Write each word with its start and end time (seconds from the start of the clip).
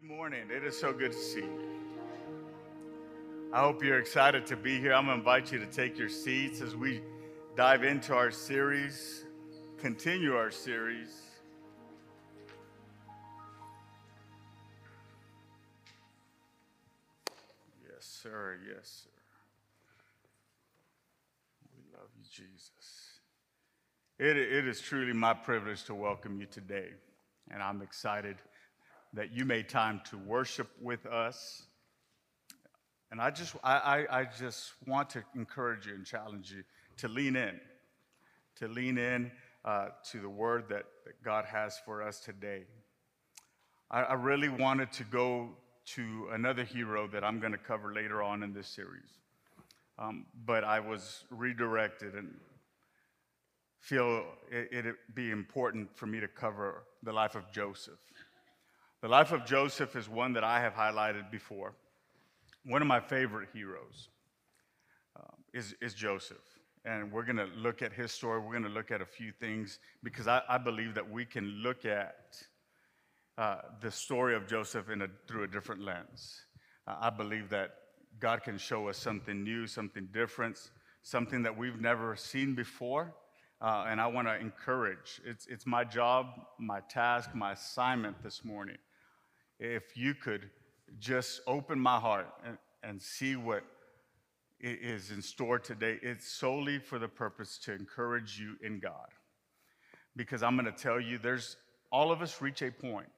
Good 0.00 0.10
morning. 0.10 0.50
It 0.54 0.62
is 0.62 0.78
so 0.78 0.92
good 0.92 1.12
to 1.12 1.18
see 1.18 1.40
you. 1.40 1.60
I 3.52 3.60
hope 3.60 3.82
you're 3.82 3.98
excited 3.98 4.46
to 4.46 4.56
be 4.56 4.78
here. 4.78 4.92
I'm 4.92 5.06
going 5.06 5.16
to 5.16 5.20
invite 5.20 5.50
you 5.50 5.58
to 5.58 5.66
take 5.66 5.98
your 5.98 6.10
seats 6.10 6.60
as 6.60 6.76
we 6.76 7.00
dive 7.56 7.82
into 7.82 8.14
our 8.14 8.30
series, 8.30 9.24
continue 9.78 10.36
our 10.36 10.50
series. 10.50 11.08
Yes, 17.88 18.04
sir. 18.04 18.58
Yes, 18.68 19.04
sir. 19.04 19.10
We 21.74 21.98
love 21.98 22.10
you, 22.18 22.24
Jesus. 22.30 23.20
It, 24.18 24.36
it 24.36 24.68
is 24.68 24.80
truly 24.80 25.14
my 25.14 25.32
privilege 25.32 25.84
to 25.84 25.94
welcome 25.94 26.38
you 26.38 26.46
today, 26.46 26.90
and 27.50 27.62
I'm 27.62 27.80
excited 27.82 28.36
that 29.16 29.32
you 29.32 29.44
made 29.44 29.68
time 29.68 30.00
to 30.10 30.18
worship 30.18 30.68
with 30.80 31.04
us. 31.06 31.64
And 33.10 33.20
I 33.20 33.30
just, 33.30 33.56
I, 33.64 34.06
I, 34.10 34.20
I 34.20 34.24
just 34.24 34.72
want 34.86 35.10
to 35.10 35.24
encourage 35.34 35.86
you 35.86 35.94
and 35.94 36.04
challenge 36.04 36.52
you 36.52 36.62
to 36.98 37.08
lean 37.08 37.34
in, 37.34 37.58
to 38.56 38.68
lean 38.68 38.98
in 38.98 39.30
uh, 39.64 39.88
to 40.10 40.20
the 40.20 40.28
word 40.28 40.64
that, 40.68 40.84
that 41.04 41.22
God 41.24 41.46
has 41.46 41.78
for 41.84 42.02
us 42.02 42.20
today. 42.20 42.64
I, 43.90 44.02
I 44.02 44.14
really 44.14 44.48
wanted 44.48 44.92
to 44.92 45.04
go 45.04 45.50
to 45.94 46.28
another 46.32 46.64
hero 46.64 47.06
that 47.08 47.24
I'm 47.24 47.40
going 47.40 47.52
to 47.52 47.58
cover 47.58 47.94
later 47.94 48.22
on 48.22 48.42
in 48.42 48.52
this 48.52 48.68
series. 48.68 49.10
Um, 49.98 50.26
but 50.44 50.62
I 50.62 50.80
was 50.80 51.24
redirected 51.30 52.14
and 52.14 52.34
feel 53.80 54.24
it, 54.50 54.68
it'd 54.72 54.96
be 55.14 55.30
important 55.30 55.96
for 55.96 56.06
me 56.06 56.20
to 56.20 56.28
cover 56.28 56.82
the 57.02 57.12
life 57.12 57.34
of 57.34 57.50
Joseph. 57.50 58.00
The 59.02 59.08
life 59.08 59.32
of 59.32 59.44
Joseph 59.44 59.94
is 59.94 60.08
one 60.08 60.32
that 60.32 60.44
I 60.44 60.60
have 60.60 60.72
highlighted 60.72 61.30
before. 61.30 61.74
One 62.64 62.80
of 62.80 62.88
my 62.88 62.98
favorite 62.98 63.50
heroes 63.52 64.08
uh, 65.14 65.34
is, 65.52 65.74
is 65.82 65.92
Joseph. 65.92 66.38
And 66.86 67.12
we're 67.12 67.24
going 67.24 67.36
to 67.36 67.48
look 67.56 67.82
at 67.82 67.92
his 67.92 68.10
story. 68.10 68.40
We're 68.40 68.52
going 68.52 68.62
to 68.62 68.68
look 68.68 68.90
at 68.90 69.02
a 69.02 69.06
few 69.06 69.32
things 69.32 69.80
because 70.02 70.26
I, 70.26 70.40
I 70.48 70.56
believe 70.56 70.94
that 70.94 71.08
we 71.08 71.26
can 71.26 71.44
look 71.62 71.84
at 71.84 72.38
uh, 73.36 73.56
the 73.82 73.90
story 73.90 74.34
of 74.34 74.46
Joseph 74.46 74.88
a, 74.88 75.08
through 75.28 75.44
a 75.44 75.48
different 75.48 75.82
lens. 75.82 76.46
Uh, 76.86 76.96
I 76.98 77.10
believe 77.10 77.50
that 77.50 77.74
God 78.18 78.42
can 78.44 78.56
show 78.56 78.88
us 78.88 78.96
something 78.96 79.44
new, 79.44 79.66
something 79.66 80.08
different, 80.10 80.70
something 81.02 81.42
that 81.42 81.56
we've 81.56 81.80
never 81.80 82.16
seen 82.16 82.54
before. 82.54 83.12
Uh, 83.60 83.84
and 83.88 84.00
I 84.00 84.06
want 84.06 84.26
to 84.28 84.36
encourage. 84.36 85.20
It's, 85.24 85.46
it's 85.48 85.66
my 85.66 85.84
job, 85.84 86.28
my 86.58 86.80
task, 86.88 87.34
my 87.34 87.52
assignment 87.52 88.22
this 88.22 88.42
morning 88.42 88.76
if 89.58 89.96
you 89.96 90.14
could 90.14 90.50
just 90.98 91.40
open 91.46 91.78
my 91.78 91.98
heart 91.98 92.28
and, 92.44 92.58
and 92.82 93.00
see 93.00 93.36
what 93.36 93.62
is 94.60 95.10
in 95.10 95.20
store 95.20 95.58
today, 95.58 95.98
it's 96.02 96.26
solely 96.26 96.78
for 96.78 96.98
the 96.98 97.08
purpose 97.08 97.58
to 97.58 97.72
encourage 97.72 98.38
you 98.38 98.56
in 98.62 98.78
God. 98.78 99.08
Because 100.16 100.42
I'm 100.42 100.56
going 100.56 100.66
to 100.66 100.72
tell 100.72 100.98
you, 100.98 101.18
there's 101.18 101.56
all 101.92 102.10
of 102.10 102.22
us 102.22 102.40
reach 102.40 102.62
a 102.62 102.70
point. 102.70 103.08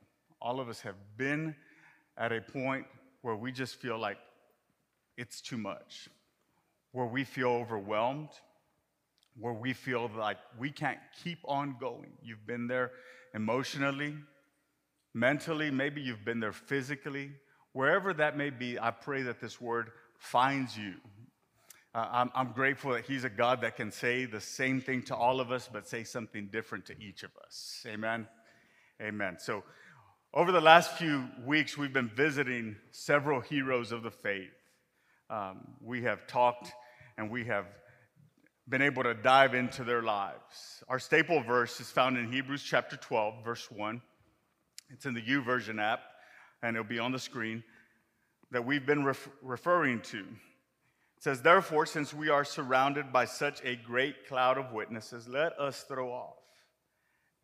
All 0.41 0.61
of 0.61 0.69
us 0.69 0.81
have 0.81 0.97
been 1.17 1.55
at 2.17 2.33
a 2.33 2.41
point 2.41 2.87
where 3.23 3.37
we 3.37 3.53
just 3.53 3.77
feel 3.77 3.99
like 3.99 4.19
it's 5.17 5.41
too 5.41 5.59
much, 5.59 6.09
where 6.93 7.07
we 7.07 7.25
feel 7.25 7.49
overwhelmed, 7.49 8.31
where 9.39 9.53
we 9.53 9.73
feel 9.73 10.11
like 10.17 10.39
we 10.59 10.71
can't 10.71 10.99
keep 11.23 11.39
on 11.45 11.77
going. 11.81 12.13
You've 12.23 12.47
been 12.47 12.67
there 12.67 12.93
emotionally, 13.35 14.15
mentally, 15.15 15.71
maybe 15.71 16.01
you've 16.01 16.25
been 16.25 16.41
there 16.41 16.53
physically. 16.53 17.33
Wherever 17.73 18.13
that 18.15 18.37
may 18.37 18.51
be, 18.51 18.79
I 18.79 18.91
pray 18.91 19.23
that 19.23 19.41
this 19.41 19.61
word 19.61 19.91
finds 20.19 20.77
you. 20.77 20.95
Uh, 21.95 22.07
I'm, 22.11 22.31
I'm 22.35 22.53
grateful 22.53 22.93
that 22.93 23.07
He's 23.07 23.25
a 23.25 23.31
God 23.31 23.63
that 23.63 23.77
can 23.77 23.91
say 23.91 24.25
the 24.25 24.41
same 24.41 24.81
thing 24.81 25.03
to 25.05 25.17
all 25.17 25.41
of 25.41 25.51
us, 25.51 25.69
but 25.73 25.89
say 25.89 26.05
something 26.05 26.49
different 26.53 26.87
to 26.87 26.95
each 27.01 27.23
of 27.23 27.31
us. 27.45 27.85
Amen. 27.87 28.27
Amen. 29.01 29.37
So, 29.39 29.65
over 30.35 30.53
the 30.53 30.61
last 30.61 30.93
few 30.93 31.25
weeks, 31.47 31.79
we've 31.79 31.93
been 31.93 32.11
visiting 32.11 32.77
several 32.91 33.41
heroes 33.41 33.93
of 33.93 34.03
the 34.03 34.11
faith. 34.11 34.51
Um, 35.31 35.67
we 35.81 36.03
have 36.03 36.27
talked 36.27 36.71
and 37.17 37.31
we 37.31 37.45
have 37.45 37.65
been 38.69 38.83
able 38.83 39.03
to 39.03 39.15
dive 39.15 39.55
into 39.55 39.85
their 39.85 40.03
lives. 40.03 40.85
Our 40.89 40.99
staple 40.99 41.43
verse 41.43 41.81
is 41.81 41.91
found 41.91 42.19
in 42.19 42.31
Hebrews 42.31 42.63
chapter 42.63 42.97
12, 42.97 43.43
verse 43.45 43.71
1. 43.71 44.03
It's 44.91 45.07
in 45.07 45.15
the 45.15 45.23
YouVersion 45.23 45.81
app, 45.81 46.01
and 46.63 46.77
it'll 46.77 46.89
be 46.89 46.99
on 46.99 47.13
the 47.13 47.19
screen 47.19 47.63
that 48.51 48.65
we've 48.65 48.87
been 48.87 49.05
ref- 49.05 49.29
referring 49.43 50.01
to. 50.01 50.19
It 50.19 51.23
says, 51.23 51.43
Therefore, 51.43 51.87
since 51.87 52.15
we 52.15 52.29
are 52.29 52.45
surrounded 52.45 53.13
by 53.13 53.25
such 53.25 53.63
a 53.65 53.77
great 53.77 54.27
cloud 54.27 54.57
of 54.57 54.73
witnesses, 54.73 55.29
let 55.29 55.59
us 55.59 55.83
throw 55.83 56.11
off 56.11 56.37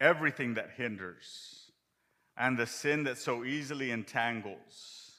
everything 0.00 0.55
that 0.55 0.71
hinders 0.77 1.71
and 2.37 2.59
the 2.59 2.66
sin 2.66 3.05
that 3.05 3.19
so 3.19 3.44
easily 3.44 3.91
entangles, 3.91 5.12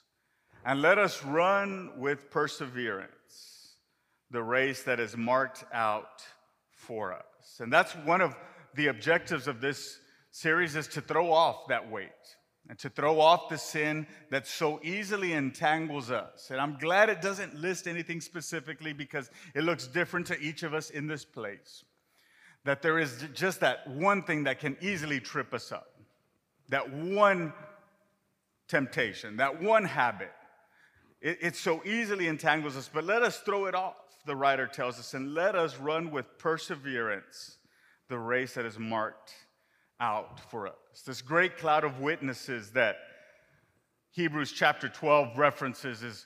and 0.66 0.82
let 0.82 0.98
us 0.98 1.24
run 1.24 1.92
with 1.98 2.30
perseverance 2.30 3.76
the 4.32 4.42
race 4.42 4.84
that 4.84 5.00
is 5.00 5.16
marked 5.16 5.64
out 5.74 6.24
for 6.72 7.14
us. 7.14 7.60
And 7.60 7.72
that's 7.72 7.94
one 7.94 8.22
of 8.22 8.36
the 8.74 8.88
objectives 8.88 9.48
of 9.48 9.62
this 9.62 10.00
series 10.36 10.76
is 10.76 10.86
to 10.90 11.00
throw 11.00 11.32
off 11.32 11.66
that 11.70 11.90
weight 11.90 12.10
and 12.68 12.78
to 12.78 12.90
throw 12.90 13.22
off 13.22 13.48
the 13.48 13.58
sin 13.58 14.06
that 14.32 14.46
so 14.46 14.82
easily 14.84 15.32
entangles 15.32 16.12
us. 16.12 16.50
And 16.52 16.60
I'm 16.60 16.78
glad 16.78 17.10
it 17.10 17.22
doesn't 17.22 17.56
list 17.56 17.88
anything 17.88 18.20
specifically 18.20 18.92
because 18.92 19.30
it 19.54 19.64
looks 19.64 19.88
different 19.88 20.28
to 20.28 20.40
each 20.42 20.64
of 20.64 20.74
us 20.74 20.90
in 20.90 21.08
this 21.08 21.24
place. 21.24 21.86
That 22.66 22.82
there 22.82 23.00
is 23.00 23.24
just 23.34 23.62
that 23.62 23.88
one 23.88 24.24
thing 24.24 24.44
that 24.44 24.60
can 24.60 24.76
easily 24.82 25.22
trip 25.22 25.54
us 25.54 25.72
up, 25.72 25.88
that 26.68 26.92
one 26.92 27.54
temptation, 28.68 29.38
that 29.38 29.62
one 29.62 29.86
habit. 29.86 30.34
It, 31.22 31.38
it 31.40 31.56
so 31.56 31.82
easily 31.86 32.28
entangles 32.28 32.76
us, 32.76 32.90
but 32.94 33.06
let 33.06 33.24
us 33.24 33.40
throw 33.40 33.68
it 33.68 33.76
off, 33.76 33.96
the 34.26 34.36
writer 34.36 34.68
tells 34.68 35.00
us, 35.00 35.14
and 35.14 35.34
let 35.34 35.56
us 35.56 35.78
run 35.78 36.12
with 36.12 36.26
perseverance 36.40 37.58
the 38.10 38.20
race 38.20 38.56
that 38.56 38.66
is 38.66 38.78
marked 38.78 39.34
out 40.00 40.40
for 40.52 40.68
us. 40.68 41.02
This 41.06 41.22
great 41.22 41.58
cloud 41.58 41.84
of 41.84 42.00
witnesses 42.00 42.72
that 42.72 42.98
Hebrews 44.12 44.52
chapter 44.52 44.88
12 44.88 45.38
references 45.38 46.04
is 46.04 46.26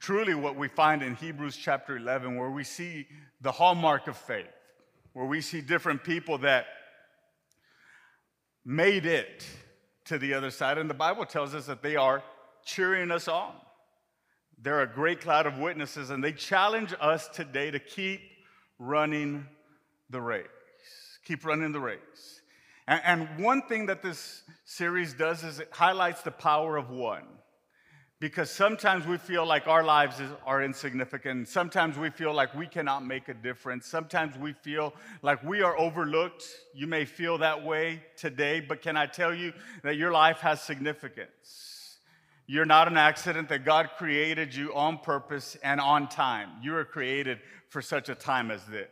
truly 0.00 0.34
what 0.34 0.56
we 0.56 0.68
find 0.68 1.02
in 1.02 1.14
Hebrews 1.14 1.56
chapter 1.56 1.96
11, 1.96 2.36
where 2.36 2.50
we 2.50 2.64
see 2.64 3.06
the 3.40 3.52
hallmark 3.52 4.06
of 4.06 4.16
faith, 4.16 4.46
where 5.12 5.26
we 5.26 5.40
see 5.40 5.60
different 5.60 6.04
people 6.04 6.38
that 6.38 6.66
made 8.64 9.06
it 9.06 9.46
to 10.04 10.18
the 10.18 10.34
other 10.34 10.50
side. 10.50 10.78
And 10.78 10.88
the 10.88 10.94
Bible 10.94 11.24
tells 11.24 11.54
us 11.54 11.66
that 11.66 11.82
they 11.82 11.96
are 11.96 12.22
cheering 12.64 13.10
us 13.10 13.28
on. 13.28 13.52
They're 14.60 14.82
a 14.82 14.86
great 14.86 15.20
cloud 15.20 15.46
of 15.46 15.58
witnesses, 15.58 16.10
and 16.10 16.22
they 16.22 16.32
challenge 16.32 16.94
us 17.00 17.28
today 17.28 17.70
to 17.70 17.78
keep 17.78 18.20
running 18.78 19.46
the 20.10 20.20
race. 20.20 20.46
Keep 21.24 21.44
running 21.44 21.72
the 21.72 21.80
race. 21.80 22.42
And, 22.86 23.42
one 23.42 23.62
thing 23.62 23.86
that 23.86 24.02
this 24.02 24.42
series 24.64 25.14
does 25.14 25.42
is 25.42 25.58
it 25.58 25.68
highlights 25.72 26.22
the 26.22 26.30
power 26.30 26.76
of 26.76 26.90
one. 26.90 27.24
Because 28.20 28.50
sometimes 28.50 29.06
we 29.06 29.18
feel 29.18 29.44
like 29.44 29.66
our 29.66 29.82
lives 29.82 30.20
is, 30.20 30.30
are 30.46 30.62
insignificant. 30.62 31.48
Sometimes 31.48 31.98
we 31.98 32.10
feel 32.10 32.32
like 32.32 32.54
we 32.54 32.66
cannot 32.66 33.04
make 33.04 33.28
a 33.28 33.34
difference. 33.34 33.86
Sometimes 33.86 34.38
we 34.38 34.52
feel 34.52 34.94
like 35.20 35.42
we 35.42 35.62
are 35.62 35.76
overlooked. 35.76 36.44
You 36.74 36.86
may 36.86 37.04
feel 37.04 37.38
that 37.38 37.64
way 37.64 38.02
today, 38.16 38.60
but 38.60 38.82
can 38.82 38.96
I 38.96 39.06
tell 39.06 39.34
you 39.34 39.52
that 39.82 39.96
your 39.96 40.12
life 40.12 40.38
has 40.38 40.62
significance? 40.62 41.98
You're 42.46 42.66
not 42.66 42.88
an 42.88 42.96
accident, 42.96 43.48
that 43.48 43.64
God 43.64 43.90
created 43.96 44.54
you 44.54 44.74
on 44.74 44.98
purpose 44.98 45.56
and 45.62 45.80
on 45.80 46.08
time. 46.08 46.50
You 46.62 46.72
were 46.72 46.84
created 46.84 47.40
for 47.70 47.82
such 47.82 48.08
a 48.08 48.14
time 48.14 48.50
as 48.50 48.64
this 48.66 48.88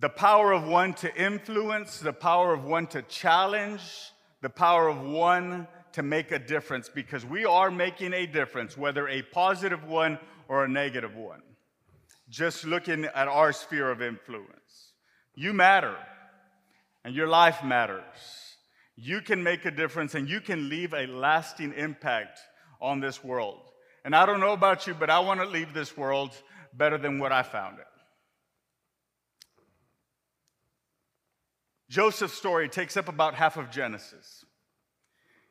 the 0.00 0.08
power 0.08 0.52
of 0.52 0.66
one 0.66 0.94
to 0.94 1.14
influence, 1.14 1.98
the 1.98 2.12
power 2.12 2.52
of 2.52 2.64
one 2.64 2.86
to 2.88 3.02
challenge, 3.02 3.82
the 4.40 4.50
power 4.50 4.88
of 4.88 5.00
one 5.02 5.66
to 5.92 6.02
make 6.02 6.32
a 6.32 6.38
difference 6.38 6.88
because 6.88 7.24
we 7.24 7.44
are 7.44 7.70
making 7.70 8.12
a 8.12 8.26
difference, 8.26 8.76
whether 8.76 9.08
a 9.08 9.22
positive 9.22 9.84
one 9.84 10.18
or 10.48 10.64
a 10.64 10.68
negative 10.68 11.14
one. 11.14 11.42
Just 12.28 12.64
looking 12.64 13.04
at 13.04 13.28
our 13.28 13.52
sphere 13.52 13.90
of 13.90 14.00
influence. 14.00 14.92
You 15.34 15.52
matter, 15.52 15.96
and 17.04 17.14
your 17.14 17.28
life 17.28 17.62
matters. 17.62 18.02
You 18.96 19.20
can 19.20 19.42
make 19.42 19.64
a 19.64 19.70
difference 19.70 20.14
and 20.14 20.28
you 20.28 20.40
can 20.40 20.68
leave 20.68 20.92
a 20.92 21.06
lasting 21.06 21.74
impact 21.74 22.40
on 22.80 23.00
this 23.00 23.22
world. 23.24 23.60
And 24.04 24.14
I 24.14 24.26
don't 24.26 24.40
know 24.40 24.52
about 24.52 24.86
you, 24.86 24.94
but 24.94 25.10
I 25.10 25.20
want 25.20 25.40
to 25.40 25.46
leave 25.46 25.72
this 25.72 25.96
world 25.96 26.30
better 26.74 26.98
than 26.98 27.18
what 27.18 27.32
I 27.32 27.42
found 27.42 27.78
it. 27.78 27.86
Joseph's 31.92 32.32
story 32.32 32.70
takes 32.70 32.96
up 32.96 33.10
about 33.10 33.34
half 33.34 33.58
of 33.58 33.70
Genesis. 33.70 34.46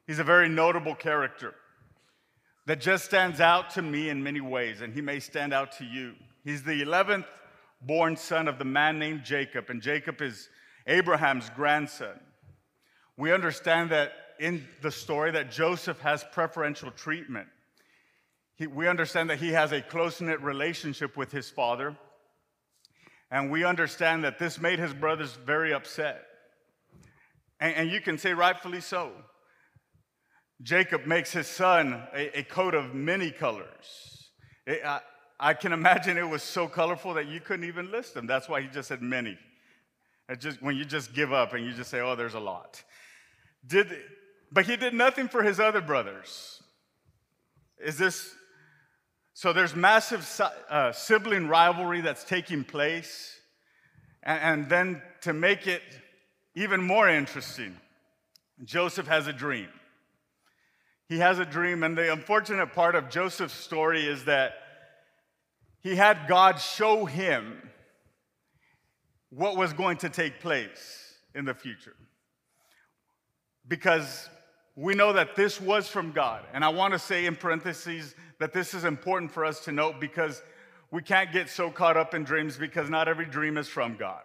He's 0.08 0.18
a 0.18 0.24
very 0.24 0.50
notable 0.50 0.96
character 0.96 1.54
that 2.66 2.82
just 2.82 3.06
stands 3.06 3.40
out 3.40 3.70
to 3.76 3.84
me 3.84 4.10
in 4.10 4.24
many 4.24 4.42
ways, 4.42 4.82
and 4.82 4.92
he 4.92 5.02
may 5.02 5.20
stand 5.20 5.54
out 5.54 5.72
to 5.74 5.86
you. 5.86 6.16
He's 6.44 6.64
the 6.64 6.82
11th 6.82 7.26
born 7.80 8.18
son 8.18 8.48
of 8.48 8.58
the 8.58 8.66
man 8.66 8.98
named 8.98 9.24
Jacob, 9.24 9.70
and 9.70 9.84
Jacob 9.84 10.20
is 10.20 10.50
Abraham's 10.88 11.48
grandson. 11.52 12.20
We 13.18 13.32
understand 13.32 13.92
that 13.92 14.12
in 14.40 14.68
the 14.82 14.90
story 14.90 15.30
that 15.34 15.52
Joseph 15.52 16.00
has 16.00 16.26
preferential 16.32 16.90
treatment. 16.90 17.50
He, 18.56 18.66
we 18.66 18.88
understand 18.88 19.30
that 19.30 19.38
he 19.38 19.50
has 19.50 19.74
a 19.74 19.82
close 19.84 20.20
knit 20.20 20.42
relationship 20.42 21.16
with 21.16 21.32
his 21.32 21.52
father, 21.52 21.96
and 23.30 23.52
we 23.52 23.64
understand 23.64 24.24
that 24.24 24.40
this 24.40 24.60
made 24.60 24.80
his 24.80 24.96
brothers 24.96 25.38
very 25.46 25.72
upset. 25.72 26.30
And, 27.62 27.76
and 27.76 27.92
you 27.92 28.02
can 28.02 28.18
say, 28.18 28.34
rightfully 28.34 28.82
so. 28.82 29.12
Jacob 30.64 31.06
makes 31.06 31.32
his 31.32 31.48
son 31.48 32.04
a, 32.14 32.40
a 32.40 32.44
coat 32.44 32.74
of 32.74 32.94
many 32.94 33.32
colors. 33.32 34.30
It, 34.66 34.84
I, 34.84 35.00
I, 35.40 35.54
can 35.54 35.72
imagine 35.72 36.18
it 36.18 36.28
was 36.28 36.44
so 36.44 36.68
colorful 36.68 37.14
that 37.14 37.28
you 37.28 37.40
couldn't 37.40 37.66
even 37.66 37.92
list 37.92 38.14
them. 38.14 38.28
That's 38.28 38.50
why 38.50 38.62
he 38.62 38.68
just 38.68 38.90
said 38.90 39.02
many. 39.02 39.38
It 40.28 40.40
just, 40.40 40.62
when 40.62 40.76
you 40.76 40.86
just 40.86 41.14
give 41.14 41.32
up 41.32 41.54
and 41.54 41.66
you 41.66 41.74
just 41.74 41.90
say, 41.90 42.00
oh, 42.00 42.16
there's 42.16 42.36
a 42.36 42.40
lot. 42.40 42.84
Did, 43.66 43.88
but 44.52 44.66
he 44.66 44.76
did 44.76 44.94
nothing 44.94 45.28
for 45.28 45.44
his 45.44 45.60
other 45.60 45.82
brothers. 45.82 46.62
Is 47.84 47.98
this 47.98 48.36
so? 49.34 49.54
There's 49.54 49.76
massive 49.76 50.28
uh, 50.70 50.92
sibling 50.92 51.48
rivalry 51.48 52.02
that's 52.02 52.24
taking 52.24 52.64
place. 52.64 53.40
And, 54.24 54.42
and 54.42 54.70
then 54.70 55.02
to 55.22 55.34
make 55.34 55.68
it 55.68 55.82
even 56.56 56.82
more 56.82 57.10
interesting, 57.10 57.78
Joseph 58.64 59.08
has 59.08 59.28
a 59.28 59.34
dream. 59.34 59.70
He 61.08 61.20
has 61.20 61.40
a 61.40 61.46
dream, 61.46 61.84
and 61.84 61.98
the 61.98 62.12
unfortunate 62.12 62.74
part 62.74 62.96
of 62.96 63.10
Joseph's 63.10 63.54
story 63.54 64.06
is 64.06 64.26
that 64.26 64.54
he 65.82 65.96
had 65.96 66.28
God 66.28 66.60
show 66.60 67.06
him 67.06 67.70
what 69.30 69.58
was 69.58 69.74
going 69.74 69.98
to 69.98 70.10
take 70.10 70.40
place 70.40 71.16
in 71.34 71.46
the 71.46 71.54
future. 71.54 71.96
Because 73.68 74.30
we 74.76 74.94
know 74.94 75.14
that 75.14 75.36
this 75.36 75.60
was 75.60 75.88
from 75.88 76.12
God. 76.12 76.44
And 76.54 76.64
I 76.64 76.70
want 76.70 76.94
to 76.94 77.00
say 77.00 77.26
in 77.26 77.36
parentheses 77.36 78.16
that 78.40 78.54
this 78.54 78.74
is 78.74 78.84
important 78.84 79.32
for 79.32 79.46
us 79.46 79.64
to 79.66 79.72
note 79.72 80.00
because 80.00 80.42
we 80.92 81.02
can't 81.02 81.32
get 81.32 81.50
so 81.50 81.70
caught 81.70 81.98
up 81.98 82.14
in 82.14 82.24
dreams 82.24 82.58
because 82.58 82.90
not 82.90 83.08
every 83.08 83.26
dream 83.26 83.58
is 83.58 83.68
from 83.68 83.96
God. 83.96 84.22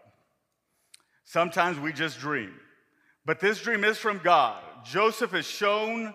Sometimes 1.26 1.78
we 1.78 1.92
just 1.92 2.18
dream. 2.18 2.54
But 3.26 3.40
this 3.40 3.60
dream 3.60 3.84
is 3.84 3.98
from 3.98 4.20
God. 4.24 4.62
Joseph 4.84 5.34
is 5.34 5.46
shown 5.46 6.14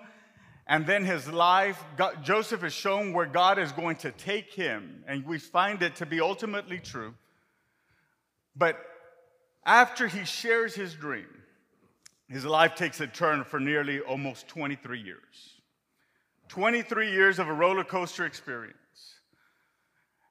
and 0.71 0.85
then 0.85 1.03
his 1.03 1.27
life, 1.27 1.83
God, 1.97 2.23
Joseph 2.23 2.63
is 2.63 2.71
shown 2.71 3.11
where 3.11 3.25
God 3.25 3.59
is 3.59 3.73
going 3.73 3.97
to 3.97 4.11
take 4.13 4.53
him, 4.53 5.03
and 5.05 5.25
we 5.25 5.37
find 5.37 5.81
it 5.81 5.97
to 5.97 6.05
be 6.05 6.21
ultimately 6.21 6.79
true. 6.79 7.13
But 8.55 8.77
after 9.65 10.07
he 10.07 10.23
shares 10.23 10.73
his 10.73 10.93
dream, 10.93 11.27
his 12.29 12.45
life 12.45 12.75
takes 12.75 13.01
a 13.01 13.07
turn 13.07 13.43
for 13.43 13.59
nearly 13.59 13.99
almost 13.99 14.47
23 14.47 15.01
years. 15.01 15.59
23 16.47 17.11
years 17.11 17.37
of 17.37 17.49
a 17.49 17.53
roller 17.53 17.83
coaster 17.83 18.25
experience. 18.25 18.77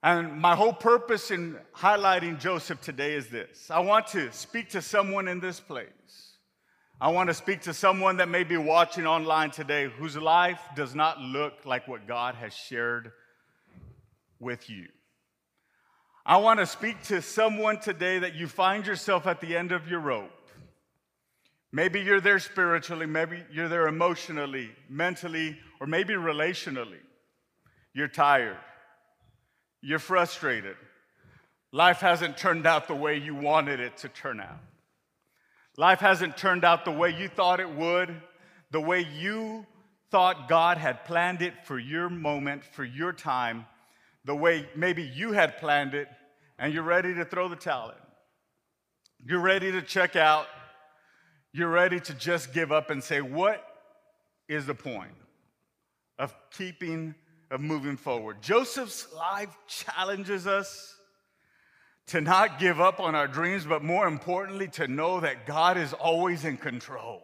And 0.03 0.41
my 0.41 0.55
whole 0.57 0.73
purpose 0.73 1.31
in 1.31 1.59
highlighting 1.77 2.41
Joseph 2.41 2.81
today 2.81 3.15
is 3.15 3.29
this 3.29 3.71
I 3.71 3.81
want 3.81 4.07
to 4.09 4.33
speak 4.33 4.71
to 4.71 4.83
someone 4.83 5.29
in 5.29 5.41
this 5.41 5.61
place 5.61 6.31
I 7.03 7.09
want 7.09 7.31
to 7.31 7.35
speak 7.35 7.63
to 7.63 7.73
someone 7.73 8.19
that 8.19 8.29
may 8.29 8.45
be 8.45 8.59
watching 8.59 9.07
online 9.07 9.51
today 9.51 9.89
whose 9.89 10.19
life 10.19 10.61
does 10.77 10.95
not 10.95 11.19
look 11.19 11.55
like 11.65 11.89
what 11.89 12.07
God 12.07 12.35
has 12.35 12.53
shared 12.53 13.13
with 14.39 14.69
you. 14.69 14.87
I 16.27 16.37
want 16.37 16.61
to 16.61 16.67
speak 16.67 17.03
to 17.05 17.23
someone 17.23 17.81
today 17.81 18.19
that 18.19 18.35
you 18.35 18.47
find 18.47 18.87
yourself 18.87 19.27
at 19.27 19.41
the 19.41 19.57
end 19.57 19.73
of 19.73 19.89
your 19.89 20.01
rope. 20.01 20.31
Maybe 21.73 22.03
you're 22.03 22.21
there 22.21 22.39
spiritually, 22.39 23.07
maybe 23.07 23.45
you're 23.51 23.69
there 23.69 23.89
emotionally, 23.89 24.71
mentally, 24.91 25.59
or 25.81 25.87
maybe 25.87 26.13
relationally. 26.13 27.01
You're 27.95 28.09
tired, 28.09 28.59
you're 29.83 29.99
frustrated. 29.99 30.77
Life 31.73 32.01
hasn't 32.01 32.37
turned 32.37 32.67
out 32.67 32.89
the 32.89 32.95
way 32.95 33.17
you 33.17 33.35
wanted 33.35 33.81
it 33.81 33.97
to 33.99 34.09
turn 34.09 34.41
out. 34.41 34.61
Life 35.77 36.01
hasn't 36.01 36.37
turned 36.37 36.65
out 36.65 36.85
the 36.85 36.91
way 36.91 37.11
you 37.11 37.29
thought 37.29 37.61
it 37.61 37.71
would, 37.71 38.15
the 38.71 38.81
way 38.81 39.07
you 39.19 39.67
thought 40.11 40.49
God 40.49 40.79
had 40.79 41.05
planned 41.05 41.43
it 41.43 41.55
for 41.65 41.79
your 41.79 42.09
moment, 42.09 42.65
for 42.65 42.85
your 42.85 43.13
time, 43.13 43.67
the 44.25 44.35
way 44.35 44.69
maybe 44.75 45.03
you 45.03 45.33
had 45.33 45.59
planned 45.59 45.95
it, 45.95 46.09
and 46.59 46.75
you're 46.75 46.83
ready 46.83 47.15
to 47.15 47.25
throw 47.25 47.49
the 47.49 47.57
towel 47.57 47.91
in. 47.91 49.29
You're 49.29 49.41
ready 49.41 49.71
to 49.73 49.83
check 49.83 50.17
out. 50.17 50.47
You're 51.53 51.71
ready 51.71 52.01
to 52.01 52.15
just 52.15 52.53
give 52.53 52.73
up 52.73 52.91
and 52.91 53.03
say, 53.03 53.21
What 53.21 53.65
is 54.49 54.67
the 54.67 54.75
point 54.75 55.15
of 56.19 56.35
keeping, 56.51 57.15
of 57.51 57.61
moving 57.61 57.97
forward? 57.97 58.43
Joseph's 58.43 59.13
life 59.13 59.57
challenges 59.67 60.47
us 60.47 60.97
to 62.09 62.21
not 62.21 62.59
give 62.59 62.81
up 62.81 63.01
on 63.01 63.15
our 63.15 63.29
dreams, 63.29 63.65
but 63.65 63.85
more 63.85 64.07
importantly, 64.07 64.69
to 64.69 64.89
know 64.89 65.21
that 65.21 65.47
God 65.47 65.77
is 65.77 65.93
always 65.93 66.45
in 66.45 66.57
control. 66.57 67.23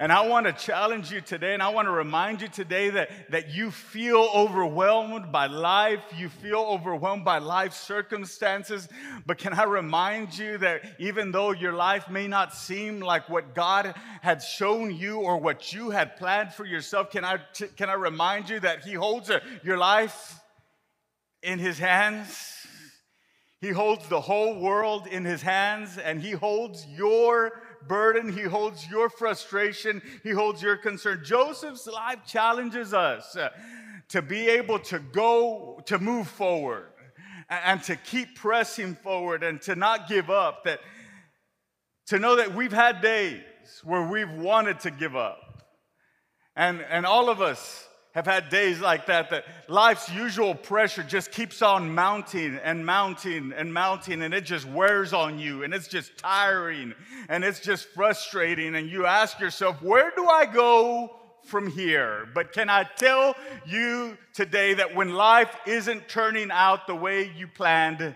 And 0.00 0.10
I 0.10 0.26
want 0.26 0.46
to 0.46 0.54
challenge 0.54 1.12
you 1.12 1.20
today, 1.20 1.52
and 1.52 1.62
I 1.62 1.68
want 1.68 1.84
to 1.84 1.92
remind 1.92 2.40
you 2.40 2.48
today 2.48 2.88
that, 2.88 3.10
that 3.28 3.50
you 3.50 3.70
feel 3.70 4.30
overwhelmed 4.34 5.30
by 5.30 5.46
life, 5.46 6.00
you 6.16 6.30
feel 6.30 6.60
overwhelmed 6.60 7.22
by 7.22 7.36
life 7.36 7.74
circumstances. 7.74 8.88
But 9.26 9.36
can 9.36 9.52
I 9.52 9.64
remind 9.64 10.38
you 10.38 10.56
that 10.56 10.84
even 10.98 11.32
though 11.32 11.50
your 11.50 11.74
life 11.74 12.08
may 12.08 12.26
not 12.28 12.54
seem 12.54 13.00
like 13.00 13.28
what 13.28 13.54
God 13.54 13.94
had 14.22 14.42
shown 14.42 14.96
you 14.96 15.20
or 15.20 15.36
what 15.36 15.74
you 15.74 15.90
had 15.90 16.16
planned 16.16 16.54
for 16.54 16.64
yourself, 16.64 17.10
can 17.10 17.22
I, 17.22 17.38
can 17.76 17.90
I 17.90 17.94
remind 17.94 18.48
you 18.48 18.58
that 18.60 18.82
He 18.82 18.94
holds 18.94 19.28
a, 19.28 19.42
your 19.62 19.76
life 19.76 20.40
in 21.42 21.58
His 21.58 21.78
hands? 21.78 22.60
He 23.60 23.68
holds 23.68 24.08
the 24.08 24.22
whole 24.22 24.58
world 24.58 25.06
in 25.06 25.26
his 25.26 25.42
hands 25.42 25.98
and 25.98 26.22
he 26.22 26.30
holds 26.30 26.86
your 26.86 27.52
burden, 27.88 28.32
he 28.32 28.42
holds 28.42 28.88
your 28.88 29.08
frustration, 29.08 30.02
he 30.22 30.30
holds 30.30 30.62
your 30.62 30.76
concern. 30.76 31.22
Joseph's 31.24 31.86
life 31.86 32.20
challenges 32.26 32.94
us 32.94 33.36
uh, 33.36 33.50
to 34.08 34.22
be 34.22 34.48
able 34.48 34.78
to 34.78 34.98
go, 34.98 35.80
to 35.86 35.98
move 35.98 36.28
forward 36.28 36.88
and 37.48 37.82
to 37.84 37.96
keep 37.96 38.36
pressing 38.36 38.94
forward 38.94 39.42
and 39.42 39.60
to 39.62 39.74
not 39.74 40.08
give 40.08 40.30
up. 40.30 40.64
That 40.64 40.80
to 42.06 42.18
know 42.18 42.36
that 42.36 42.54
we've 42.54 42.72
had 42.72 43.00
days 43.00 43.42
where 43.84 44.02
we've 44.02 44.32
wanted 44.32 44.80
to 44.80 44.90
give 44.90 45.14
up. 45.14 45.64
And, 46.56 46.80
and 46.90 47.06
all 47.06 47.30
of 47.30 47.40
us 47.40 47.86
have 48.12 48.26
had 48.26 48.48
days 48.48 48.80
like 48.80 49.06
that, 49.06 49.30
that 49.30 49.44
life's 49.68 50.10
usual 50.10 50.54
pressure 50.54 51.02
just 51.02 51.30
keeps 51.30 51.62
on 51.62 51.94
mounting 51.94 52.58
and 52.64 52.84
mounting 52.84 53.52
and 53.56 53.72
mounting, 53.72 54.22
and 54.22 54.34
it 54.34 54.44
just 54.44 54.66
wears 54.68 55.12
on 55.12 55.38
you, 55.38 55.62
and 55.62 55.72
it's 55.72 55.86
just 55.86 56.18
tiring, 56.18 56.92
and 57.28 57.44
it's 57.44 57.60
just 57.60 57.86
frustrating. 57.88 58.74
And 58.74 58.90
you 58.90 59.06
ask 59.06 59.38
yourself, 59.38 59.80
where 59.80 60.12
do 60.16 60.26
I 60.26 60.46
go 60.46 61.16
from 61.44 61.70
here? 61.70 62.28
But 62.34 62.52
can 62.52 62.68
I 62.68 62.84
tell 62.96 63.36
you 63.64 64.18
today 64.34 64.74
that 64.74 64.94
when 64.94 65.14
life 65.14 65.54
isn't 65.66 66.08
turning 66.08 66.50
out 66.50 66.86
the 66.86 66.96
way 66.96 67.30
you 67.36 67.46
planned, 67.46 68.14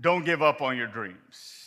don't 0.00 0.24
give 0.24 0.42
up 0.42 0.62
on 0.62 0.76
your 0.76 0.88
dreams. 0.88 1.60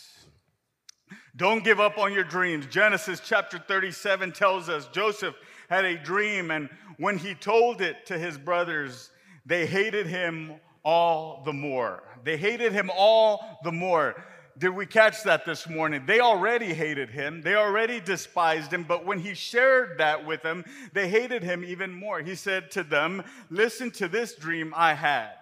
Don't 1.36 1.62
give 1.62 1.78
up 1.78 1.98
on 1.98 2.12
your 2.12 2.24
dreams. 2.24 2.66
Genesis 2.66 3.20
chapter 3.24 3.58
37 3.58 4.32
tells 4.32 4.68
us 4.68 4.88
Joseph 4.88 5.36
had 5.68 5.84
a 5.84 5.96
dream, 5.96 6.50
and 6.50 6.68
when 6.98 7.16
he 7.16 7.34
told 7.34 7.80
it 7.80 8.06
to 8.06 8.18
his 8.18 8.36
brothers, 8.36 9.10
they 9.46 9.66
hated 9.66 10.06
him 10.06 10.54
all 10.84 11.42
the 11.44 11.52
more. 11.52 12.02
They 12.24 12.36
hated 12.36 12.72
him 12.72 12.90
all 12.94 13.60
the 13.64 13.72
more. 13.72 14.24
Did 14.58 14.70
we 14.70 14.86
catch 14.86 15.22
that 15.22 15.46
this 15.46 15.68
morning? 15.68 16.04
They 16.04 16.18
already 16.18 16.74
hated 16.74 17.10
him. 17.10 17.42
They 17.42 17.54
already 17.54 18.00
despised 18.00 18.72
him. 18.72 18.82
But 18.82 19.06
when 19.06 19.20
he 19.20 19.34
shared 19.34 19.98
that 19.98 20.26
with 20.26 20.42
them, 20.42 20.64
they 20.92 21.08
hated 21.08 21.44
him 21.44 21.64
even 21.64 21.92
more. 21.92 22.20
He 22.20 22.34
said 22.34 22.72
to 22.72 22.82
them, 22.82 23.22
Listen 23.50 23.92
to 23.92 24.08
this 24.08 24.34
dream 24.34 24.74
I 24.76 24.94
had. 24.94 25.34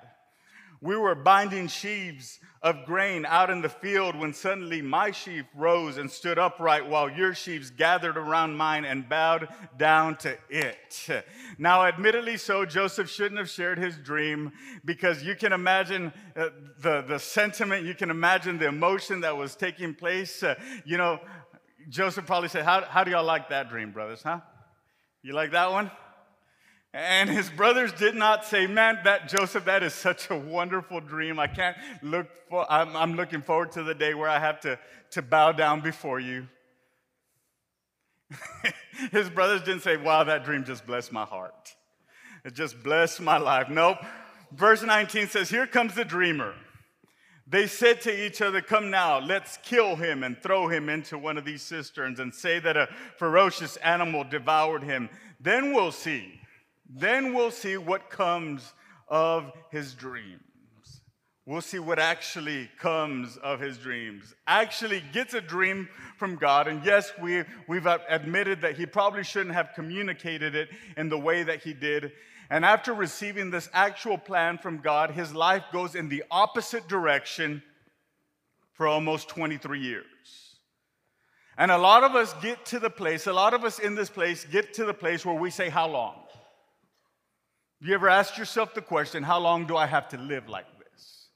We 0.82 0.96
were 0.96 1.14
binding 1.14 1.68
sheaves 1.68 2.38
of 2.62 2.84
grain 2.84 3.24
out 3.26 3.50
in 3.50 3.62
the 3.62 3.68
field 3.68 4.16
when 4.16 4.32
suddenly 4.32 4.82
my 4.82 5.10
sheaf 5.10 5.44
rose 5.54 5.96
and 5.98 6.10
stood 6.10 6.38
upright 6.38 6.88
while 6.88 7.10
your 7.10 7.34
sheaves 7.34 7.70
gathered 7.70 8.16
around 8.16 8.56
mine 8.56 8.84
and 8.84 9.08
bowed 9.08 9.48
down 9.76 10.16
to 10.16 10.36
it. 10.48 11.24
Now, 11.58 11.84
admittedly, 11.84 12.36
so 12.36 12.64
Joseph 12.64 13.10
shouldn't 13.10 13.38
have 13.38 13.50
shared 13.50 13.78
his 13.78 13.96
dream 13.96 14.52
because 14.84 15.22
you 15.22 15.34
can 15.34 15.52
imagine 15.52 16.12
uh, 16.36 16.48
the, 16.80 17.02
the 17.02 17.18
sentiment, 17.18 17.84
you 17.84 17.94
can 17.94 18.10
imagine 18.10 18.58
the 18.58 18.68
emotion 18.68 19.20
that 19.20 19.36
was 19.36 19.54
taking 19.54 19.94
place. 19.94 20.42
Uh, 20.42 20.54
you 20.84 20.96
know, 20.96 21.20
Joseph 21.88 22.26
probably 22.26 22.48
said, 22.48 22.64
How, 22.64 22.84
how 22.84 23.04
do 23.04 23.10
y'all 23.10 23.24
like 23.24 23.48
that 23.50 23.68
dream, 23.68 23.92
brothers, 23.92 24.22
huh? 24.22 24.40
You 25.22 25.32
like 25.34 25.52
that 25.52 25.70
one? 25.70 25.90
And 26.96 27.28
his 27.28 27.50
brothers 27.50 27.92
did 27.92 28.14
not 28.14 28.46
say, 28.46 28.66
Man, 28.66 29.00
that 29.04 29.28
Joseph, 29.28 29.66
that 29.66 29.82
is 29.82 29.92
such 29.92 30.30
a 30.30 30.34
wonderful 30.34 30.98
dream. 30.98 31.38
I 31.38 31.46
can't 31.46 31.76
look 32.00 32.26
for, 32.48 32.64
I'm, 32.72 32.96
I'm 32.96 33.16
looking 33.16 33.42
forward 33.42 33.72
to 33.72 33.82
the 33.82 33.94
day 33.94 34.14
where 34.14 34.30
I 34.30 34.38
have 34.38 34.60
to, 34.60 34.78
to 35.10 35.20
bow 35.20 35.52
down 35.52 35.82
before 35.82 36.20
you. 36.20 36.48
his 39.12 39.28
brothers 39.28 39.60
didn't 39.60 39.82
say, 39.82 39.98
Wow, 39.98 40.24
that 40.24 40.46
dream 40.46 40.64
just 40.64 40.86
blessed 40.86 41.12
my 41.12 41.24
heart. 41.24 41.74
It 42.46 42.54
just 42.54 42.82
blessed 42.82 43.20
my 43.20 43.36
life. 43.36 43.68
Nope. 43.68 43.98
Verse 44.52 44.82
19 44.82 45.28
says, 45.28 45.50
Here 45.50 45.66
comes 45.66 45.94
the 45.94 46.04
dreamer. 46.04 46.54
They 47.46 47.66
said 47.66 48.00
to 48.02 48.26
each 48.26 48.40
other, 48.40 48.62
Come 48.62 48.88
now, 48.88 49.18
let's 49.18 49.58
kill 49.58 49.96
him 49.96 50.22
and 50.22 50.42
throw 50.42 50.66
him 50.66 50.88
into 50.88 51.18
one 51.18 51.36
of 51.36 51.44
these 51.44 51.60
cisterns 51.60 52.20
and 52.20 52.34
say 52.34 52.58
that 52.58 52.78
a 52.78 52.88
ferocious 53.18 53.76
animal 53.76 54.24
devoured 54.24 54.82
him. 54.82 55.10
Then 55.38 55.74
we'll 55.74 55.92
see. 55.92 56.40
Then 56.88 57.34
we'll 57.34 57.50
see 57.50 57.76
what 57.76 58.10
comes 58.10 58.72
of 59.08 59.52
his 59.70 59.94
dreams. 59.94 60.40
We'll 61.46 61.60
see 61.60 61.78
what 61.78 62.00
actually 62.00 62.68
comes 62.80 63.36
of 63.36 63.60
his 63.60 63.78
dreams. 63.78 64.34
Actually 64.48 65.02
gets 65.12 65.32
a 65.32 65.40
dream 65.40 65.88
from 66.16 66.34
God. 66.34 66.66
And 66.66 66.84
yes, 66.84 67.12
we, 67.22 67.44
we've 67.68 67.86
admitted 67.86 68.62
that 68.62 68.76
he 68.76 68.84
probably 68.84 69.22
shouldn't 69.22 69.54
have 69.54 69.70
communicated 69.76 70.56
it 70.56 70.70
in 70.96 71.08
the 71.08 71.18
way 71.18 71.44
that 71.44 71.62
he 71.62 71.72
did. 71.72 72.10
And 72.50 72.64
after 72.64 72.92
receiving 72.92 73.50
this 73.50 73.68
actual 73.72 74.18
plan 74.18 74.58
from 74.58 74.78
God, 74.78 75.12
his 75.12 75.34
life 75.34 75.62
goes 75.72 75.94
in 75.94 76.08
the 76.08 76.24
opposite 76.32 76.88
direction 76.88 77.62
for 78.72 78.88
almost 78.88 79.28
23 79.28 79.80
years. 79.80 80.04
And 81.56 81.70
a 81.70 81.78
lot 81.78 82.02
of 82.04 82.14
us 82.14 82.34
get 82.42 82.66
to 82.66 82.78
the 82.78 82.90
place, 82.90 83.26
a 83.26 83.32
lot 83.32 83.54
of 83.54 83.64
us 83.64 83.78
in 83.78 83.94
this 83.94 84.10
place 84.10 84.44
get 84.44 84.74
to 84.74 84.84
the 84.84 84.92
place 84.92 85.24
where 85.24 85.34
we 85.34 85.50
say, 85.50 85.70
How 85.70 85.88
long? 85.88 86.25
You 87.80 87.94
ever 87.94 88.08
asked 88.08 88.38
yourself 88.38 88.74
the 88.74 88.82
question, 88.82 89.22
How 89.22 89.38
long 89.38 89.66
do 89.66 89.76
I 89.76 89.86
have 89.86 90.08
to 90.08 90.16
live 90.16 90.48
like 90.48 90.66
this? 90.78 91.28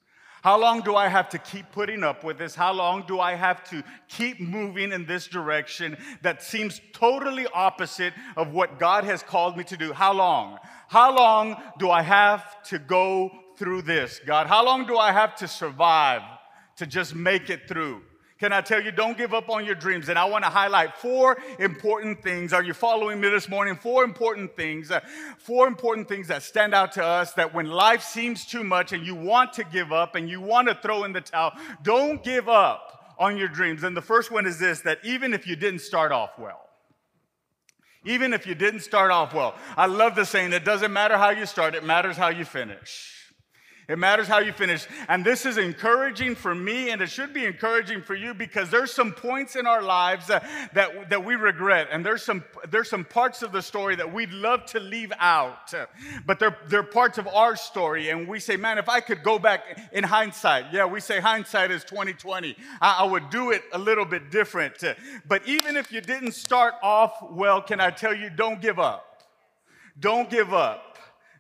How 0.43 0.59
long 0.59 0.81
do 0.81 0.97
I 0.97 1.09
have 1.09 1.29
to 1.31 1.39
keep 1.39 1.71
putting 1.71 2.03
up 2.03 2.25
with 2.25 2.39
this? 2.39 2.55
How 2.55 2.73
long 2.73 3.05
do 3.07 3.21
I 3.21 3.35
have 3.35 3.63
to 3.71 3.85
keep 4.09 4.41
moving 4.41 4.91
in 4.91 5.05
this 5.05 5.27
direction 5.27 5.99
that 6.23 6.43
seems 6.43 6.81
totally 6.95 7.47
opposite 7.53 8.15
of 8.37 8.53
what 8.53 8.79
God 8.79 9.05
has 9.05 9.23
called 9.23 9.59
me 9.59 9.65
to 9.65 9.77
do? 9.77 9.93
How 9.93 10.15
long? 10.15 10.59
How 10.89 11.15
long 11.15 11.57
do 11.79 11.91
I 11.91 12.01
have 12.01 12.63
to 12.65 12.79
go 12.79 13.31
through 13.59 13.83
this, 13.83 14.19
God? 14.25 14.47
How 14.47 14.65
long 14.65 14.87
do 14.87 14.97
I 14.97 15.13
have 15.13 15.37
to 15.37 15.49
survive 15.49 16.23
to 16.77 16.87
just 16.87 17.15
make 17.15 17.51
it 17.51 17.69
through? 17.69 18.01
Can 18.41 18.55
I 18.55 18.63
tell 18.63 18.83
you, 18.83 18.91
don't 18.91 19.19
give 19.19 19.35
up 19.35 19.51
on 19.51 19.67
your 19.67 19.75
dreams? 19.75 20.09
And 20.09 20.19
I 20.19 20.25
want 20.25 20.45
to 20.45 20.51
highlight 20.51 20.97
four 20.97 21.37
important 21.59 22.23
things. 22.23 22.55
Are 22.55 22.63
you 22.63 22.73
following 22.73 23.21
me 23.21 23.29
this 23.29 23.51
morning? 23.51 23.77
Four 23.77 24.03
important 24.03 24.57
things. 24.57 24.91
Uh, 24.91 25.01
four 25.37 25.69
important 25.69 26.09
things 26.09 26.29
that 26.29 26.43
stand 26.43 26.75
out 26.75 26.93
to 26.93 27.05
us 27.05 27.35
that 27.35 27.53
when 27.53 27.67
life 27.67 28.03
seems 28.03 28.47
too 28.47 28.65
much 28.65 28.95
and 28.95 29.05
you 29.05 29.15
want 29.15 29.53
to 29.53 29.65
give 29.65 29.93
up 29.93 30.15
and 30.15 30.27
you 30.27 30.41
want 30.41 30.69
to 30.69 30.75
throw 30.75 31.05
in 31.05 31.13
the 31.13 31.21
towel, 31.21 31.53
don't 31.83 32.25
give 32.25 32.49
up 32.49 33.15
on 33.19 33.37
your 33.37 33.49
dreams. 33.49 33.83
And 33.83 33.95
the 33.95 34.01
first 34.01 34.31
one 34.31 34.47
is 34.47 34.59
this 34.59 34.81
that 34.81 35.01
even 35.05 35.35
if 35.35 35.47
you 35.47 35.55
didn't 35.55 35.81
start 35.81 36.11
off 36.11 36.39
well, 36.39 36.67
even 38.07 38.33
if 38.33 38.47
you 38.47 38.55
didn't 38.55 38.81
start 38.81 39.11
off 39.11 39.35
well. 39.35 39.55
I 39.77 39.85
love 39.85 40.15
the 40.15 40.25
saying, 40.25 40.55
it 40.55 40.65
doesn't 40.65 40.95
matter 40.95 41.19
how 41.19 41.29
you 41.29 41.45
start, 41.45 41.75
it 41.75 41.85
matters 41.85 42.17
how 42.17 42.29
you 42.29 42.47
finish. 42.47 43.20
It 43.91 43.99
matters 43.99 44.29
how 44.29 44.39
you 44.39 44.53
finish. 44.53 44.87
And 45.09 45.25
this 45.25 45.45
is 45.45 45.59
encouraging 45.59 46.37
for 46.37 46.55
me, 46.55 46.91
and 46.91 47.03
it 47.03 47.11
should 47.11 47.35
be 47.35 47.45
encouraging 47.45 48.03
for 48.03 48.15
you 48.15 48.35
because 48.35 48.71
there's 48.71 48.93
some 48.93 49.11
points 49.11 49.57
in 49.57 49.67
our 49.67 49.83
lives 49.83 50.31
uh, 50.31 50.39
that, 50.75 51.11
that 51.11 51.25
we 51.25 51.35
regret. 51.35 51.89
And 51.91 52.07
there's 52.07 52.23
some, 52.23 52.45
there's 52.71 52.89
some 52.89 53.05
parts 53.05 53.43
of 53.43 53.51
the 53.51 53.61
story 53.61 53.97
that 53.97 54.13
we'd 54.13 54.31
love 54.31 54.65
to 54.67 54.79
leave 54.79 55.13
out. 55.19 55.75
But 56.25 56.39
they're, 56.39 56.57
they're 56.69 56.85
parts 56.85 57.19
of 57.19 57.27
our 57.27 57.57
story. 57.57 58.11
And 58.11 58.29
we 58.29 58.39
say, 58.39 58.57
man, 58.57 58.79
if 58.79 58.89
I 58.89 59.01
could 59.01 59.25
go 59.25 59.41
back 59.41 59.65
in 59.93 60.05
hindsight, 60.05 60.67
yeah, 60.73 60.85
we 60.85 61.01
say 61.01 61.19
hindsight 61.19 61.73
is 61.73 61.83
2020. 61.83 62.57
I, 62.81 62.99
I 63.01 63.05
would 63.05 63.29
do 63.29 63.51
it 63.51 63.65
a 63.73 63.79
little 63.79 64.05
bit 64.05 64.31
different. 64.31 64.85
But 65.27 65.49
even 65.49 65.77
if 65.77 65.91
you 65.91 66.01
didn't 66.01 66.33
start 66.33 66.75
off 66.81 67.29
well, 67.29 67.61
can 67.61 67.81
I 67.81 67.91
tell 67.91 68.15
you, 68.15 68.31
don't 68.31 68.63
give 68.63 68.79
up. 68.79 69.25
Don't 69.99 70.31
give 70.31 70.55
up. 70.55 70.90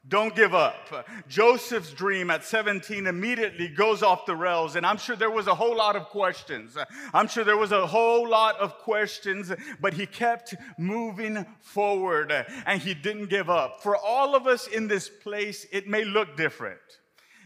Don't 0.08 0.34
give 0.34 0.54
up. 0.54 1.06
Joseph's 1.28 1.92
dream 1.92 2.30
at 2.30 2.42
17 2.42 3.06
immediately 3.06 3.68
goes 3.68 4.02
off 4.02 4.24
the 4.24 4.34
rails, 4.34 4.74
and 4.74 4.86
I'm 4.86 4.96
sure 4.96 5.14
there 5.14 5.30
was 5.30 5.46
a 5.46 5.54
whole 5.54 5.76
lot 5.76 5.94
of 5.94 6.06
questions. 6.06 6.76
I'm 7.12 7.28
sure 7.28 7.44
there 7.44 7.56
was 7.56 7.70
a 7.70 7.86
whole 7.86 8.28
lot 8.28 8.58
of 8.58 8.78
questions, 8.78 9.52
but 9.80 9.92
he 9.92 10.06
kept 10.06 10.54
moving 10.78 11.44
forward 11.60 12.32
and 12.66 12.80
he 12.80 12.94
didn't 12.94 13.26
give 13.26 13.50
up. 13.50 13.82
For 13.82 13.96
all 13.96 14.34
of 14.34 14.46
us 14.46 14.66
in 14.66 14.88
this 14.88 15.08
place, 15.08 15.66
it 15.70 15.86
may 15.86 16.04
look 16.04 16.36
different. 16.36 16.80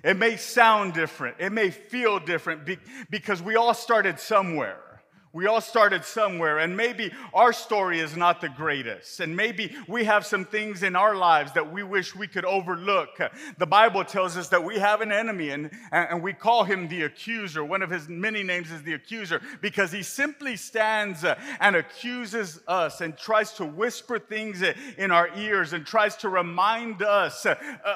It 0.05 0.17
may 0.17 0.37
sound 0.37 0.95
different. 0.95 1.37
It 1.41 1.51
may 1.51 1.71
feel 1.71 2.21
different 2.21 2.69
because 3.11 3.43
we 3.43 3.57
all 3.57 3.75
started 3.75 4.21
somewhere. 4.21 4.79
We 5.35 5.49
all 5.49 5.61
started 5.61 6.05
somewhere, 6.05 6.61
and 6.61 6.77
maybe 6.77 7.13
our 7.35 7.53
story 7.53 7.99
is 7.99 8.17
not 8.17 8.41
the 8.41 8.49
greatest, 8.49 9.19
and 9.19 9.37
maybe 9.37 9.75
we 9.89 10.05
have 10.05 10.25
some 10.25 10.45
things 10.45 10.85
in 10.85 10.95
our 10.95 11.17
lives 11.17 11.51
that 11.55 11.73
we 11.73 11.83
wish 11.83 12.15
we 12.15 12.29
could 12.29 12.45
overlook. 12.45 13.19
The 13.59 13.67
Bible 13.67 14.05
tells 14.05 14.37
us 14.37 14.49
that 14.51 14.63
we 14.63 14.79
have 14.79 15.01
an 15.01 15.11
enemy, 15.11 15.51
and, 15.51 15.73
and 15.91 16.23
we 16.23 16.35
call 16.35 16.63
him 16.63 16.87
the 16.87 17.03
accuser. 17.03 17.65
One 17.65 17.83
of 17.83 17.91
his 17.91 18.09
many 18.09 18.45
names 18.45 18.71
is 18.71 18.85
the 18.85 18.93
accuser 18.93 19.43
because 19.61 19.91
he 19.91 20.05
simply 20.05 20.55
stands 20.55 21.25
and 21.59 21.75
accuses 21.75 22.61
us 22.69 23.01
and 23.01 23.19
tries 23.19 23.55
to 23.55 23.65
whisper 23.65 24.21
things 24.21 24.63
in 24.97 25.11
our 25.11 25.37
ears 25.37 25.73
and 25.73 25.85
tries 25.85 26.15
to 26.19 26.29
remind 26.29 27.03
us 27.03 27.45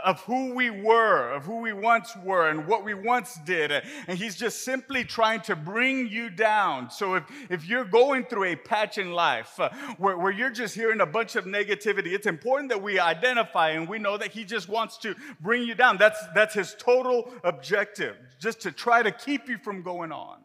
of 0.04 0.20
who 0.22 0.54
we 0.54 0.70
were, 0.70 1.30
of 1.30 1.44
who 1.44 1.60
we 1.60 1.72
once 1.72 2.16
were, 2.24 2.48
and 2.48 2.66
what 2.66 2.84
we 2.84 2.94
once 2.94 3.38
did. 3.46 3.70
And 3.70 4.18
he's 4.18 4.34
just 4.34 4.64
simply 4.64 5.04
trying 5.04 5.42
to 5.42 5.54
bring 5.54 6.08
you 6.08 6.30
down. 6.30 6.90
So 6.90 7.14
if 7.14 7.27
if 7.50 7.66
you're 7.66 7.84
going 7.84 8.24
through 8.24 8.44
a 8.44 8.56
patch 8.56 8.98
in 8.98 9.12
life 9.12 9.58
uh, 9.58 9.70
where, 9.98 10.16
where 10.16 10.32
you're 10.32 10.50
just 10.50 10.74
hearing 10.74 11.00
a 11.00 11.06
bunch 11.06 11.36
of 11.36 11.44
negativity, 11.44 12.12
it's 12.12 12.26
important 12.26 12.70
that 12.70 12.82
we 12.82 12.98
identify 12.98 13.70
and 13.70 13.88
we 13.88 13.98
know 13.98 14.16
that 14.16 14.32
He 14.32 14.44
just 14.44 14.68
wants 14.68 14.98
to 14.98 15.14
bring 15.40 15.62
you 15.62 15.74
down. 15.74 15.96
That's, 15.96 16.18
that's 16.34 16.54
His 16.54 16.74
total 16.78 17.32
objective, 17.44 18.16
just 18.38 18.60
to 18.62 18.72
try 18.72 19.02
to 19.02 19.10
keep 19.10 19.48
you 19.48 19.58
from 19.58 19.82
going 19.82 20.12
on 20.12 20.38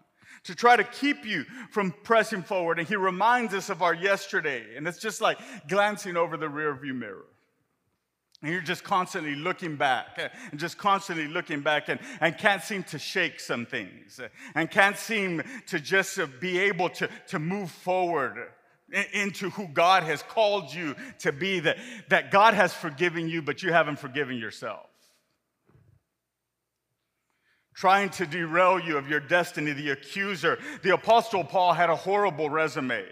to 0.43 0.53
try 0.53 0.75
to 0.75 0.83
keep 0.83 1.25
you 1.25 1.45
from 1.71 1.93
pressing 2.03 2.43
forward. 2.43 2.77
And 2.77 2.87
he 2.87 2.97
reminds 2.97 3.53
us 3.53 3.69
of 3.69 3.81
our 3.81 3.93
yesterday. 3.93 4.75
And 4.75 4.85
it's 4.87 4.99
just 4.99 5.21
like 5.21 5.39
glancing 5.69 6.17
over 6.17 6.35
the 6.35 6.47
rearview 6.47 6.93
mirror. 6.93 7.25
And 8.43 8.51
you're 8.51 8.61
just 8.61 8.83
constantly 8.83 9.35
looking 9.35 9.77
back 9.77 10.15
eh, 10.17 10.27
and 10.51 10.59
just 10.59 10.77
constantly 10.77 11.29
looking 11.29 11.61
back 11.61 11.87
and, 11.87 11.97
and 12.19 12.37
can't 12.37 12.61
seem 12.61 12.83
to 12.83 12.99
shake 12.99 13.39
some 13.39 13.65
things 13.65 14.19
eh, 14.19 14.27
and 14.53 14.69
can't 14.69 14.97
seem 14.97 15.41
to 15.67 15.79
just 15.79 16.19
be 16.41 16.59
able 16.59 16.89
to, 16.89 17.09
to 17.29 17.39
move 17.39 17.71
forward 17.71 18.49
into 19.13 19.49
who 19.51 19.69
God 19.69 20.03
has 20.03 20.21
called 20.23 20.73
you 20.73 20.93
to 21.19 21.31
be, 21.31 21.61
that, 21.61 21.77
that 22.09 22.31
God 22.31 22.53
has 22.53 22.73
forgiven 22.73 23.29
you, 23.29 23.41
but 23.41 23.63
you 23.63 23.71
haven't 23.71 23.97
forgiven 23.97 24.37
yourself. 24.37 24.87
Trying 27.73 28.09
to 28.11 28.27
derail 28.27 28.77
you 28.77 28.97
of 28.97 29.09
your 29.09 29.21
destiny, 29.21 29.71
the 29.71 29.91
accuser. 29.91 30.59
The 30.83 30.93
Apostle 30.93 31.45
Paul 31.45 31.73
had 31.73 31.89
a 31.89 31.95
horrible 31.95 32.49
resume. 32.49 33.03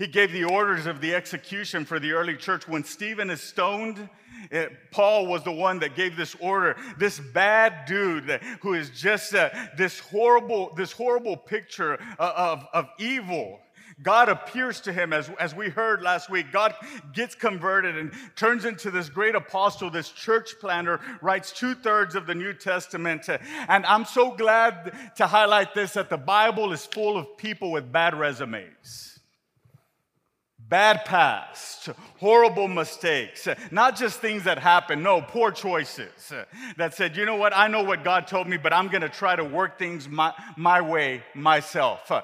He 0.00 0.06
gave 0.06 0.32
the 0.32 0.44
orders 0.44 0.86
of 0.86 1.02
the 1.02 1.14
execution 1.14 1.84
for 1.84 2.00
the 2.00 2.12
early 2.12 2.34
church. 2.34 2.66
When 2.66 2.84
Stephen 2.84 3.28
is 3.28 3.42
stoned, 3.42 4.08
it, 4.50 4.90
Paul 4.90 5.26
was 5.26 5.44
the 5.44 5.52
one 5.52 5.78
that 5.80 5.94
gave 5.94 6.16
this 6.16 6.34
order. 6.40 6.74
This 6.98 7.20
bad 7.20 7.84
dude 7.84 8.40
who 8.62 8.72
is 8.72 8.88
just 8.98 9.34
uh, 9.34 9.50
this 9.76 9.98
horrible, 9.98 10.72
this 10.74 10.90
horrible 10.90 11.36
picture 11.36 11.98
of, 12.18 12.66
of 12.72 12.88
evil. 12.98 13.60
God 14.02 14.30
appears 14.30 14.80
to 14.82 14.92
him, 14.94 15.12
as, 15.12 15.30
as 15.38 15.54
we 15.54 15.68
heard 15.68 16.00
last 16.00 16.30
week. 16.30 16.50
God 16.50 16.74
gets 17.12 17.34
converted 17.34 17.98
and 17.98 18.10
turns 18.36 18.64
into 18.64 18.90
this 18.90 19.10
great 19.10 19.34
apostle, 19.34 19.90
this 19.90 20.08
church 20.08 20.54
planner, 20.62 20.98
writes 21.20 21.52
two 21.52 21.74
thirds 21.74 22.14
of 22.14 22.26
the 22.26 22.34
New 22.34 22.54
Testament. 22.54 23.28
And 23.28 23.84
I'm 23.84 24.06
so 24.06 24.30
glad 24.34 25.12
to 25.16 25.26
highlight 25.26 25.74
this 25.74 25.92
that 25.92 26.08
the 26.08 26.16
Bible 26.16 26.72
is 26.72 26.86
full 26.86 27.18
of 27.18 27.36
people 27.36 27.70
with 27.70 27.92
bad 27.92 28.18
resumes 28.18 29.09
bad 30.70 31.04
past, 31.04 31.90
horrible 32.18 32.68
mistakes, 32.68 33.48
not 33.70 33.96
just 33.96 34.20
things 34.20 34.44
that 34.44 34.58
happened, 34.58 35.02
no, 35.02 35.20
poor 35.20 35.50
choices 35.50 36.32
that 36.76 36.94
said, 36.94 37.16
you 37.16 37.26
know 37.26 37.36
what, 37.36 37.52
I 37.54 37.66
know 37.66 37.82
what 37.82 38.04
God 38.04 38.28
told 38.28 38.48
me, 38.48 38.56
but 38.56 38.72
I'm 38.72 38.88
to 39.02 39.08
try 39.08 39.34
to 39.34 39.44
work 39.44 39.78
things 39.78 40.08
my, 40.08 40.32
my 40.56 40.80
way 40.80 41.22
myself. 41.34 42.10
Uh, 42.10 42.22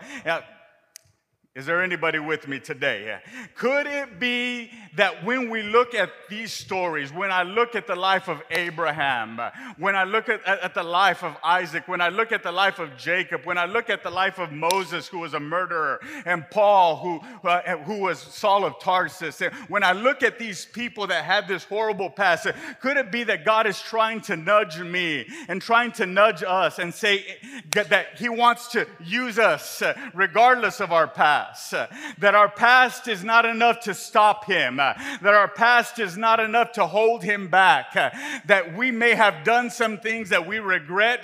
Is 1.56 1.64
there 1.64 1.82
anybody 1.82 2.18
with 2.18 2.48
me 2.48 2.60
today? 2.60 3.18
Could 3.54 3.86
it 3.86 4.20
be 4.20 4.70
that 4.94 5.24
when 5.24 5.48
we 5.48 5.62
look 5.62 5.94
at 5.94 6.10
these 6.28 6.52
stories, 6.52 7.10
when 7.10 7.30
I 7.30 7.44
look 7.44 7.74
at 7.74 7.86
the 7.86 7.96
life 7.96 8.28
of 8.28 8.42
Abraham, 8.50 9.40
when 9.78 9.96
I 9.96 10.04
look 10.04 10.28
at, 10.28 10.44
at, 10.44 10.74
the 10.74 10.82
life 10.82 11.24
of 11.24 11.34
Isaac, 11.42 11.88
when 11.88 12.02
I 12.02 12.10
look 12.10 12.30
at 12.30 12.42
the 12.42 12.52
life 12.52 12.78
of 12.78 12.94
Jacob, 12.98 13.46
when 13.46 13.56
I 13.56 13.64
look 13.64 13.88
at 13.88 14.02
the 14.02 14.10
life 14.10 14.38
of 14.38 14.52
Moses, 14.52 15.08
who 15.08 15.20
was 15.20 15.32
a 15.32 15.40
murderer, 15.40 15.98
and 16.26 16.44
Paul, 16.50 16.96
who, 16.96 17.48
uh, 17.48 17.78
who 17.84 18.00
was 18.00 18.18
Saul 18.18 18.66
of 18.66 18.78
Tarsus, 18.78 19.40
when 19.68 19.82
I 19.82 19.92
look 19.92 20.22
at 20.22 20.38
these 20.38 20.66
people 20.66 21.06
that 21.06 21.24
had 21.24 21.48
this 21.48 21.64
horrible 21.64 22.10
past, 22.10 22.48
could 22.82 22.98
it 22.98 23.10
be 23.10 23.24
that 23.24 23.46
God 23.46 23.66
is 23.66 23.80
trying 23.80 24.20
to 24.22 24.36
nudge 24.36 24.78
me 24.78 25.26
and 25.48 25.62
trying 25.62 25.92
to 25.92 26.04
nudge 26.04 26.42
us 26.46 26.78
and 26.78 26.92
say 26.92 27.38
that 27.72 28.18
He 28.18 28.28
wants 28.28 28.68
to 28.72 28.86
use 29.02 29.38
us 29.38 29.82
regardless 30.12 30.80
of 30.80 30.92
our 30.92 31.08
past? 31.08 31.45
Past, 31.46 31.74
uh, 31.74 31.86
that 32.18 32.34
our 32.34 32.48
past 32.48 33.08
is 33.08 33.24
not 33.24 33.44
enough 33.44 33.80
to 33.80 33.94
stop 33.94 34.44
him, 34.44 34.80
uh, 34.80 34.94
that 35.22 35.34
our 35.34 35.48
past 35.48 35.98
is 35.98 36.16
not 36.16 36.40
enough 36.40 36.72
to 36.72 36.86
hold 36.86 37.22
him 37.22 37.48
back, 37.48 37.94
uh, 37.96 38.10
that 38.46 38.76
we 38.76 38.90
may 38.90 39.14
have 39.14 39.44
done 39.44 39.70
some 39.70 39.98
things 39.98 40.28
that 40.30 40.46
we 40.46 40.58
regret, 40.58 41.22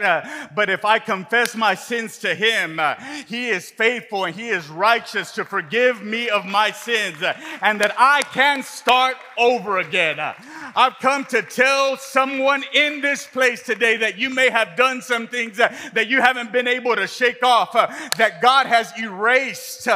but 0.54 0.68
if 0.70 0.84
I 0.84 0.98
confess 0.98 1.54
my 1.54 1.74
sins 1.74 2.18
to 2.18 2.34
him, 2.34 2.80
he 3.26 3.48
is 3.48 3.70
faithful 3.70 4.24
and 4.24 4.34
he 4.34 4.48
is 4.48 4.68
righteous 4.68 5.32
to 5.32 5.44
forgive 5.44 6.02
me 6.02 6.28
of 6.28 6.44
my 6.44 6.70
sins, 6.70 7.16
and 7.60 7.80
that 7.80 7.94
I 7.98 8.22
can 8.22 8.62
start 8.62 9.16
over 9.38 9.78
again. 9.78 10.18
I've 10.74 10.98
come 11.00 11.24
to 11.26 11.42
tell 11.42 11.96
someone 11.96 12.64
in 12.72 13.00
this 13.00 13.26
place 13.26 13.62
today 13.62 13.96
that 13.98 14.18
you 14.18 14.30
may 14.30 14.50
have 14.50 14.76
done 14.76 15.02
some 15.02 15.26
things 15.26 15.56
that, 15.58 16.08
you 16.08 16.20
haven't 16.20 16.52
been 16.52 16.68
able 16.68 16.96
to 16.96 17.06
shake 17.06 17.42
off, 17.42 17.72
that 17.72 18.40
God 18.42 18.66
has 18.66 18.92
erased. 18.98 19.88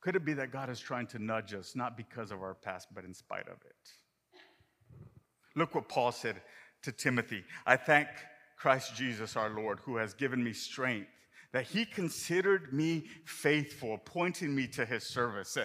Could 0.00 0.16
it 0.16 0.24
be 0.24 0.32
that 0.34 0.50
God 0.50 0.70
is 0.70 0.80
trying 0.80 1.06
to 1.08 1.18
nudge 1.18 1.52
us, 1.54 1.76
not 1.76 1.96
because 1.96 2.30
of 2.30 2.42
our 2.42 2.54
past, 2.54 2.88
but 2.94 3.04
in 3.04 3.12
spite 3.12 3.48
of 3.48 3.58
it? 3.64 4.40
Look 5.56 5.74
what 5.74 5.88
Paul 5.88 6.12
said 6.12 6.40
to 6.82 6.92
Timothy 6.92 7.44
I 7.66 7.76
thank 7.76 8.08
Christ 8.56 8.94
Jesus 8.94 9.36
our 9.36 9.50
Lord, 9.50 9.80
who 9.80 9.96
has 9.96 10.14
given 10.14 10.42
me 10.42 10.52
strength, 10.52 11.08
that 11.52 11.64
he 11.64 11.84
considered 11.84 12.72
me 12.72 13.06
faithful, 13.24 13.94
appointing 13.94 14.54
me 14.54 14.66
to 14.68 14.84
his 14.84 15.04
service 15.04 15.56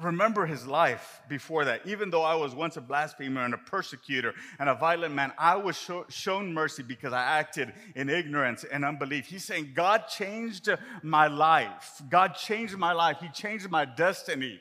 remember 0.00 0.46
his 0.46 0.66
life 0.66 1.20
before 1.28 1.64
that. 1.64 1.86
Even 1.86 2.10
though 2.10 2.22
I 2.22 2.34
was 2.34 2.54
once 2.54 2.76
a 2.76 2.80
blasphemer 2.80 3.44
and 3.44 3.54
a 3.54 3.58
persecutor 3.58 4.34
and 4.58 4.68
a 4.68 4.74
violent 4.74 5.14
man, 5.14 5.32
I 5.38 5.56
was 5.56 5.76
show, 5.76 6.06
shown 6.08 6.52
mercy 6.54 6.82
because 6.82 7.12
I 7.12 7.22
acted 7.22 7.72
in 7.94 8.08
ignorance 8.08 8.64
and 8.64 8.84
unbelief. 8.84 9.26
He's 9.26 9.44
saying, 9.44 9.72
God 9.74 10.08
changed 10.08 10.68
my 11.02 11.26
life. 11.26 12.00
God 12.08 12.34
changed 12.34 12.76
my 12.76 12.92
life. 12.92 13.18
He 13.20 13.28
changed 13.28 13.70
my 13.70 13.84
destiny. 13.84 14.60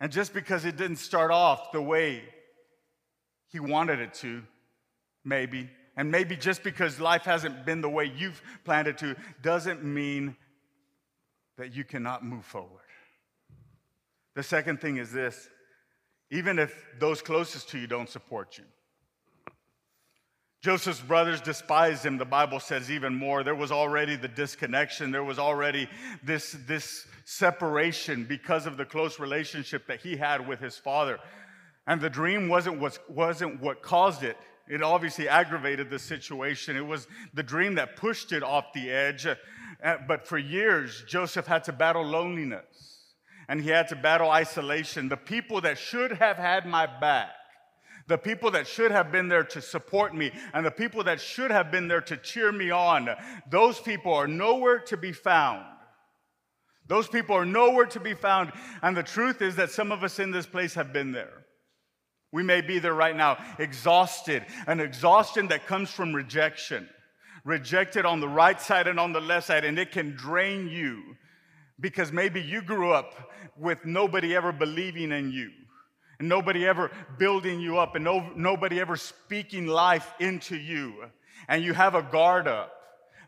And 0.00 0.10
just 0.10 0.32
because 0.32 0.64
it 0.64 0.76
didn't 0.76 0.96
start 0.96 1.30
off 1.30 1.72
the 1.72 1.82
way 1.82 2.22
he 3.48 3.60
wanted 3.60 4.00
it 4.00 4.14
to, 4.14 4.42
maybe, 5.24 5.68
and 5.96 6.10
maybe 6.10 6.36
just 6.36 6.62
because 6.62 7.00
life 7.00 7.24
hasn't 7.24 7.66
been 7.66 7.80
the 7.80 7.88
way 7.88 8.10
you've 8.16 8.40
planned 8.64 8.88
it 8.88 8.96
to, 8.98 9.16
doesn't 9.42 9.84
mean 9.84 10.36
that 11.58 11.74
you 11.74 11.84
cannot 11.84 12.24
move 12.24 12.44
forward. 12.44 12.80
The 14.34 14.42
second 14.42 14.80
thing 14.80 14.96
is 14.96 15.12
this 15.12 15.48
even 16.30 16.58
if 16.58 16.72
those 16.98 17.22
closest 17.22 17.68
to 17.70 17.78
you 17.78 17.86
don't 17.86 18.08
support 18.08 18.56
you. 18.56 18.64
Joseph's 20.62 21.00
brothers 21.00 21.40
despised 21.40 22.04
him, 22.04 22.18
the 22.18 22.26
Bible 22.26 22.60
says 22.60 22.90
even 22.90 23.14
more. 23.14 23.42
There 23.42 23.54
was 23.54 23.72
already 23.72 24.14
the 24.14 24.28
disconnection, 24.28 25.10
there 25.10 25.24
was 25.24 25.38
already 25.38 25.88
this, 26.22 26.54
this 26.66 27.06
separation 27.24 28.24
because 28.24 28.66
of 28.66 28.76
the 28.76 28.84
close 28.84 29.18
relationship 29.18 29.86
that 29.86 30.00
he 30.00 30.16
had 30.16 30.46
with 30.46 30.60
his 30.60 30.76
father. 30.76 31.18
And 31.86 32.00
the 32.00 32.10
dream 32.10 32.48
wasn't 32.48 32.78
what, 32.78 32.98
wasn't 33.10 33.60
what 33.60 33.82
caused 33.82 34.22
it. 34.22 34.36
It 34.68 34.82
obviously 34.82 35.28
aggravated 35.28 35.88
the 35.88 35.98
situation. 35.98 36.76
It 36.76 36.86
was 36.86 37.08
the 37.32 37.42
dream 37.42 37.74
that 37.76 37.96
pushed 37.96 38.30
it 38.30 38.42
off 38.42 38.66
the 38.74 38.90
edge. 38.90 39.26
Uh, 39.26 39.96
but 40.06 40.28
for 40.28 40.38
years, 40.38 41.02
Joseph 41.08 41.46
had 41.46 41.64
to 41.64 41.72
battle 41.72 42.04
loneliness 42.04 42.89
and 43.50 43.60
he 43.60 43.68
had 43.68 43.88
to 43.88 43.96
battle 43.96 44.30
isolation. 44.30 45.08
The 45.08 45.16
people 45.16 45.60
that 45.62 45.76
should 45.76 46.12
have 46.12 46.36
had 46.36 46.66
my 46.66 46.86
back, 46.86 47.30
the 48.06 48.16
people 48.16 48.52
that 48.52 48.68
should 48.68 48.92
have 48.92 49.10
been 49.10 49.26
there 49.26 49.42
to 49.42 49.60
support 49.60 50.14
me, 50.14 50.30
and 50.54 50.64
the 50.64 50.70
people 50.70 51.02
that 51.02 51.20
should 51.20 51.50
have 51.50 51.72
been 51.72 51.88
there 51.88 52.00
to 52.02 52.16
cheer 52.16 52.52
me 52.52 52.70
on, 52.70 53.08
those 53.50 53.80
people 53.80 54.14
are 54.14 54.28
nowhere 54.28 54.78
to 54.78 54.96
be 54.96 55.10
found. 55.10 55.64
Those 56.86 57.08
people 57.08 57.34
are 57.34 57.44
nowhere 57.44 57.86
to 57.86 57.98
be 57.98 58.14
found. 58.14 58.52
And 58.82 58.96
the 58.96 59.02
truth 59.02 59.42
is 59.42 59.56
that 59.56 59.72
some 59.72 59.90
of 59.90 60.04
us 60.04 60.20
in 60.20 60.30
this 60.30 60.46
place 60.46 60.74
have 60.74 60.92
been 60.92 61.10
there. 61.10 61.44
We 62.32 62.44
may 62.44 62.60
be 62.60 62.78
there 62.78 62.94
right 62.94 63.16
now, 63.16 63.36
exhausted, 63.58 64.44
an 64.68 64.78
exhaustion 64.78 65.48
that 65.48 65.66
comes 65.66 65.90
from 65.90 66.14
rejection. 66.14 66.88
Rejected 67.44 68.06
on 68.06 68.20
the 68.20 68.28
right 68.28 68.60
side 68.60 68.86
and 68.86 69.00
on 69.00 69.12
the 69.12 69.20
left 69.20 69.48
side, 69.48 69.64
and 69.64 69.76
it 69.76 69.90
can 69.90 70.14
drain 70.14 70.68
you 70.68 71.16
because 71.80 72.12
maybe 72.12 72.40
you 72.40 72.62
grew 72.62 72.92
up 72.92 73.30
with 73.56 73.84
nobody 73.84 74.36
ever 74.36 74.52
believing 74.52 75.12
in 75.12 75.32
you, 75.32 75.50
and 76.18 76.28
nobody 76.28 76.66
ever 76.66 76.90
building 77.18 77.60
you 77.60 77.78
up, 77.78 77.94
and 77.94 78.04
no, 78.04 78.30
nobody 78.36 78.80
ever 78.80 78.96
speaking 78.96 79.66
life 79.66 80.12
into 80.20 80.56
you. 80.56 81.04
And 81.48 81.64
you 81.64 81.72
have 81.72 81.94
a 81.94 82.02
guard 82.02 82.46
up. 82.46 82.72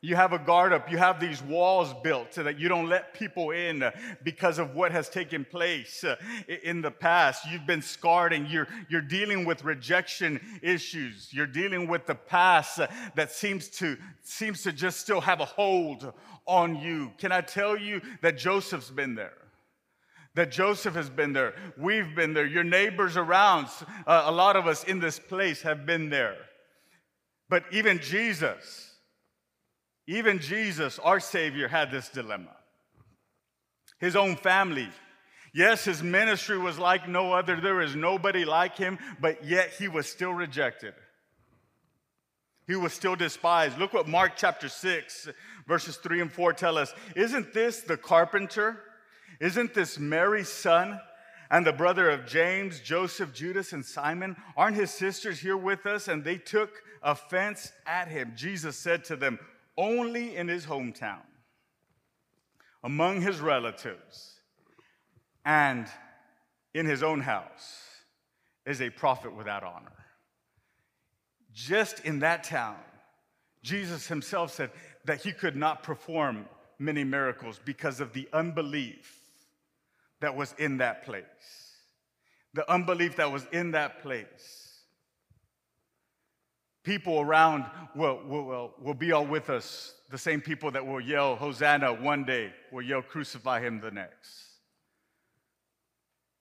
You 0.04 0.16
have 0.16 0.32
a 0.32 0.38
guard 0.38 0.72
up. 0.72 0.90
You 0.90 0.98
have 0.98 1.20
these 1.20 1.40
walls 1.40 1.94
built 2.02 2.34
so 2.34 2.42
that 2.42 2.58
you 2.58 2.68
don't 2.68 2.88
let 2.88 3.14
people 3.14 3.52
in 3.52 3.84
because 4.24 4.58
of 4.58 4.74
what 4.74 4.90
has 4.90 5.08
taken 5.08 5.44
place 5.44 6.02
uh, 6.02 6.16
in 6.64 6.82
the 6.82 6.90
past. 6.90 7.46
You've 7.48 7.68
been 7.68 7.82
scarred 7.82 8.32
and 8.32 8.48
you're, 8.48 8.66
you're 8.88 9.00
dealing 9.00 9.44
with 9.44 9.62
rejection 9.62 10.40
issues. 10.60 11.28
You're 11.32 11.46
dealing 11.46 11.86
with 11.86 12.06
the 12.06 12.16
past 12.16 12.80
that 13.14 13.30
seems 13.30 13.68
to, 13.78 13.96
seems 14.24 14.64
to 14.64 14.72
just 14.72 14.98
still 14.98 15.20
have 15.20 15.38
a 15.38 15.44
hold 15.44 16.12
on 16.46 16.74
you. 16.74 17.12
Can 17.18 17.30
I 17.30 17.40
tell 17.40 17.76
you 17.76 18.02
that 18.22 18.36
Joseph's 18.36 18.90
been 18.90 19.14
there? 19.14 19.38
That 20.34 20.50
Joseph 20.50 20.96
has 20.96 21.10
been 21.10 21.32
there. 21.32 21.54
We've 21.78 22.12
been 22.12 22.34
there. 22.34 22.46
Your 22.46 22.64
neighbors 22.64 23.16
around, 23.16 23.68
uh, 24.04 24.24
a 24.26 24.32
lot 24.32 24.56
of 24.56 24.66
us 24.66 24.82
in 24.82 24.98
this 24.98 25.20
place 25.20 25.62
have 25.62 25.86
been 25.86 26.10
there. 26.10 26.38
But 27.48 27.64
even 27.70 28.00
Jesus, 28.00 28.91
even 30.12 30.38
Jesus, 30.38 30.98
our 30.98 31.20
Savior, 31.20 31.68
had 31.68 31.90
this 31.90 32.08
dilemma. 32.08 32.54
His 33.98 34.14
own 34.14 34.36
family. 34.36 34.88
Yes, 35.54 35.84
his 35.84 36.02
ministry 36.02 36.58
was 36.58 36.78
like 36.78 37.08
no 37.08 37.32
other. 37.32 37.60
There 37.60 37.80
is 37.80 37.96
nobody 37.96 38.44
like 38.44 38.76
him, 38.76 38.98
but 39.20 39.44
yet 39.44 39.72
he 39.78 39.88
was 39.88 40.06
still 40.06 40.32
rejected. 40.32 40.94
He 42.66 42.76
was 42.76 42.92
still 42.92 43.16
despised. 43.16 43.78
Look 43.78 43.92
what 43.92 44.08
Mark 44.08 44.32
chapter 44.36 44.68
6, 44.68 45.28
verses 45.66 45.96
3 45.96 46.20
and 46.22 46.32
4 46.32 46.52
tell 46.52 46.78
us. 46.78 46.92
Isn't 47.16 47.52
this 47.52 47.80
the 47.80 47.96
carpenter? 47.96 48.80
Isn't 49.40 49.74
this 49.74 49.98
Mary's 49.98 50.48
son 50.48 51.00
and 51.50 51.66
the 51.66 51.72
brother 51.72 52.10
of 52.10 52.26
James, 52.26 52.80
Joseph, 52.80 53.32
Judas, 53.32 53.72
and 53.72 53.84
Simon? 53.84 54.36
Aren't 54.56 54.76
his 54.76 54.90
sisters 54.90 55.40
here 55.40 55.56
with 55.56 55.86
us? 55.86 56.08
And 56.08 56.22
they 56.22 56.38
took 56.38 56.82
offense 57.02 57.72
at 57.86 58.08
him. 58.08 58.32
Jesus 58.36 58.76
said 58.76 59.04
to 59.04 59.16
them, 59.16 59.38
Only 59.82 60.36
in 60.36 60.46
his 60.46 60.64
hometown, 60.64 61.26
among 62.84 63.20
his 63.20 63.40
relatives, 63.40 64.38
and 65.44 65.88
in 66.72 66.86
his 66.86 67.02
own 67.02 67.20
house 67.20 67.80
is 68.64 68.80
a 68.80 68.90
prophet 68.90 69.34
without 69.34 69.64
honor. 69.64 70.06
Just 71.52 71.98
in 72.04 72.20
that 72.20 72.44
town, 72.44 72.76
Jesus 73.64 74.06
himself 74.06 74.54
said 74.54 74.70
that 75.04 75.20
he 75.20 75.32
could 75.32 75.56
not 75.56 75.82
perform 75.82 76.46
many 76.78 77.02
miracles 77.02 77.58
because 77.64 77.98
of 77.98 78.12
the 78.12 78.28
unbelief 78.32 79.18
that 80.20 80.36
was 80.36 80.54
in 80.58 80.76
that 80.76 81.04
place. 81.04 81.74
The 82.54 82.70
unbelief 82.70 83.16
that 83.16 83.32
was 83.32 83.48
in 83.50 83.72
that 83.72 84.00
place. 84.00 84.61
People 86.82 87.20
around 87.20 87.64
will, 87.94 88.20
will, 88.26 88.72
will, 88.80 88.94
be 88.94 89.12
all 89.12 89.24
with 89.24 89.50
us. 89.50 89.94
The 90.10 90.18
same 90.18 90.40
people 90.40 90.70
that 90.72 90.84
will 90.84 91.00
yell, 91.00 91.36
Hosanna 91.36 91.92
one 91.92 92.24
day, 92.24 92.52
will 92.72 92.82
yell, 92.82 93.02
Crucify 93.02 93.60
him 93.60 93.80
the 93.80 93.90
next. 93.90 94.48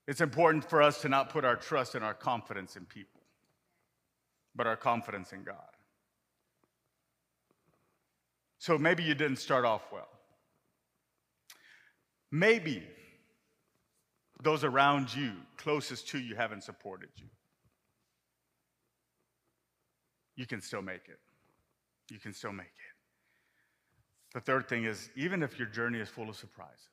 It's 0.07 0.21
important 0.21 0.67
for 0.67 0.81
us 0.81 1.01
to 1.01 1.09
not 1.09 1.29
put 1.29 1.45
our 1.45 1.55
trust 1.55 1.93
and 1.95 2.03
our 2.03 2.15
confidence 2.15 2.75
in 2.75 2.85
people 2.85 3.21
but 4.55 4.67
our 4.67 4.75
confidence 4.75 5.33
in 5.33 5.43
God. 5.43 5.55
So 8.59 8.77
maybe 8.77 9.03
you 9.03 9.15
didn't 9.15 9.37
start 9.37 9.65
off 9.65 9.83
well. 9.91 10.07
Maybe 12.31 12.83
those 14.41 14.63
around 14.63 15.13
you, 15.13 15.33
closest 15.57 16.07
to 16.09 16.19
you, 16.19 16.35
haven't 16.35 16.63
supported 16.63 17.09
you. 17.15 17.27
You 20.35 20.45
can 20.45 20.61
still 20.61 20.81
make 20.81 21.07
it. 21.07 21.19
You 22.09 22.19
can 22.19 22.33
still 22.33 22.53
make 22.53 22.67
it. 22.67 24.33
The 24.33 24.39
third 24.39 24.67
thing 24.69 24.85
is 24.85 25.09
even 25.15 25.43
if 25.43 25.57
your 25.59 25.67
journey 25.67 25.99
is 25.99 26.09
full 26.09 26.29
of 26.29 26.35
surprises, 26.35 26.87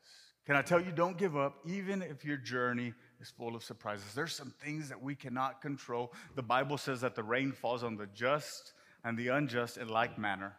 can 0.47 0.57
I 0.57 0.63
tell 0.63 0.81
you, 0.81 0.93
don't 0.93 1.19
give 1.19 1.37
up, 1.37 1.59
even 1.67 2.01
if 2.01 2.25
your 2.25 2.39
journey 2.39 2.95
is 3.21 3.31
full 3.31 3.55
of 3.55 3.63
surprises. 3.63 4.15
There's 4.15 4.35
some 4.35 4.55
things 4.63 4.89
that 4.89 5.03
we 5.03 5.15
cannot 5.15 5.61
control. 5.61 6.13
The 6.37 6.43
Bible 6.43 6.79
says 6.79 7.03
that 7.03 7.15
the 7.15 7.23
rain 7.23 7.53
falls 7.53 7.85
on 7.85 7.97
the 7.97 8.07
just 8.07 8.73
and 9.05 9.19
the 9.19 9.29
unjust 9.29 9.77
in 9.77 9.89
like 9.89 10.19
manner. 10.19 10.55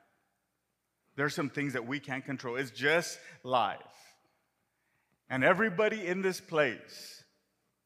There's 1.15 1.33
some 1.33 1.49
things 1.49 1.73
that 1.73 1.87
we 1.87 1.99
can't 1.99 2.23
control. 2.23 2.55
It's 2.55 2.71
just 2.71 3.17
life. 3.43 3.79
And 5.29 5.43
everybody 5.43 6.05
in 6.05 6.21
this 6.21 6.39
place 6.39 7.23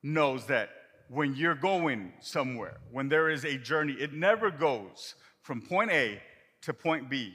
knows 0.04 0.46
that 0.48 0.70
when 1.14 1.36
you're 1.36 1.56
going 1.56 2.12
somewhere, 2.20 2.78
when 2.92 3.08
there 3.08 3.30
is 3.30 3.46
a 3.46 3.58
journey, 3.58 3.94
it 3.94 4.14
never 4.14 4.50
goes 4.50 5.16
from 5.42 5.62
point 5.62 5.92
A 5.92 6.20
to 6.64 6.74
point 6.74 7.10
B 7.10 7.34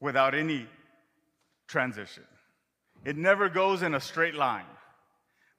without 0.00 0.34
any 0.34 0.66
transition. 1.68 2.24
It 3.04 3.16
never 3.16 3.48
goes 3.48 3.82
in 3.82 3.94
a 3.94 4.00
straight 4.00 4.34
line. 4.34 4.64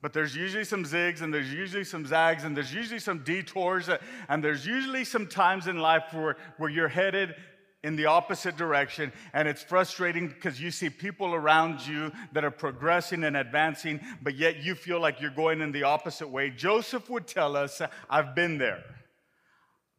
But 0.02 0.14
there's 0.14 0.36
usually 0.36 0.64
some 0.64 0.84
zigs 0.84 1.22
and 1.22 1.34
there's 1.34 1.54
usually 1.54 1.84
some 1.84 2.06
zags 2.06 2.44
and 2.44 2.56
there's 2.56 2.74
usually 2.74 3.00
some 3.00 3.20
detours 3.20 3.90
and 4.30 4.44
there's 4.44 4.66
usually 4.66 5.04
some 5.04 5.28
times 5.28 5.68
in 5.68 5.78
life 5.78 6.14
where, 6.14 6.38
where 6.58 6.70
you're 6.70 6.88
headed 6.88 7.36
in 7.84 7.96
the 7.96 8.06
opposite 8.06 8.58
direction 8.58 9.12
and 9.34 9.48
it's 9.48 9.64
frustrating 9.64 10.28
because 10.28 10.60
you 10.60 10.70
see 10.70 10.90
people 10.90 11.34
around 11.34 11.86
you 11.88 12.12
that 12.34 12.44
are 12.44 12.52
progressing 12.52 13.24
and 13.24 13.38
advancing 13.38 14.00
but 14.22 14.36
yet 14.36 14.62
you 14.64 14.76
feel 14.76 15.00
like 15.00 15.22
you're 15.22 15.32
going 15.32 15.62
in 15.62 15.72
the 15.72 15.84
opposite 15.84 16.28
way 16.28 16.50
joseph 16.50 17.10
would 17.10 17.26
tell 17.26 17.56
us 17.56 17.82
i've 18.10 18.36
been 18.36 18.58
there 18.58 18.84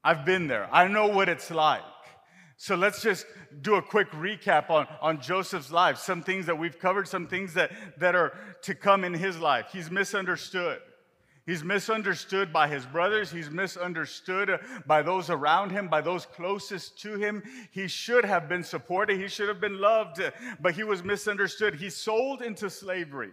i've 0.05 0.27
been 0.27 0.47
there 0.47 0.69
i 0.73 0.87
know 0.87 1.07
what 1.07 1.29
it's 1.29 1.51
like 1.51 1.81
so 2.63 2.75
let's 2.75 3.01
just 3.01 3.25
do 3.63 3.77
a 3.77 3.83
quick 3.83 4.11
recap 4.11 4.69
on, 4.69 4.87
on 5.01 5.23
Joseph's 5.23 5.73
life. 5.73 5.97
Some 5.97 6.23
things 6.23 6.45
that 6.45 6.59
we've 6.59 6.79
covered, 6.79 7.09
some 7.09 7.27
things 7.27 7.55
that, 7.55 7.73
that 7.99 8.15
are 8.15 8.35
to 8.65 8.75
come 8.75 9.03
in 9.03 9.15
his 9.15 9.39
life. 9.39 9.69
He's 9.73 9.91
misunderstood. 9.91 10.79
He's 11.51 11.65
misunderstood 11.65 12.53
by 12.53 12.69
his 12.69 12.87
brothers. 12.87 13.33
He's 13.33 13.51
misunderstood 13.51 14.61
by 14.87 15.03
those 15.03 15.31
around 15.31 15.71
him, 15.71 15.89
by 15.89 16.01
those 16.01 16.25
closest 16.25 17.01
to 17.03 17.15
him. 17.15 17.43
He 17.73 17.89
should 17.89 18.25
have 18.25 18.49
been 18.49 18.63
supported. 18.63 19.19
He 19.19 19.27
should 19.27 19.49
have 19.49 19.61
been 19.61 19.81
loved, 19.81 20.23
but 20.61 20.75
he 20.75 20.85
was 20.85 21.03
misunderstood. 21.03 21.75
He's 21.75 21.97
sold 21.97 22.41
into 22.41 22.71
slavery 22.71 23.33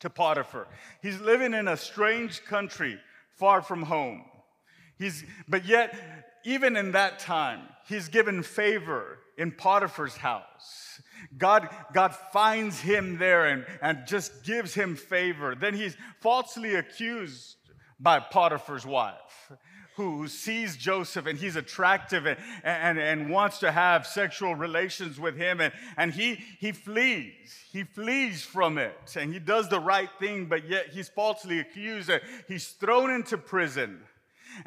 to 0.00 0.10
Potiphar. 0.10 0.66
He's 1.02 1.20
living 1.20 1.54
in 1.54 1.68
a 1.68 1.76
strange 1.76 2.44
country 2.46 2.98
far 3.36 3.62
from 3.62 3.84
home. 3.84 4.24
He's, 4.98 5.24
but 5.46 5.64
yet, 5.64 5.94
even 6.44 6.76
in 6.76 6.90
that 6.92 7.20
time, 7.20 7.60
he's 7.86 8.08
given 8.08 8.42
favor 8.42 9.20
in 9.38 9.52
Potiphar's 9.52 10.16
house. 10.16 11.00
God, 11.38 11.68
God 11.92 12.14
finds 12.32 12.80
him 12.80 13.18
there 13.18 13.46
and, 13.46 13.66
and 13.82 14.06
just 14.06 14.44
gives 14.44 14.74
him 14.74 14.96
favor. 14.96 15.54
Then 15.54 15.74
he's 15.74 15.96
falsely 16.20 16.74
accused 16.74 17.56
by 17.98 18.20
Potiphar's 18.20 18.86
wife, 18.86 19.52
who 19.96 20.28
sees 20.28 20.76
Joseph 20.76 21.26
and 21.26 21.38
he's 21.38 21.56
attractive 21.56 22.26
and, 22.26 22.38
and, 22.62 22.98
and 22.98 23.30
wants 23.30 23.58
to 23.60 23.72
have 23.72 24.06
sexual 24.06 24.54
relations 24.54 25.18
with 25.18 25.36
him. 25.36 25.60
And, 25.60 25.72
and 25.96 26.12
he, 26.12 26.34
he 26.58 26.72
flees. 26.72 27.54
He 27.72 27.84
flees 27.84 28.42
from 28.42 28.78
it. 28.78 29.16
And 29.16 29.32
he 29.32 29.38
does 29.38 29.68
the 29.68 29.80
right 29.80 30.10
thing, 30.18 30.46
but 30.46 30.68
yet 30.68 30.88
he's 30.92 31.08
falsely 31.08 31.60
accused. 31.60 32.10
And 32.10 32.20
He's 32.48 32.68
thrown 32.68 33.10
into 33.10 33.38
prison. 33.38 34.00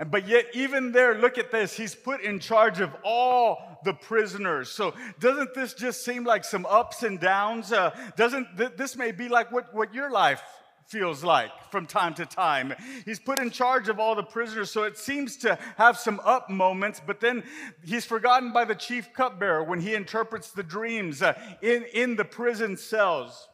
But 0.08 0.28
yet, 0.28 0.48
even 0.54 0.92
there, 0.92 1.16
look 1.16 1.38
at 1.38 1.52
this. 1.52 1.76
He's 1.76 1.96
put 1.96 2.22
in 2.22 2.40
charge 2.40 2.80
of 2.80 2.96
all 3.04 3.80
the 3.84 3.94
prisoners. 3.94 4.70
So, 4.70 4.94
doesn't 5.20 5.54
this 5.54 5.74
just 5.74 6.04
seem 6.04 6.24
like 6.24 6.44
some 6.44 6.66
ups 6.66 7.04
and 7.04 7.20
downs? 7.20 7.72
Uh, 7.72 7.96
doesn't 8.16 8.58
th- 8.58 8.74
this 8.78 8.96
may 8.96 9.12
be 9.12 9.30
like 9.30 9.52
what, 9.52 9.74
what 9.74 9.94
your 9.94 10.12
life 10.12 10.42
feels 10.88 11.24
like 11.24 11.52
from 11.72 11.86
time 11.86 12.14
to 12.16 12.26
time? 12.26 12.74
He's 13.06 13.20
put 13.20 13.40
in 13.40 13.50
charge 13.50 13.90
of 13.90 14.00
all 14.00 14.16
the 14.16 14.24
prisoners. 14.24 14.72
So, 14.72 14.84
it 14.84 14.98
seems 14.98 15.38
to 15.38 15.58
have 15.78 15.98
some 15.98 16.20
up 16.24 16.50
moments, 16.50 17.02
but 17.06 17.20
then 17.20 17.44
he's 17.84 18.06
forgotten 18.06 18.52
by 18.52 18.66
the 18.66 18.76
chief 18.76 19.14
cupbearer 19.14 19.64
when 19.64 19.80
he 19.80 19.96
interprets 19.96 20.52
the 20.52 20.64
dreams 20.64 21.22
uh, 21.22 21.34
in, 21.62 21.86
in 21.94 22.16
the 22.16 22.26
prison 22.26 22.78
cells. 22.78 23.48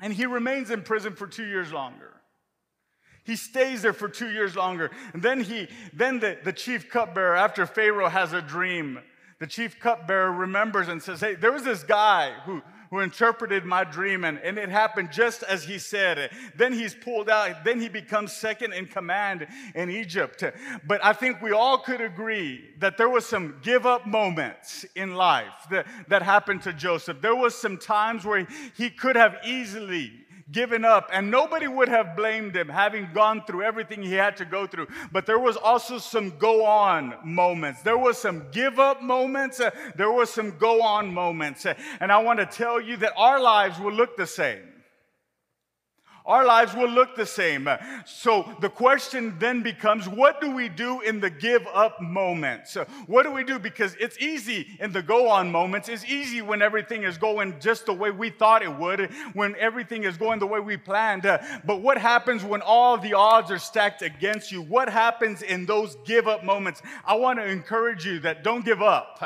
And 0.00 0.12
he 0.12 0.26
remains 0.26 0.70
in 0.70 0.82
prison 0.82 1.14
for 1.14 1.26
two 1.26 1.46
years 1.46 1.72
longer. 1.72 2.13
He 3.24 3.36
stays 3.36 3.82
there 3.82 3.94
for 3.94 4.08
two 4.08 4.30
years 4.30 4.54
longer. 4.54 4.90
And 5.12 5.22
then 5.22 5.40
he, 5.40 5.68
then 5.92 6.20
the, 6.20 6.38
the 6.44 6.52
chief 6.52 6.90
cupbearer, 6.90 7.36
after 7.36 7.66
Pharaoh 7.66 8.08
has 8.08 8.32
a 8.32 8.42
dream, 8.42 9.00
the 9.40 9.46
chief 9.46 9.80
cupbearer 9.80 10.30
remembers 10.30 10.88
and 10.88 11.02
says, 11.02 11.20
Hey, 11.20 11.34
there 11.34 11.52
was 11.52 11.64
this 11.64 11.82
guy 11.82 12.32
who, 12.44 12.62
who 12.90 13.00
interpreted 13.00 13.64
my 13.64 13.82
dream, 13.82 14.24
and, 14.24 14.38
and 14.38 14.58
it 14.58 14.68
happened 14.68 15.10
just 15.10 15.42
as 15.42 15.64
he 15.64 15.78
said. 15.78 16.30
Then 16.54 16.72
he's 16.72 16.94
pulled 16.94 17.28
out, 17.28 17.64
then 17.64 17.80
he 17.80 17.88
becomes 17.88 18.32
second 18.32 18.72
in 18.72 18.86
command 18.86 19.46
in 19.74 19.90
Egypt. 19.90 20.44
But 20.86 21.04
I 21.04 21.12
think 21.12 21.42
we 21.42 21.52
all 21.52 21.78
could 21.78 22.00
agree 22.00 22.70
that 22.78 22.96
there 22.96 23.08
was 23.08 23.26
some 23.26 23.56
give 23.62 23.84
up 23.86 24.06
moments 24.06 24.84
in 24.94 25.14
life 25.14 25.66
that, 25.70 25.86
that 26.08 26.22
happened 26.22 26.62
to 26.62 26.72
Joseph. 26.72 27.20
There 27.20 27.34
was 27.34 27.54
some 27.54 27.78
times 27.78 28.24
where 28.24 28.46
he 28.76 28.90
could 28.90 29.16
have 29.16 29.38
easily 29.44 30.23
given 30.50 30.84
up, 30.84 31.08
and 31.12 31.30
nobody 31.30 31.66
would 31.66 31.88
have 31.88 32.16
blamed 32.16 32.54
him 32.54 32.68
having 32.68 33.08
gone 33.14 33.44
through 33.46 33.62
everything 33.62 34.02
he 34.02 34.12
had 34.12 34.36
to 34.36 34.44
go 34.44 34.66
through. 34.66 34.88
But 35.12 35.26
there 35.26 35.38
was 35.38 35.56
also 35.56 35.98
some 35.98 36.36
go 36.38 36.64
on 36.64 37.14
moments. 37.24 37.82
There 37.82 37.98
was 37.98 38.18
some 38.18 38.46
give 38.52 38.78
up 38.78 39.02
moments. 39.02 39.60
Uh, 39.60 39.70
there 39.96 40.12
was 40.12 40.30
some 40.30 40.56
go 40.58 40.82
on 40.82 41.12
moments. 41.12 41.64
Uh, 41.66 41.74
and 42.00 42.12
I 42.12 42.18
want 42.18 42.40
to 42.40 42.46
tell 42.46 42.80
you 42.80 42.96
that 42.98 43.14
our 43.16 43.40
lives 43.40 43.78
will 43.78 43.92
look 43.92 44.16
the 44.16 44.26
same 44.26 44.73
our 46.26 46.46
lives 46.46 46.74
will 46.74 46.88
look 46.88 47.16
the 47.16 47.26
same. 47.26 47.68
So 48.06 48.50
the 48.60 48.70
question 48.70 49.36
then 49.38 49.62
becomes 49.62 50.08
what 50.08 50.40
do 50.40 50.50
we 50.52 50.70
do 50.70 51.02
in 51.02 51.20
the 51.20 51.28
give 51.28 51.66
up 51.74 52.00
moments? 52.00 52.78
What 53.06 53.24
do 53.24 53.30
we 53.30 53.44
do? 53.44 53.58
Because 53.58 53.94
it's 54.00 54.18
easy 54.18 54.78
in 54.80 54.92
the 54.92 55.02
go 55.02 55.28
on 55.28 55.52
moments. 55.52 55.90
It's 55.90 56.04
easy 56.06 56.40
when 56.40 56.62
everything 56.62 57.02
is 57.02 57.18
going 57.18 57.60
just 57.60 57.84
the 57.84 57.92
way 57.92 58.10
we 58.10 58.30
thought 58.30 58.62
it 58.62 58.74
would, 58.74 59.10
when 59.34 59.54
everything 59.56 60.04
is 60.04 60.16
going 60.16 60.38
the 60.38 60.46
way 60.46 60.60
we 60.60 60.78
planned. 60.78 61.22
But 61.22 61.82
what 61.82 61.98
happens 61.98 62.42
when 62.42 62.62
all 62.62 62.96
the 62.96 63.12
odds 63.12 63.50
are 63.50 63.58
stacked 63.58 64.00
against 64.00 64.50
you? 64.50 64.62
What 64.62 64.88
happens 64.88 65.42
in 65.42 65.66
those 65.66 65.96
give 66.06 66.26
up 66.26 66.42
moments? 66.42 66.80
I 67.04 67.16
want 67.16 67.38
to 67.38 67.44
encourage 67.44 68.06
you 68.06 68.20
that 68.20 68.42
don't 68.42 68.64
give 68.64 68.80
up, 68.80 69.20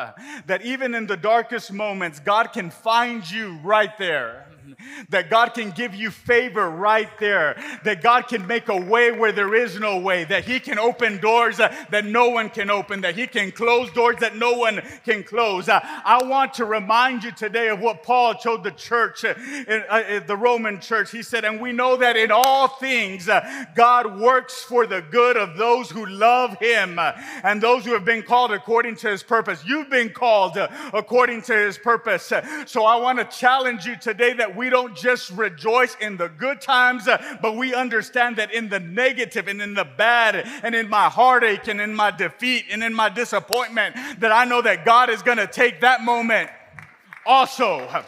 that 0.47 0.63
even 0.63 0.97
in 0.97 1.07
the 1.07 1.17
darkest 1.17 1.73
moments, 1.73 2.19
God 2.19 2.53
can 2.53 2.71
find 2.71 3.29
you 3.31 3.59
right 3.63 3.97
there 3.99 4.48
that 5.09 5.31
God 5.31 5.55
can 5.55 5.71
give 5.71 5.95
you 5.95 6.11
favor 6.11 6.69
right 6.69 7.09
there, 7.19 7.57
that 7.85 8.03
God 8.03 8.29
can 8.29 8.47
make 8.47 8.69
a 8.69 8.77
way 8.77 9.11
where 9.11 9.33
there 9.33 9.55
is 9.55 9.79
no 9.79 9.99
way, 9.99 10.25
that 10.25 10.45
He 10.45 10.61
can 10.61 10.79
open 10.79 11.19
doors 11.19 11.59
that 11.59 12.05
no 12.05 12.29
one 12.29 12.51
can 12.51 12.71
open, 12.71 13.01
that 13.03 13.17
He 13.17 13.27
can 13.27 13.51
close 13.53 13.91
doors 13.93 14.17
that 14.21 14.37
no 14.37 14.53
one 14.53 14.83
can 15.05 15.23
close. 15.23 15.69
I 15.69 16.21
want 16.25 16.55
to 16.55 16.65
remind 16.65 17.25
you 17.25 17.33
today 17.33 17.69
of 17.69 17.81
what 17.81 18.03
Paul 18.03 18.35
told 18.35 18.65
the 18.65 18.71
church, 18.71 19.25
uh, 19.25 19.35
uh, 19.69 20.21
the 20.27 20.37
Roman 20.37 20.81
church. 20.81 21.11
He 21.11 21.23
said, 21.23 21.45
And 21.45 21.61
we 21.61 21.73
know 21.73 21.97
that 21.97 22.17
in 22.17 22.31
all 22.31 22.69
things 22.69 23.29
uh, 23.29 23.67
God 23.75 24.19
works 24.19 24.63
for 24.63 24.87
the 24.87 25.03
good 25.03 25.37
of 25.37 25.57
those 25.57 25.91
who 25.91 26.07
love 26.07 26.59
Him 26.59 26.99
and 26.99 27.63
those 27.63 27.85
who 27.85 27.93
have 27.93 28.05
been 28.05 28.23
called 28.23 28.53
according 28.53 28.97
to 28.97 29.11
His 29.11 29.23
purpose. 29.23 29.65
You've 29.65 29.91
been 29.91 30.11
called 30.11 30.57
according 30.57 31.43
to 31.43 31.55
His 31.55 31.79
purpose. 31.79 32.33
So 32.67 32.85
I 32.85 32.97
want 32.97 33.19
to 33.19 33.25
challenge 33.37 33.87
you 33.87 33.97
today 33.97 34.33
that 34.35 34.57
we 34.59 34.69
don't 34.69 34.95
just 34.97 35.31
rejoice 35.31 35.97
in 36.01 36.17
the 36.17 36.29
good 36.29 36.61
times, 36.61 37.09
uh, 37.09 37.39
but 37.41 37.57
we 37.57 37.75
understand 37.75 38.37
that 38.37 38.53
in 38.53 38.69
the 38.69 38.81
negative 38.81 39.49
and 39.49 39.63
in 39.63 39.73
the 39.73 39.85
bad 39.85 40.47
and 40.63 40.75
in 40.75 40.89
my 40.89 41.09
heartache 41.09 41.69
and 41.69 41.81
in 41.81 41.95
my 41.95 42.11
defeat 42.11 42.67
and 42.71 42.83
in 42.83 42.93
my 42.93 43.09
disappointment, 43.09 43.95
that 44.19 44.33
I 44.33 44.45
know 44.45 44.61
that 44.61 44.85
God 44.85 45.09
is 45.09 45.23
going 45.23 45.39
to 45.39 45.47
take 45.47 45.81
that 45.81 46.03
moment 46.03 46.51
also 47.25 48.05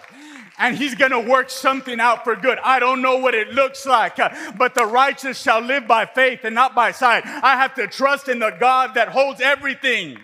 and 0.60 0.76
he's 0.76 0.94
going 0.94 1.10
to 1.10 1.20
work 1.20 1.48
something 1.50 1.98
out 1.98 2.22
for 2.22 2.36
good. 2.36 2.58
I 2.62 2.78
don't 2.78 3.00
know 3.00 3.16
what 3.16 3.34
it 3.34 3.48
looks 3.48 3.86
like, 3.86 4.18
uh, 4.18 4.52
but 4.58 4.74
the 4.74 4.84
righteous 4.84 5.40
shall 5.40 5.60
live 5.60 5.88
by 5.88 6.04
faith 6.04 6.40
and 6.44 6.54
not 6.54 6.74
by 6.74 6.92
sight. 6.92 7.24
I 7.24 7.56
have 7.56 7.74
to 7.76 7.86
trust 7.86 8.28
in 8.28 8.38
the 8.38 8.54
God 8.60 8.94
that 8.94 9.08
holds 9.08 9.40
everything. 9.40 10.18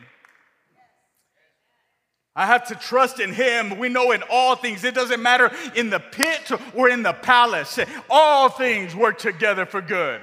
I 2.37 2.45
have 2.45 2.69
to 2.69 2.75
trust 2.75 3.19
in 3.19 3.33
Him. 3.33 3.79
We 3.79 3.89
know 3.89 4.13
in 4.13 4.23
all 4.31 4.57
things, 4.57 4.85
it 4.85 4.95
doesn't 4.95 5.23
matter 5.23 5.51
in 5.75 5.89
the 5.89 5.99
pit 5.99 6.53
or 6.75 6.91
in 6.91 7.03
the 7.03 7.15
palace, 7.15 7.79
all 8.11 8.51
things 8.51 8.95
work 8.95 9.17
together 9.17 9.65
for 9.65 9.81
good. 9.81 10.21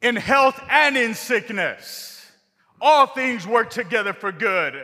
In 0.00 0.14
health 0.14 0.60
and 0.70 0.96
in 0.96 1.14
sickness, 1.14 2.30
all 2.80 3.08
things 3.08 3.46
work 3.48 3.68
together 3.70 4.12
for 4.12 4.30
good. 4.30 4.74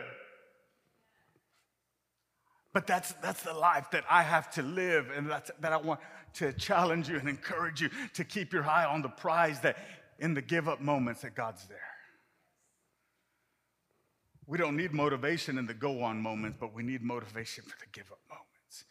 But 2.73 2.85
that's, 2.85 3.13
that's 3.21 3.43
the 3.43 3.53
life 3.53 3.91
that 3.91 4.03
I 4.09 4.23
have 4.23 4.51
to 4.55 4.61
live, 4.61 5.09
and 5.15 5.29
that's, 5.29 5.51
that 5.61 5.71
I 5.71 5.77
want 5.77 6.01
to 6.35 6.51
challenge 6.51 7.07
you 7.07 7.17
and 7.17 7.29
encourage 7.29 7.79
you 7.79 7.89
to 8.15 8.25
keep 8.25 8.51
your 8.51 8.65
eye 8.65 8.85
on 8.85 9.01
the 9.01 9.09
prize 9.09 9.61
that 9.61 9.77
in 10.19 10.33
the 10.33 10.41
give 10.41 10.67
up 10.67 10.81
moments 10.81 11.21
that 11.21 11.35
God's 11.35 11.65
there. 11.67 11.92
We 14.45 14.57
don't 14.57 14.75
need 14.75 14.93
motivation 14.93 15.57
in 15.57 15.65
the 15.65 15.73
go 15.73 16.01
on 16.03 16.21
moments, 16.21 16.57
but 16.59 16.73
we 16.73 16.83
need 16.83 17.01
motivation 17.01 17.63
for 17.63 17.77
the 17.79 17.85
give 17.91 18.11
up 18.11 18.19
moments. 18.29 18.85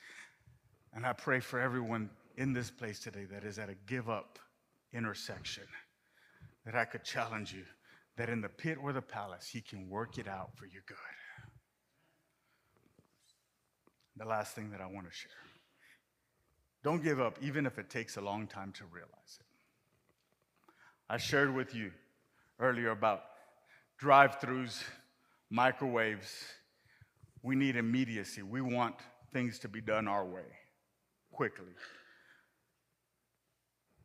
And 0.95 1.05
I 1.05 1.13
pray 1.13 1.41
for 1.41 1.61
everyone 1.61 2.11
in 2.37 2.53
this 2.53 2.71
place 2.71 2.99
today 2.99 3.25
that 3.31 3.45
is 3.45 3.59
at 3.59 3.69
a 3.69 3.75
give 3.87 4.09
up 4.09 4.39
intersection, 4.93 5.65
that 6.65 6.75
I 6.75 6.85
could 6.85 7.05
challenge 7.05 7.53
you 7.53 7.65
that 8.17 8.29
in 8.29 8.41
the 8.41 8.49
pit 8.49 8.79
or 8.83 8.93
the 8.93 9.03
palace, 9.03 9.49
He 9.49 9.61
can 9.61 9.89
work 9.89 10.19
it 10.19 10.29
out 10.29 10.57
for 10.57 10.67
your 10.67 10.83
good. 10.87 10.97
The 14.17 14.27
last 14.27 14.55
thing 14.55 14.71
that 14.71 14.81
I 14.81 14.87
want 14.87 15.07
to 15.09 15.13
share 15.13 15.31
don't 16.83 17.03
give 17.03 17.21
up, 17.21 17.39
even 17.41 17.65
if 17.65 17.79
it 17.79 17.89
takes 17.89 18.17
a 18.17 18.21
long 18.21 18.47
time 18.47 18.73
to 18.73 18.85
realize 18.93 19.39
it. 19.39 19.47
I 21.09 21.17
shared 21.17 21.55
with 21.55 21.75
you 21.75 21.93
earlier 22.59 22.91
about 22.91 23.23
drive 23.99 24.41
throughs, 24.41 24.83
microwaves. 25.53 26.47
We 27.43 27.55
need 27.55 27.77
immediacy. 27.77 28.43
We 28.43 28.63
want 28.63 28.95
things 29.33 29.59
to 29.61 29.69
be 29.69 29.81
done 29.81 30.09
our 30.09 30.25
way 30.25 30.49
quickly. 31.33 31.75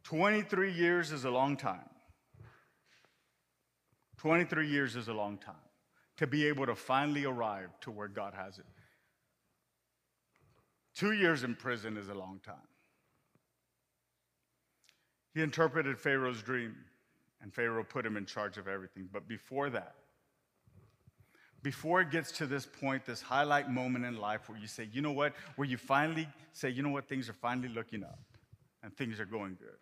23 0.03 0.73
years 0.73 1.11
is 1.11 1.23
a 1.23 1.29
long 1.29 1.55
time. 1.55 1.89
23 4.17 4.67
years 4.67 4.95
is 4.95 5.07
a 5.07 5.13
long 5.13 5.37
time 5.37 5.55
to 6.17 6.27
be 6.27 6.47
able 6.47 6.65
to 6.65 6.75
finally 6.75 7.25
arrive 7.25 7.69
to 7.81 7.91
where 7.91 8.07
God 8.07 8.33
has 8.33 8.57
it. 8.57 8.65
Two 10.95 11.11
years 11.11 11.43
in 11.43 11.55
prison 11.55 11.95
is 11.95 12.09
a 12.09 12.13
long 12.13 12.39
time. 12.43 12.55
He 15.33 15.43
interpreted 15.43 15.99
Pharaoh's 15.99 16.41
dream, 16.41 16.75
and 17.41 17.53
Pharaoh 17.53 17.83
put 17.83 18.05
him 18.05 18.17
in 18.17 18.25
charge 18.25 18.57
of 18.57 18.67
everything. 18.67 19.07
But 19.13 19.27
before 19.27 19.69
that, 19.69 19.93
before 21.63 22.01
it 22.01 22.11
gets 22.11 22.31
to 22.33 22.45
this 22.45 22.65
point, 22.65 23.05
this 23.05 23.21
highlight 23.21 23.69
moment 23.69 24.05
in 24.05 24.17
life 24.17 24.47
where 24.47 24.57
you 24.57 24.67
say, 24.67 24.87
you 24.91 25.01
know 25.01 25.11
what, 25.11 25.33
where 25.55 25.67
you 25.67 25.77
finally 25.77 26.27
say, 26.53 26.69
you 26.69 26.83
know 26.83 26.89
what, 26.89 27.09
things 27.09 27.29
are 27.29 27.33
finally 27.33 27.69
looking 27.69 28.03
up 28.03 28.19
and 28.83 28.95
things 28.95 29.19
are 29.19 29.25
going 29.25 29.57
good. 29.59 29.77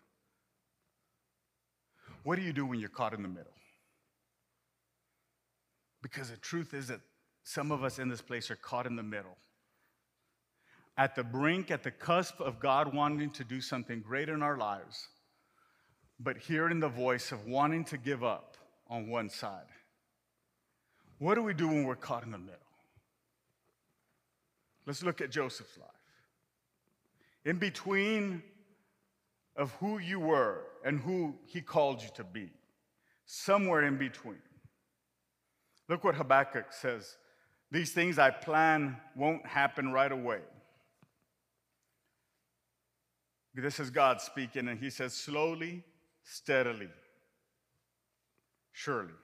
What 2.22 2.36
do 2.36 2.42
you 2.42 2.52
do 2.52 2.66
when 2.66 2.80
you're 2.80 2.88
caught 2.88 3.14
in 3.14 3.22
the 3.22 3.28
middle? 3.28 3.52
Because 6.02 6.30
the 6.30 6.36
truth 6.36 6.74
is 6.74 6.88
that 6.88 7.00
some 7.44 7.70
of 7.70 7.84
us 7.84 7.98
in 7.98 8.08
this 8.08 8.20
place 8.20 8.50
are 8.50 8.56
caught 8.56 8.86
in 8.86 8.96
the 8.96 9.02
middle. 9.02 9.36
At 10.98 11.14
the 11.14 11.22
brink, 11.22 11.70
at 11.70 11.82
the 11.82 11.90
cusp 11.90 12.40
of 12.40 12.58
God 12.58 12.94
wanting 12.94 13.30
to 13.30 13.44
do 13.44 13.60
something 13.60 14.00
great 14.00 14.28
in 14.28 14.42
our 14.42 14.56
lives, 14.56 15.08
but 16.18 16.38
hearing 16.38 16.80
the 16.80 16.88
voice 16.88 17.32
of 17.32 17.46
wanting 17.46 17.84
to 17.84 17.98
give 17.98 18.24
up 18.24 18.56
on 18.88 19.08
one 19.08 19.28
side. 19.28 19.66
What 21.18 21.34
do 21.34 21.42
we 21.42 21.54
do 21.54 21.68
when 21.68 21.84
we're 21.84 21.96
caught 21.96 22.24
in 22.24 22.30
the 22.30 22.38
middle? 22.38 22.60
Let's 24.84 25.02
look 25.02 25.20
at 25.20 25.30
Joseph's 25.30 25.76
life. 25.78 25.90
In 27.44 27.58
between 27.58 28.42
of 29.56 29.72
who 29.72 29.98
you 29.98 30.20
were 30.20 30.62
and 30.84 31.00
who 31.00 31.34
he 31.46 31.60
called 31.60 32.02
you 32.02 32.08
to 32.14 32.24
be, 32.24 32.50
somewhere 33.24 33.84
in 33.84 33.96
between. 33.96 34.42
Look 35.88 36.04
what 36.04 36.14
Habakkuk 36.14 36.72
says. 36.72 37.16
These 37.70 37.92
things 37.92 38.18
I 38.18 38.30
plan 38.30 38.96
won't 39.16 39.46
happen 39.46 39.92
right 39.92 40.12
away. 40.12 40.40
This 43.54 43.80
is 43.80 43.90
God 43.90 44.20
speaking, 44.20 44.68
and 44.68 44.78
he 44.78 44.90
says, 44.90 45.14
slowly, 45.14 45.82
steadily, 46.22 46.90
surely. 48.72 49.14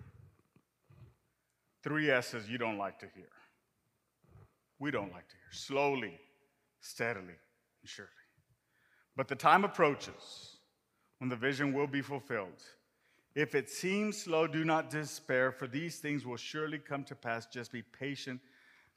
Three 1.82 2.10
S's 2.10 2.48
you 2.48 2.58
don't 2.58 2.78
like 2.78 2.98
to 3.00 3.06
hear. 3.14 3.28
We 4.78 4.90
don't 4.90 5.12
like 5.12 5.28
to 5.28 5.34
hear. 5.34 5.52
Slowly, 5.52 6.18
steadily, 6.80 7.26
and 7.26 7.88
surely. 7.88 8.10
But 9.16 9.28
the 9.28 9.36
time 9.36 9.64
approaches 9.64 10.56
when 11.18 11.28
the 11.28 11.36
vision 11.36 11.72
will 11.72 11.86
be 11.86 12.02
fulfilled 12.02 12.62
if 13.34 13.54
it 13.54 13.70
seems 13.70 14.18
slow, 14.18 14.46
do 14.46 14.64
not 14.64 14.90
despair, 14.90 15.52
for 15.52 15.66
these 15.66 15.98
things 15.98 16.26
will 16.26 16.36
surely 16.36 16.78
come 16.78 17.02
to 17.04 17.14
pass. 17.14 17.46
Just 17.46 17.72
be 17.72 17.82
patient. 17.82 18.40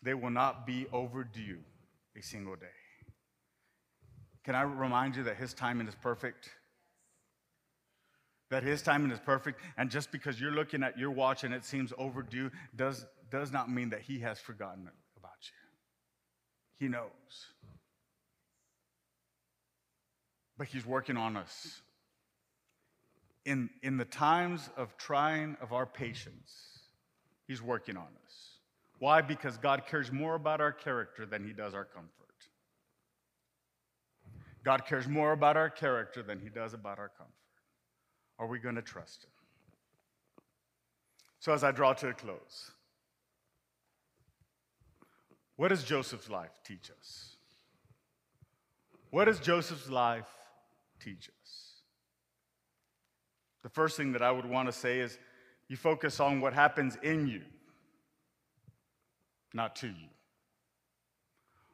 They 0.02 0.14
will 0.14 0.30
not 0.30 0.66
be 0.66 0.88
overdue 0.92 1.60
a 2.18 2.22
single 2.22 2.56
day. 2.56 2.66
Can 4.44 4.56
I 4.56 4.62
remind 4.62 5.16
you 5.16 5.24
that 5.24 5.38
His 5.38 5.54
timing 5.54 5.88
is 5.88 5.96
perfect? 5.96 6.50
That 8.50 8.64
His 8.64 8.82
timing 8.82 9.12
is 9.12 9.20
perfect. 9.20 9.60
And 9.78 9.90
just 9.90 10.12
because 10.12 10.40
you're 10.40 10.52
looking 10.52 10.84
at 10.84 10.98
your 10.98 11.12
watch 11.12 11.44
and 11.44 11.54
it 11.54 11.66
seems 11.66 11.94
overdue 11.98 12.52
does, 12.76 13.06
does 13.32 13.52
not 13.52 13.72
mean 13.72 13.90
that 13.90 14.02
He 14.02 14.20
has 14.20 14.40
forgotten 14.40 14.90
about 15.18 15.32
you. 15.42 16.86
He 16.86 16.88
knows. 16.88 17.10
But 20.58 20.68
He's 20.68 20.86
working 20.86 21.18
on 21.18 21.36
us 21.38 21.82
in, 23.46 23.70
in 23.84 23.98
the 23.98 24.06
times 24.06 24.70
of 24.76 24.98
trying 24.98 25.56
of 25.62 25.72
our 25.72 25.86
patience, 25.86 26.80
He's 27.48 27.62
working 27.62 27.96
on 27.96 28.08
us. 28.26 28.60
Why? 28.98 29.22
Because 29.22 29.58
God 29.58 29.84
cares 29.88 30.12
more 30.12 30.36
about 30.36 30.62
our 30.62 30.72
character 30.72 31.26
than 31.26 31.46
He 31.46 31.54
does 31.54 31.76
our 31.76 31.86
comfort. 31.86 32.12
God 34.64 34.86
cares 34.88 35.08
more 35.08 35.32
about 35.32 35.58
our 35.58 35.70
character 35.70 36.24
than 36.24 36.40
He 36.40 36.50
does 36.50 36.74
about 36.74 36.98
our 36.98 37.10
comfort. 37.10 37.34
Are 38.38 38.48
we 38.48 38.60
going 38.60 38.76
to 38.76 38.82
trust 38.82 39.24
Him? 39.24 39.32
So, 41.40 41.54
as 41.54 41.64
I 41.64 41.72
draw 41.72 41.94
to 41.94 42.10
a 42.10 42.14
close, 42.14 42.72
what 45.56 45.70
does 45.70 45.84
Joseph's 45.84 46.30
life 46.30 46.60
teach 46.66 46.92
us? 46.92 47.36
What 49.10 49.26
does 49.26 49.40
Joseph's 49.40 49.90
life 49.90 50.28
teach 51.00 51.30
us? 51.30 51.82
The 53.64 53.70
first 53.70 53.96
thing 53.96 54.12
that 54.12 54.22
I 54.22 54.32
would 54.32 54.46
want 54.46 54.68
to 54.68 54.72
say 54.72 55.00
is 55.00 55.18
you 55.70 55.78
focus 55.78 56.20
on 56.20 56.42
what 56.42 56.54
happens 56.54 56.98
in 57.02 57.28
you, 57.28 57.42
not 59.54 59.76
to 59.78 59.88
you. 59.88 60.10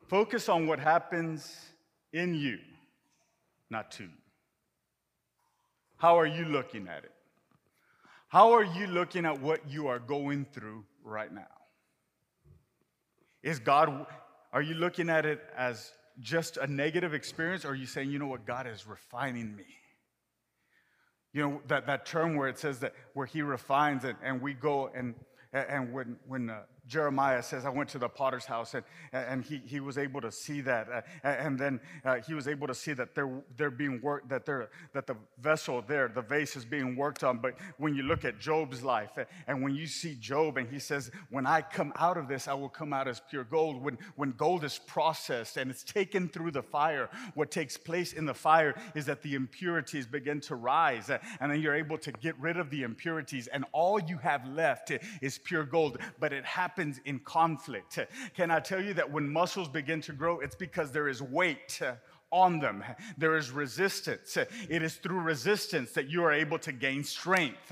Focus 0.08 0.50
on 0.50 0.68
what 0.68 0.80
happens 0.80 1.54
in 2.14 2.36
you, 2.36 2.60
not 3.70 3.92
to 3.92 4.04
you. 4.04 4.21
How 6.02 6.18
are 6.18 6.26
you 6.26 6.46
looking 6.46 6.88
at 6.88 7.04
it? 7.04 7.12
How 8.28 8.54
are 8.54 8.64
you 8.64 8.88
looking 8.88 9.24
at 9.24 9.40
what 9.40 9.70
you 9.70 9.86
are 9.86 10.00
going 10.00 10.46
through 10.46 10.84
right 11.04 11.32
now? 11.32 11.56
Is 13.44 13.60
God, 13.60 14.08
are 14.52 14.64
you 14.64 14.74
looking 14.74 15.12
at 15.12 15.28
it 15.28 15.42
as 15.56 15.92
just 16.20 16.58
a 16.58 16.66
negative 16.66 17.14
experience, 17.14 17.66
or 17.66 17.70
are 17.70 17.76
you 17.76 17.86
saying, 17.86 18.10
you 18.10 18.18
know 18.18 18.26
what, 18.26 18.48
God 18.48 18.66
is 18.66 18.88
refining 18.88 19.56
me? 19.56 19.66
You 21.34 21.44
know, 21.44 21.62
that, 21.68 21.86
that 21.86 22.08
term 22.08 22.36
where 22.36 22.50
it 22.50 22.58
says 22.58 22.80
that 22.80 22.96
where 23.14 23.28
he 23.28 23.44
refines 23.44 24.04
it 24.04 24.16
and 24.24 24.42
we 24.42 24.56
go 24.56 24.90
and, 24.96 25.14
and 25.54 25.94
when, 25.94 26.18
when 26.28 26.50
uh, 26.50 26.62
Jeremiah 26.92 27.42
says, 27.42 27.66
I 27.66 27.70
went 27.70 27.88
to 27.92 27.98
the 27.98 28.10
potter's 28.10 28.44
house 28.44 28.74
and, 28.74 28.84
and 29.14 29.46
he, 29.46 29.62
he 29.66 29.80
was 29.80 29.98
able 29.98 30.20
to 30.20 30.30
see 30.30 30.60
that. 30.60 30.90
Uh, 30.90 31.02
and 31.24 31.58
then 31.58 31.80
uh, 32.04 32.16
he 32.16 32.34
was 32.34 32.50
able 32.50 32.68
to 32.68 32.76
see 32.76 32.92
that 32.92 33.16
they're, 33.16 33.32
they're 33.56 33.72
being 33.72 34.02
worked, 34.02 34.28
that, 34.28 34.46
they're, 34.46 34.70
that 34.92 35.08
the 35.08 35.16
vessel 35.40 35.82
there, 35.88 36.10
the 36.10 36.22
vase 36.22 36.58
is 36.58 36.66
being 36.66 36.98
worked 36.98 37.24
on. 37.24 37.38
But 37.38 37.56
when 37.78 37.96
you 37.96 38.04
look 38.04 38.26
at 38.26 38.40
Job's 38.40 38.84
life 38.84 39.12
uh, 39.18 39.24
and 39.48 39.64
when 39.64 39.74
you 39.74 39.88
see 39.88 40.16
Job 40.16 40.58
and 40.58 40.68
he 40.70 40.80
says, 40.80 41.12
When 41.30 41.46
I 41.46 41.62
come 41.62 41.94
out 41.96 42.18
of 42.18 42.28
this, 42.28 42.50
I 42.50 42.56
will 42.56 42.68
come 42.68 42.92
out 42.92 43.08
as 43.08 43.22
pure 43.30 43.46
gold. 43.46 43.82
When, 43.82 43.98
when 44.18 44.34
gold 44.34 44.66
is 44.66 44.78
processed 44.78 45.56
and 45.56 45.72
it's 45.72 45.86
taken 45.86 46.28
through 46.28 46.52
the 46.52 46.62
fire, 46.62 47.10
what 47.36 47.52
takes 47.52 47.78
place 47.78 48.12
in 48.12 48.26
the 48.26 48.34
fire 48.34 48.76
is 48.96 49.06
that 49.06 49.22
the 49.22 49.36
impurities 49.36 50.06
begin 50.06 50.42
to 50.42 50.56
rise. 50.56 51.10
Uh, 51.10 51.20
and 51.40 51.54
then 51.54 51.62
you're 51.62 51.76
able 51.76 51.98
to 52.00 52.12
get 52.12 52.38
rid 52.38 52.58
of 52.58 52.70
the 52.70 52.84
impurities. 52.84 53.48
And 53.48 53.64
all 53.72 53.98
you 53.98 54.18
have 54.18 54.46
left 54.46 54.92
is 55.22 55.38
pure 55.38 55.64
gold. 55.64 55.98
But 56.20 56.34
it 56.34 56.44
happens 56.44 56.81
happens 56.82 57.00
in 57.06 57.20
conflict. 57.20 58.00
Can 58.36 58.50
I 58.50 58.60
tell 58.60 58.84
you 58.84 58.96
that 58.96 59.12
when 59.12 59.32
muscles 59.32 59.68
begin 59.68 60.02
to 60.02 60.14
grow, 60.14 60.40
it's 60.40 60.56
because 60.56 60.92
there 60.92 61.08
is 61.08 61.22
weight 61.22 61.80
on 62.32 62.60
them. 62.60 62.84
There 63.18 63.36
is 63.36 63.52
resistance. 63.52 64.38
It 64.38 64.82
is 64.82 64.96
through 64.96 65.20
resistance 65.20 65.92
that 65.92 66.10
you 66.10 66.24
are 66.24 66.32
able 66.32 66.58
to 66.60 66.72
gain 66.72 67.04
strength. 67.04 67.72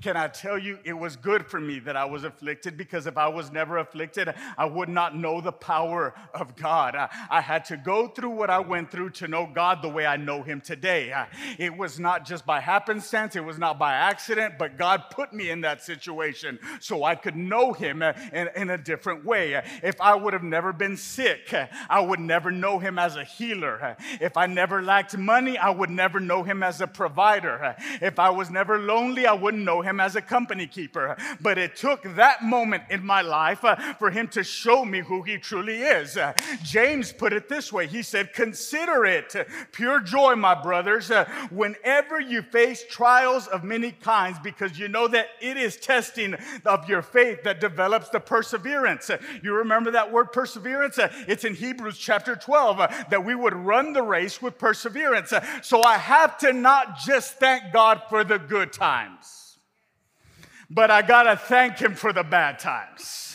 Can 0.00 0.16
I 0.16 0.28
tell 0.28 0.58
you, 0.58 0.78
it 0.84 0.92
was 0.92 1.16
good 1.16 1.46
for 1.46 1.60
me 1.60 1.80
that 1.80 1.96
I 1.96 2.04
was 2.04 2.22
afflicted 2.22 2.76
because 2.76 3.06
if 3.06 3.16
I 3.16 3.26
was 3.28 3.50
never 3.50 3.78
afflicted, 3.78 4.32
I 4.56 4.64
would 4.64 4.88
not 4.88 5.16
know 5.16 5.40
the 5.40 5.52
power 5.52 6.14
of 6.34 6.54
God. 6.54 6.94
I, 6.94 7.40
had 7.40 7.64
to 7.66 7.76
go 7.76 8.08
through 8.08 8.30
what 8.30 8.50
I 8.50 8.58
went 8.58 8.90
through 8.90 9.10
to 9.10 9.28
know 9.28 9.48
God 9.52 9.82
the 9.82 9.88
way 9.88 10.06
I 10.06 10.16
know 10.16 10.42
Him 10.42 10.60
today. 10.60 11.12
It 11.58 11.76
was 11.76 11.98
not 11.98 12.24
just 12.24 12.46
by 12.46 12.60
happenstance, 12.60 13.36
it 13.36 13.44
was 13.44 13.58
not 13.58 13.78
by 13.78 13.94
accident, 13.94 14.54
but 14.58 14.78
God 14.78 15.04
put 15.10 15.32
me 15.32 15.50
in 15.50 15.60
that 15.62 15.82
situation 15.82 16.58
so 16.80 17.04
I 17.04 17.14
could 17.14 17.36
know 17.36 17.72
Him 17.72 18.02
in, 18.02 18.48
in 18.54 18.70
a 18.70 18.78
different 18.78 19.24
way. 19.24 19.62
If 19.82 20.00
I 20.00 20.14
would 20.14 20.32
have 20.32 20.42
never 20.42 20.72
been 20.72 20.96
sick, 20.96 21.52
I 21.88 22.00
would 22.00 22.20
never 22.20 22.50
know 22.50 22.78
Him 22.78 22.98
as 22.98 23.16
a 23.16 23.24
healer. 23.24 23.95
If 24.20 24.36
I 24.36 24.46
never 24.46 24.82
lacked 24.82 25.16
money, 25.16 25.58
I 25.58 25.70
would 25.70 25.90
never 25.90 26.20
know 26.20 26.42
him 26.42 26.62
as 26.62 26.80
a 26.80 26.86
provider. 26.86 27.76
If 28.00 28.18
I 28.18 28.30
was 28.30 28.50
never 28.50 28.78
lonely, 28.78 29.26
I 29.26 29.32
wouldn't 29.32 29.64
know 29.64 29.80
him 29.82 30.00
as 30.00 30.16
a 30.16 30.20
company 30.20 30.66
keeper. 30.66 31.16
But 31.40 31.58
it 31.58 31.76
took 31.76 32.02
that 32.16 32.42
moment 32.42 32.84
in 32.90 33.04
my 33.04 33.22
life 33.22 33.64
uh, 33.64 33.76
for 33.94 34.10
him 34.10 34.28
to 34.28 34.42
show 34.42 34.84
me 34.84 35.00
who 35.00 35.22
he 35.22 35.38
truly 35.38 35.82
is. 35.82 36.16
Uh, 36.16 36.32
James 36.62 37.12
put 37.12 37.32
it 37.32 37.48
this 37.48 37.72
way 37.72 37.86
He 37.86 38.02
said, 38.02 38.32
Consider 38.32 39.04
it 39.04 39.34
pure 39.72 40.00
joy, 40.00 40.34
my 40.34 40.54
brothers, 40.54 41.10
uh, 41.10 41.24
whenever 41.50 42.20
you 42.20 42.42
face 42.42 42.84
trials 42.88 43.46
of 43.46 43.64
many 43.64 43.92
kinds, 43.92 44.38
because 44.42 44.78
you 44.78 44.88
know 44.88 45.08
that 45.08 45.28
it 45.40 45.56
is 45.56 45.76
testing 45.76 46.34
of 46.64 46.88
your 46.88 47.02
faith 47.02 47.42
that 47.44 47.60
develops 47.60 48.08
the 48.10 48.20
perseverance. 48.20 49.10
You 49.42 49.54
remember 49.54 49.90
that 49.92 50.12
word 50.12 50.32
perseverance? 50.32 50.98
It's 51.28 51.44
in 51.44 51.54
Hebrews 51.54 51.98
chapter 51.98 52.36
12 52.36 52.78
that 53.10 53.24
we 53.24 53.34
would 53.34 53.54
run 53.54 53.85
the 53.92 54.02
race 54.02 54.40
with 54.40 54.58
perseverance. 54.58 55.32
So 55.62 55.82
I 55.82 55.98
have 55.98 56.38
to 56.38 56.52
not 56.52 56.98
just 56.98 57.34
thank 57.34 57.72
God 57.72 58.02
for 58.08 58.24
the 58.24 58.38
good 58.38 58.72
times, 58.72 59.58
but 60.70 60.90
I 60.90 61.02
got 61.02 61.24
to 61.24 61.36
thank 61.36 61.78
Him 61.78 61.94
for 61.94 62.12
the 62.12 62.24
bad 62.24 62.58
times. 62.58 63.26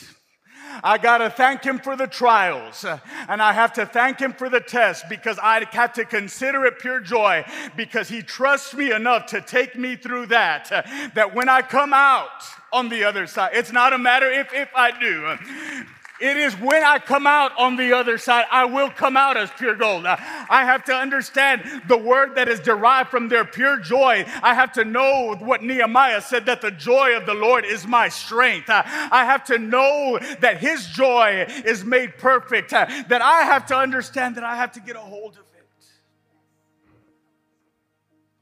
I 0.84 0.98
got 0.98 1.20
to 1.20 1.30
thank 1.30 1.64
him 1.64 1.80
for 1.80 1.96
the 1.96 2.08
trials 2.08 2.86
and 3.28 3.42
I 3.42 3.54
have 3.54 3.74
to 3.74 3.86
thank 3.86 4.20
him 4.20 4.34
for 4.34 4.50
the 4.50 4.60
test 4.60 5.06
because 5.10 5.38
I 5.42 5.66
have 5.72 5.94
to 5.94 6.06
consider 6.06 6.66
it 6.66 6.80
pure 6.80 7.00
joy 7.00 7.46
because 7.76 8.10
he 8.10 8.22
trusts 8.22 8.74
me 8.74 8.92
enough 8.92 9.28
to 9.28 9.42
take 9.42 9.76
me 9.76 9.96
through 9.96 10.28
that. 10.28 10.70
That 11.16 11.36
when 11.36 11.50
I 11.50 11.62
come 11.62 11.94
out 11.94 12.44
on 12.72 12.90
the 12.90 13.04
other 13.04 13.28
side, 13.28 13.52
it's 13.54 13.72
not 13.72 13.94
a 13.94 13.98
matter 13.98 14.30
if, 14.32 14.54
if 14.54 14.70
I 14.76 14.92
do. 14.98 15.86
It 16.22 16.38
is 16.38 16.54
when 16.54 16.84
I 16.84 17.00
come 17.00 17.26
out 17.26 17.52
on 17.58 17.78
the 17.78 17.94
other 17.94 18.20
side, 18.20 18.46
I 18.52 18.66
will 18.66 18.92
come 18.92 19.18
out 19.18 19.38
as 19.38 19.50
pure 19.58 19.74
gold. 19.74 20.06
Uh, 20.06 20.18
I 20.20 20.66
have 20.66 20.84
to 20.86 20.94
understand 20.94 21.64
the 21.88 21.98
word 21.98 22.36
that 22.36 22.48
is 22.48 22.60
derived 22.60 23.10
from 23.10 23.28
their 23.28 23.44
pure 23.44 23.80
joy. 23.80 24.24
I 24.44 24.54
have 24.54 24.72
to 24.74 24.86
know 24.86 25.36
what 25.40 25.64
Nehemiah 25.64 26.22
said 26.22 26.46
that 26.46 26.62
the 26.62 26.70
joy 26.70 27.18
of 27.18 27.26
the 27.26 27.34
Lord 27.34 27.66
is 27.66 27.88
my 27.88 28.08
strength. 28.08 28.70
Uh, 28.70 28.84
I 28.86 29.26
have 29.26 29.46
to 29.46 29.58
know 29.58 30.20
that 30.42 30.60
his 30.60 30.86
joy 30.88 31.48
is 31.66 31.84
made 31.84 32.20
perfect. 32.20 32.72
Uh, 32.72 32.86
that 33.08 33.24
I 33.24 33.42
have 33.42 33.66
to 33.68 33.76
understand 33.76 34.36
that 34.36 34.44
I 34.44 34.56
have 34.56 34.74
to 34.74 34.80
get 34.80 34.96
a 34.96 35.00
hold 35.00 35.34
of 35.34 35.40
it. 35.40 35.86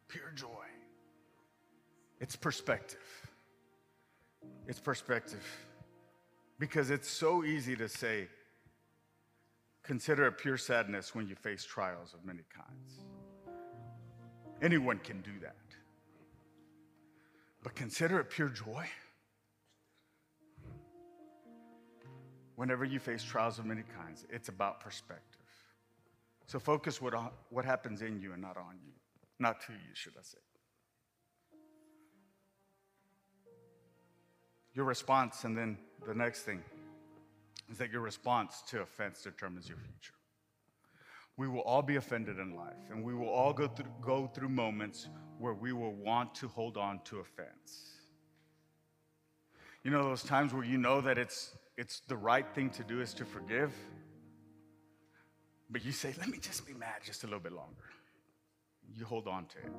Pure 0.10 0.34
joy. 0.36 0.48
It's 2.20 2.36
perspective. 2.36 3.00
It's 4.68 4.82
perspective. 4.82 5.46
Because 6.60 6.90
it's 6.90 7.10
so 7.10 7.44
easy 7.46 7.76
to 7.78 7.88
say, 7.88 8.28
consider 9.82 10.28
it 10.28 10.38
pure 10.38 10.58
sadness 10.58 11.16
when 11.16 11.28
you 11.28 11.36
face 11.36 11.64
trials 11.64 12.14
of 12.14 12.26
many 12.26 12.44
kinds. 12.54 13.00
Anyone 14.62 15.00
can 15.00 15.22
do 15.22 15.32
that. 15.42 15.56
But 17.64 17.76
consider 17.76 18.20
it 18.20 18.30
pure 18.30 18.50
joy 18.50 18.86
whenever 22.56 22.84
you 22.84 23.00
face 23.00 23.24
trials 23.24 23.58
of 23.58 23.66
many 23.66 23.84
kinds. 23.98 24.26
It's 24.30 24.50
about 24.50 24.82
perspective. 24.82 25.40
So 26.48 26.60
focus 26.60 27.02
what, 27.02 27.14
what 27.52 27.64
happens 27.64 28.02
in 28.02 28.20
you 28.20 28.34
and 28.34 28.42
not 28.42 28.58
on 28.58 28.76
you, 28.86 28.92
not 29.40 29.62
to 29.68 29.72
you, 29.72 29.94
should 29.94 30.14
I 30.18 30.24
say. 30.24 30.40
Your 34.74 34.86
response, 34.86 35.44
and 35.44 35.58
then 35.58 35.78
the 36.08 36.14
next 36.14 36.42
thing 36.42 36.62
is 37.70 37.78
that 37.78 37.92
your 37.92 38.02
response 38.02 38.64
to 38.70 38.82
offense 38.82 39.22
determines 39.22 39.68
your 39.68 39.78
future. 39.78 40.14
We 41.38 41.48
will 41.48 41.62
all 41.62 41.82
be 41.82 41.96
offended 41.96 42.38
in 42.38 42.56
life, 42.56 42.90
and 42.92 43.04
we 43.04 43.14
will 43.14 43.30
all 43.30 43.54
go 43.54 43.68
through, 43.68 43.92
go 44.02 44.28
through 44.28 44.50
moments 44.50 45.08
where 45.38 45.54
we 45.54 45.72
will 45.72 45.94
want 45.94 46.36
to 46.36 46.48
hold 46.48 46.78
on 46.78 47.00
to 47.06 47.20
offense. 47.20 47.94
You 49.84 49.92
know, 49.92 50.04
those 50.04 50.24
times 50.24 50.54
where 50.54 50.66
you 50.66 50.78
know 50.78 51.00
that 51.00 51.18
it's, 51.18 51.56
it's 51.78 52.02
the 52.08 52.18
right 52.18 52.46
thing 52.54 52.70
to 52.72 52.84
do 52.84 53.00
is 53.00 53.14
to 53.14 53.26
forgive, 53.26 53.72
but 55.70 55.86
you 55.86 55.92
say, 55.92 56.14
let 56.18 56.28
me 56.28 56.40
just 56.40 56.68
be 56.68 56.74
mad 56.74 57.02
just 57.06 57.24
a 57.24 57.28
little 57.28 57.40
bit 57.40 57.54
longer. 57.54 57.86
You 58.94 59.06
hold 59.06 59.28
on 59.28 59.46
to 59.46 59.58
it. 59.60 59.72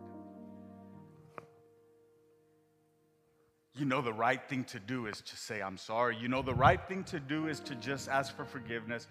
You 3.74 3.85
know, 3.85 4.02
the 4.02 4.12
right 4.12 4.42
thing 4.48 4.64
to 4.64 4.80
do 4.80 5.06
is 5.06 5.20
to 5.20 5.37
say, 5.37 5.61
I'm 5.61 5.76
sorry. 5.76 6.16
You 6.16 6.28
know, 6.28 6.42
the 6.42 6.54
right 6.54 6.80
thing 6.88 7.04
to 7.04 7.20
do 7.20 7.46
is 7.46 7.61
to 7.61 7.74
just 7.76 8.09
ask 8.09 8.37
for 8.37 8.44
forgiveness. 8.44 9.06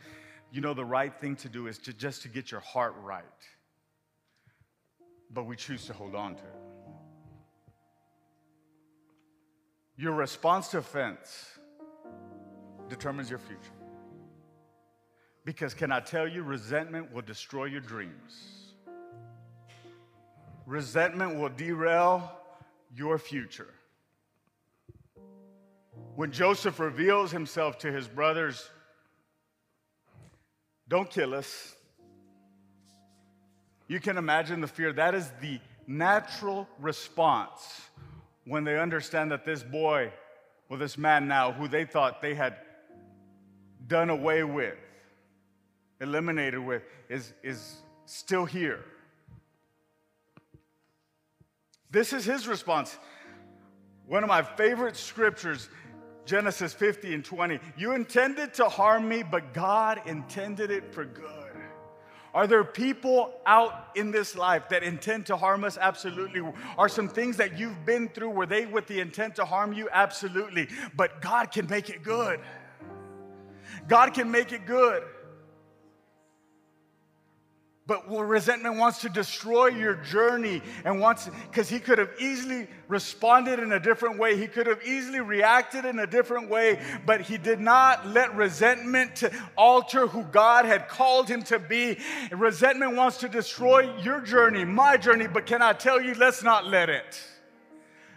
You 0.51 0.61
know, 0.61 0.73
the 0.73 0.85
right 0.85 1.13
thing 1.19 1.35
to 1.37 1.49
do 1.49 1.67
is 1.67 1.77
to 1.79 1.93
just 1.93 2.23
to 2.23 2.27
get 2.27 2.51
your 2.51 2.59
heart 2.59 2.95
right. 3.01 3.23
But 5.31 5.45
we 5.45 5.55
choose 5.55 5.85
to 5.85 5.93
hold 5.93 6.15
on 6.15 6.35
to 6.35 6.43
it. 6.43 6.59
Your 9.95 10.13
response 10.13 10.69
to 10.69 10.79
offense 10.79 11.57
determines 12.89 13.29
your 13.29 13.39
future. 13.39 13.59
Because, 15.45 15.73
can 15.73 15.91
I 15.91 15.99
tell 15.99 16.27
you, 16.27 16.43
resentment 16.43 17.13
will 17.13 17.21
destroy 17.21 17.65
your 17.65 17.81
dreams, 17.81 18.73
resentment 20.65 21.39
will 21.39 21.49
derail 21.49 22.31
your 22.95 23.17
future. 23.17 23.73
When 26.19 26.33
Joseph 26.33 26.81
reveals 26.81 27.31
himself 27.31 27.77
to 27.77 27.93
his 27.93 28.05
brothers, 28.05 28.69
don't 30.89 31.09
kill 31.09 31.33
us. 31.33 31.77
You 33.87 34.01
can 34.01 34.17
imagine 34.17 34.59
the 34.59 34.67
fear. 34.67 34.91
That 34.91 35.15
is 35.15 35.31
the 35.39 35.61
natural 35.87 36.67
response 36.77 37.83
when 38.43 38.65
they 38.65 38.77
understand 38.77 39.31
that 39.31 39.45
this 39.45 39.63
boy, 39.63 40.11
or 40.67 40.75
this 40.75 40.97
man 40.97 41.29
now, 41.29 41.53
who 41.53 41.69
they 41.69 41.85
thought 41.85 42.21
they 42.21 42.35
had 42.35 42.57
done 43.87 44.09
away 44.09 44.43
with, 44.43 44.75
eliminated 46.01 46.59
with, 46.59 46.83
is, 47.07 47.31
is 47.43 47.77
still 48.05 48.43
here. 48.43 48.83
This 51.89 52.11
is 52.11 52.25
his 52.25 52.45
response. 52.45 52.97
One 54.05 54.23
of 54.23 54.27
my 54.27 54.41
favorite 54.41 54.97
scriptures 54.97 55.69
Genesis 56.29 56.73
50 56.73 57.15
and 57.15 57.25
20. 57.25 57.59
You 57.75 57.93
intended 57.93 58.53
to 58.55 58.69
harm 58.69 59.09
me, 59.09 59.23
but 59.23 59.51
God 59.51 59.99
intended 60.05 60.69
it 60.69 60.93
for 60.93 61.03
good. 61.03 61.25
Are 62.35 62.45
there 62.45 62.63
people 62.63 63.33
out 63.47 63.87
in 63.95 64.11
this 64.11 64.35
life 64.35 64.69
that 64.69 64.83
intend 64.83 65.25
to 65.25 65.35
harm 65.35 65.63
us? 65.63 65.79
Absolutely. 65.81 66.43
Are 66.77 66.87
some 66.87 67.09
things 67.09 67.37
that 67.37 67.57
you've 67.57 67.83
been 67.83 68.09
through, 68.09 68.29
were 68.29 68.45
they 68.45 68.67
with 68.67 68.85
the 68.85 68.99
intent 68.99 69.37
to 69.37 69.45
harm 69.45 69.73
you? 69.73 69.89
Absolutely. 69.91 70.67
But 70.95 71.19
God 71.19 71.51
can 71.51 71.67
make 71.67 71.89
it 71.89 72.03
good. 72.03 72.39
God 73.87 74.13
can 74.13 74.29
make 74.29 74.51
it 74.51 74.67
good. 74.67 75.01
But 77.89 78.07
resentment 78.07 78.75
wants 78.75 79.01
to 79.01 79.09
destroy 79.09 79.69
your 79.69 79.95
journey 79.95 80.61
and 80.85 81.01
wants, 81.01 81.27
because 81.49 81.67
he 81.67 81.79
could 81.79 81.97
have 81.97 82.11
easily 82.19 82.67
responded 82.87 83.57
in 83.57 83.71
a 83.71 83.79
different 83.79 84.19
way. 84.19 84.37
He 84.37 84.45
could 84.45 84.67
have 84.67 84.83
easily 84.85 85.21
reacted 85.21 85.85
in 85.85 85.97
a 85.97 86.05
different 86.05 86.51
way, 86.51 86.79
but 87.07 87.21
he 87.21 87.39
did 87.39 87.59
not 87.59 88.05
let 88.05 88.35
resentment 88.35 89.23
alter 89.57 90.05
who 90.05 90.23
God 90.25 90.65
had 90.65 90.87
called 90.87 91.27
him 91.27 91.41
to 91.45 91.57
be. 91.57 91.97
Resentment 92.31 92.95
wants 92.95 93.17
to 93.17 93.27
destroy 93.27 93.91
your 94.03 94.21
journey, 94.21 94.63
my 94.65 94.95
journey, 94.95 95.25
but 95.25 95.47
can 95.47 95.63
I 95.63 95.73
tell 95.73 95.99
you, 95.99 96.13
let's 96.13 96.43
not 96.43 96.67
let 96.67 96.89
it. 96.89 97.19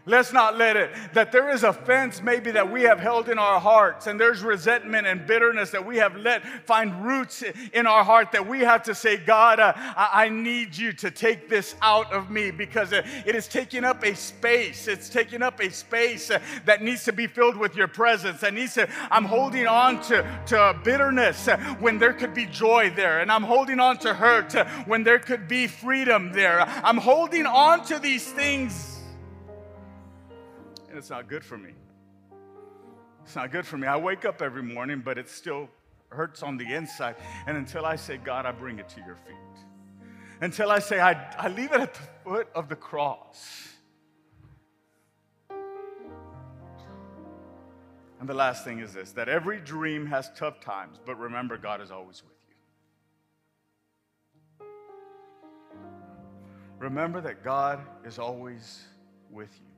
Let's 0.05 0.33
not 0.33 0.59
let 0.59 0.77
it, 0.77 0.91
that 1.13 1.31
there 1.31 1.49
is 1.51 1.63
offense 1.63 2.21
maybe 2.21 2.51
that 2.51 2.73
we 2.73 2.83
have 2.83 2.99
held 2.99 3.29
in 3.29 3.39
our 3.39 3.61
hearts, 3.61 4.09
and 4.09 4.19
there's 4.19 4.43
resentment 4.43 5.07
and 5.07 5.25
bitterness 5.29 5.71
that 5.71 5.87
we 5.87 5.97
have 5.99 6.17
let 6.17 6.45
find 6.67 7.05
roots 7.05 7.45
in 7.73 7.87
our 7.87 8.03
heart 8.03 8.33
that 8.33 8.45
we 8.45 8.61
have 8.61 8.83
to 8.85 8.97
say, 8.97 9.17
God, 9.17 9.61
uh, 9.61 9.73
I 9.77 10.29
need 10.29 10.77
you 10.77 10.93
to 10.95 11.11
take 11.13 11.49
this 11.49 11.77
out 11.83 12.13
of 12.13 12.31
me 12.31 12.51
because 12.51 12.91
it 12.91 13.07
is 13.27 13.47
taking 13.47 13.85
up 13.85 14.03
a 14.03 14.17
space. 14.17 14.89
It's 14.89 15.09
taking 15.09 15.41
up 15.41 15.61
a 15.61 15.71
space 15.71 16.33
that 16.65 16.83
needs 16.83 17.05
to 17.05 17.13
be 17.13 17.29
filled 17.29 17.57
with 17.57 17.77
your 17.77 17.89
presence. 17.89 18.41
That 18.41 18.55
needs 18.55 18.75
to, 18.75 18.89
I'm 19.09 19.25
holding 19.25 19.69
on 19.69 20.03
to, 20.03 20.27
to 20.47 20.81
bitterness 20.83 21.47
when 21.79 22.01
there 22.01 22.13
could 22.13 22.35
be 22.35 22.47
joy 22.47 22.91
there, 22.91 23.21
and 23.21 23.31
I'm 23.31 23.45
holding 23.45 23.79
on 23.79 23.99
to 23.99 24.15
hurt 24.15 24.53
when 24.89 25.05
there 25.05 25.21
could 25.21 25.47
be 25.47 25.69
freedom 25.69 26.33
there. 26.33 26.61
I'm 26.61 26.99
holding 26.99 27.47
on 27.47 27.85
to 27.85 28.01
these 28.01 28.27
things 28.33 28.92
and 30.93 30.99
it's 30.99 31.09
not 31.09 31.27
good 31.27 31.43
for 31.43 31.57
me. 31.57 31.71
It's 33.25 33.35
not 33.35 33.51
good 33.51 33.67
for 33.67 33.79
me. 33.79 33.87
I 33.87 33.97
wake 33.97 34.27
up 34.27 34.43
every 34.43 34.63
morning, 34.63 35.01
but 35.03 35.17
it 35.17 35.31
still 35.31 35.71
hurts 36.11 36.43
on 36.43 36.59
the 36.59 36.71
inside. 36.75 37.17
And 37.47 37.57
until 37.57 37.87
I 37.87 37.97
say, 37.97 38.19
God, 38.19 38.45
I 38.45 38.53
bring 38.53 38.79
it 38.79 38.91
to 38.91 39.01
your 39.01 39.17
feet. 39.27 39.37
Until 40.43 40.71
I 40.71 40.81
say, 40.81 41.01
I, 41.01 41.13
I 41.39 41.49
leave 41.49 41.73
it 41.73 41.81
at 41.81 41.95
the 41.95 42.03
foot 42.25 42.49
of 42.55 42.69
the 42.69 42.77
cross. 42.77 43.71
And 48.21 48.29
the 48.29 48.35
last 48.35 48.63
thing 48.63 48.81
is 48.81 48.93
this 48.93 49.13
that 49.13 49.31
every 49.31 49.61
dream 49.61 50.05
has 50.07 50.31
tough 50.37 50.61
times, 50.61 51.01
but 51.07 51.19
remember, 51.19 51.57
God 51.57 51.81
is 51.81 51.91
always 51.91 52.23
with 52.23 52.37
you. 54.61 54.67
remember 56.79 57.23
that 57.23 57.43
God 57.43 57.81
is 58.05 58.19
always 58.19 58.83
with 59.31 59.49
you. 59.59 59.72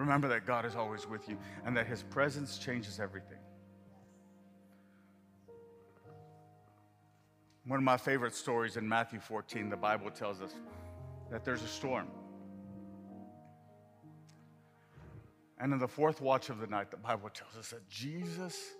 Remember 0.00 0.28
that 0.28 0.46
God 0.46 0.64
is 0.64 0.76
always 0.76 1.06
with 1.06 1.28
you 1.28 1.36
and 1.66 1.76
that 1.76 1.86
His 1.86 2.02
presence 2.02 2.56
changes 2.56 2.98
everything. 2.98 3.36
One 7.66 7.78
of 7.78 7.84
my 7.84 7.98
favorite 7.98 8.34
stories 8.34 8.78
in 8.78 8.88
Matthew 8.88 9.20
14, 9.20 9.68
the 9.68 9.76
Bible 9.76 10.10
tells 10.10 10.40
us 10.40 10.54
that 11.30 11.44
there's 11.44 11.62
a 11.62 11.68
storm. 11.68 12.08
And 15.58 15.70
in 15.74 15.78
the 15.78 15.86
fourth 15.86 16.22
watch 16.22 16.48
of 16.48 16.60
the 16.60 16.66
night, 16.66 16.90
the 16.90 16.96
Bible 16.96 17.28
tells 17.28 17.54
us 17.58 17.68
that 17.68 17.86
Jesus 17.90 18.76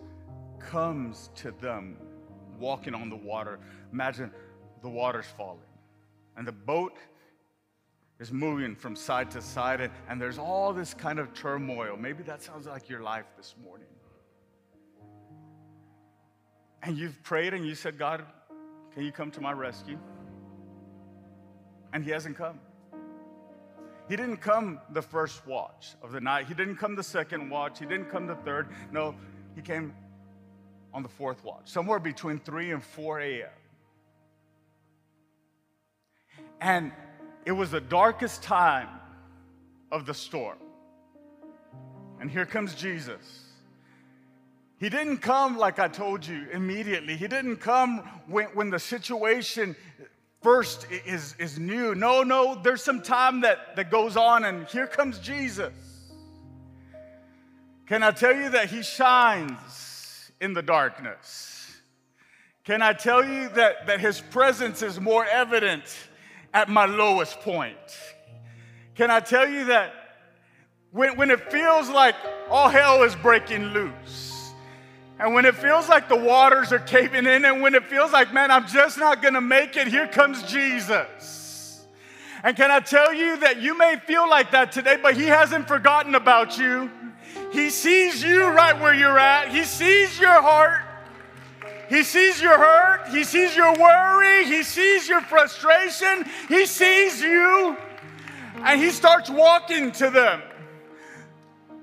comes 0.58 1.28
to 1.34 1.50
them 1.50 1.98
walking 2.58 2.94
on 2.94 3.10
the 3.10 3.16
water. 3.16 3.60
Imagine 3.92 4.30
the 4.80 4.88
water's 4.88 5.26
falling, 5.36 5.60
and 6.38 6.48
the 6.48 6.52
boat 6.52 6.96
is 8.20 8.30
moving 8.30 8.76
from 8.76 8.94
side 8.94 9.30
to 9.30 9.40
side, 9.40 9.80
and, 9.80 9.92
and 10.08 10.20
there's 10.20 10.38
all 10.38 10.74
this 10.74 10.92
kind 10.92 11.18
of 11.18 11.32
turmoil. 11.32 11.96
Maybe 11.96 12.22
that 12.24 12.42
sounds 12.42 12.66
like 12.66 12.88
your 12.88 13.00
life 13.00 13.24
this 13.36 13.54
morning. 13.64 13.86
And 16.82 16.96
you've 16.96 17.20
prayed 17.22 17.54
and 17.54 17.66
you 17.66 17.74
said, 17.74 17.98
God, 17.98 18.24
can 18.94 19.04
you 19.04 19.12
come 19.12 19.30
to 19.32 19.40
my 19.40 19.52
rescue? 19.52 19.98
And 21.92 22.04
He 22.04 22.10
hasn't 22.10 22.36
come. 22.36 22.60
He 24.08 24.16
didn't 24.16 24.38
come 24.38 24.80
the 24.90 25.02
first 25.02 25.46
watch 25.46 25.94
of 26.02 26.12
the 26.12 26.20
night. 26.20 26.46
He 26.46 26.54
didn't 26.54 26.76
come 26.76 26.96
the 26.96 27.02
second 27.02 27.48
watch. 27.48 27.78
He 27.78 27.86
didn't 27.86 28.10
come 28.10 28.26
the 28.26 28.34
third. 28.34 28.68
No, 28.92 29.14
he 29.54 29.62
came 29.62 29.94
on 30.92 31.02
the 31.04 31.08
fourth 31.08 31.44
watch, 31.44 31.68
somewhere 31.70 32.00
between 32.00 32.40
3 32.40 32.72
and 32.72 32.82
4 32.82 33.20
a.m. 33.20 33.48
And 36.60 36.92
it 37.44 37.52
was 37.52 37.70
the 37.70 37.80
darkest 37.80 38.42
time 38.42 38.88
of 39.90 40.06
the 40.06 40.14
storm. 40.14 40.58
And 42.20 42.30
here 42.30 42.46
comes 42.46 42.74
Jesus. 42.74 43.44
He 44.78 44.88
didn't 44.88 45.18
come, 45.18 45.58
like 45.58 45.78
I 45.78 45.88
told 45.88 46.26
you, 46.26 46.46
immediately. 46.52 47.16
He 47.16 47.28
didn't 47.28 47.56
come 47.56 47.98
when, 48.26 48.46
when 48.54 48.70
the 48.70 48.78
situation 48.78 49.76
first 50.42 50.86
is, 51.06 51.34
is 51.38 51.58
new. 51.58 51.94
No, 51.94 52.22
no, 52.22 52.60
there's 52.62 52.82
some 52.82 53.02
time 53.02 53.42
that, 53.42 53.76
that 53.76 53.90
goes 53.90 54.16
on, 54.16 54.44
and 54.44 54.66
here 54.68 54.86
comes 54.86 55.18
Jesus. 55.18 55.72
Can 57.86 58.02
I 58.02 58.10
tell 58.10 58.34
you 58.34 58.50
that 58.50 58.70
he 58.70 58.82
shines 58.82 60.30
in 60.40 60.54
the 60.54 60.62
darkness? 60.62 61.76
Can 62.64 62.82
I 62.82 62.92
tell 62.92 63.24
you 63.24 63.48
that, 63.50 63.86
that 63.86 64.00
his 64.00 64.20
presence 64.20 64.82
is 64.82 65.00
more 65.00 65.24
evident 65.26 65.84
at 66.52 66.68
my 66.68 66.86
lowest 66.86 67.40
point? 67.40 67.76
Can 68.94 69.10
I 69.10 69.20
tell 69.20 69.48
you 69.48 69.66
that 69.66 69.92
when, 70.90 71.16
when 71.16 71.30
it 71.30 71.50
feels 71.50 71.88
like 71.88 72.14
all 72.50 72.68
hell 72.68 73.02
is 73.02 73.14
breaking 73.16 73.66
loose? 73.66 74.52
And 75.18 75.34
when 75.34 75.44
it 75.44 75.54
feels 75.54 75.88
like 75.88 76.08
the 76.08 76.16
waters 76.16 76.72
are 76.72 76.78
caving 76.78 77.26
in, 77.26 77.44
and 77.44 77.60
when 77.60 77.74
it 77.74 77.84
feels 77.84 78.10
like, 78.10 78.32
man, 78.32 78.50
I'm 78.50 78.66
just 78.66 78.96
not 78.96 79.22
gonna 79.22 79.40
make 79.42 79.76
it, 79.76 79.86
here 79.86 80.06
comes 80.06 80.42
Jesus. 80.44 81.84
And 82.42 82.56
can 82.56 82.70
I 82.70 82.80
tell 82.80 83.12
you 83.12 83.36
that 83.40 83.60
you 83.60 83.76
may 83.76 83.96
feel 84.06 84.28
like 84.28 84.52
that 84.52 84.72
today, 84.72 84.96
but 85.00 85.14
He 85.14 85.24
hasn't 85.24 85.68
forgotten 85.68 86.14
about 86.14 86.56
you. 86.56 86.90
He 87.52 87.68
sees 87.68 88.22
you 88.22 88.46
right 88.46 88.80
where 88.80 88.94
you're 88.94 89.18
at, 89.18 89.50
He 89.50 89.64
sees 89.64 90.18
your 90.18 90.40
heart. 90.40 90.80
He 91.90 92.04
sees 92.04 92.40
your 92.40 92.56
hurt. 92.56 93.08
He 93.08 93.24
sees 93.24 93.56
your 93.56 93.74
worry. 93.74 94.44
He 94.44 94.62
sees 94.62 95.08
your 95.08 95.20
frustration. 95.20 96.24
He 96.48 96.64
sees 96.64 97.20
you. 97.20 97.76
And 98.58 98.80
he 98.80 98.90
starts 98.90 99.28
walking 99.28 99.90
to 99.92 100.08
them. 100.08 100.40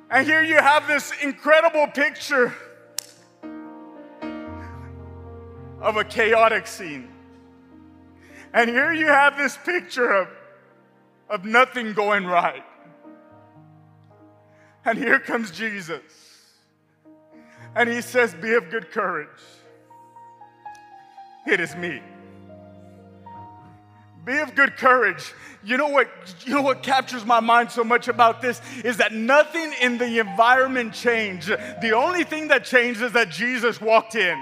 And 0.09 0.25
here 0.25 0.41
you 0.41 0.55
have 0.55 0.87
this 0.87 1.11
incredible 1.21 1.87
picture 1.87 2.53
of 5.81 5.97
a 5.97 6.05
chaotic 6.05 6.67
scene. 6.67 7.09
And 8.53 8.69
here 8.69 8.93
you 8.93 9.07
have 9.07 9.35
this 9.35 9.57
picture 9.57 10.09
of, 10.09 10.29
of 11.29 11.43
nothing 11.43 11.91
going 11.91 12.25
right. 12.25 12.63
And 14.85 14.97
here 14.97 15.19
comes 15.19 15.51
Jesus. 15.51 16.01
And 17.75 17.89
he 17.89 17.99
says, 17.99 18.33
Be 18.35 18.53
of 18.53 18.69
good 18.69 18.89
courage. 18.89 19.27
It 21.47 21.59
is 21.59 21.75
me. 21.75 22.01
Be 24.25 24.37
of 24.39 24.55
good 24.55 24.75
courage. 24.75 25.33
You 25.63 25.77
know 25.77 25.87
what 25.87 26.09
you 26.45 26.53
know 26.53 26.61
what 26.61 26.83
captures 26.83 27.25
my 27.25 27.39
mind 27.39 27.71
so 27.71 27.83
much 27.83 28.09
about 28.09 28.41
this 28.41 28.61
is 28.83 28.97
that 28.97 29.13
nothing 29.13 29.73
in 29.81 29.97
the 29.97 30.19
environment 30.19 30.93
changed. 30.93 31.47
The 31.47 31.91
only 31.93 32.25
thing 32.25 32.49
that 32.49 32.65
changed 32.65 33.01
is 33.01 33.13
that 33.13 33.29
Jesus 33.29 33.79
walked 33.79 34.15
in. 34.15 34.37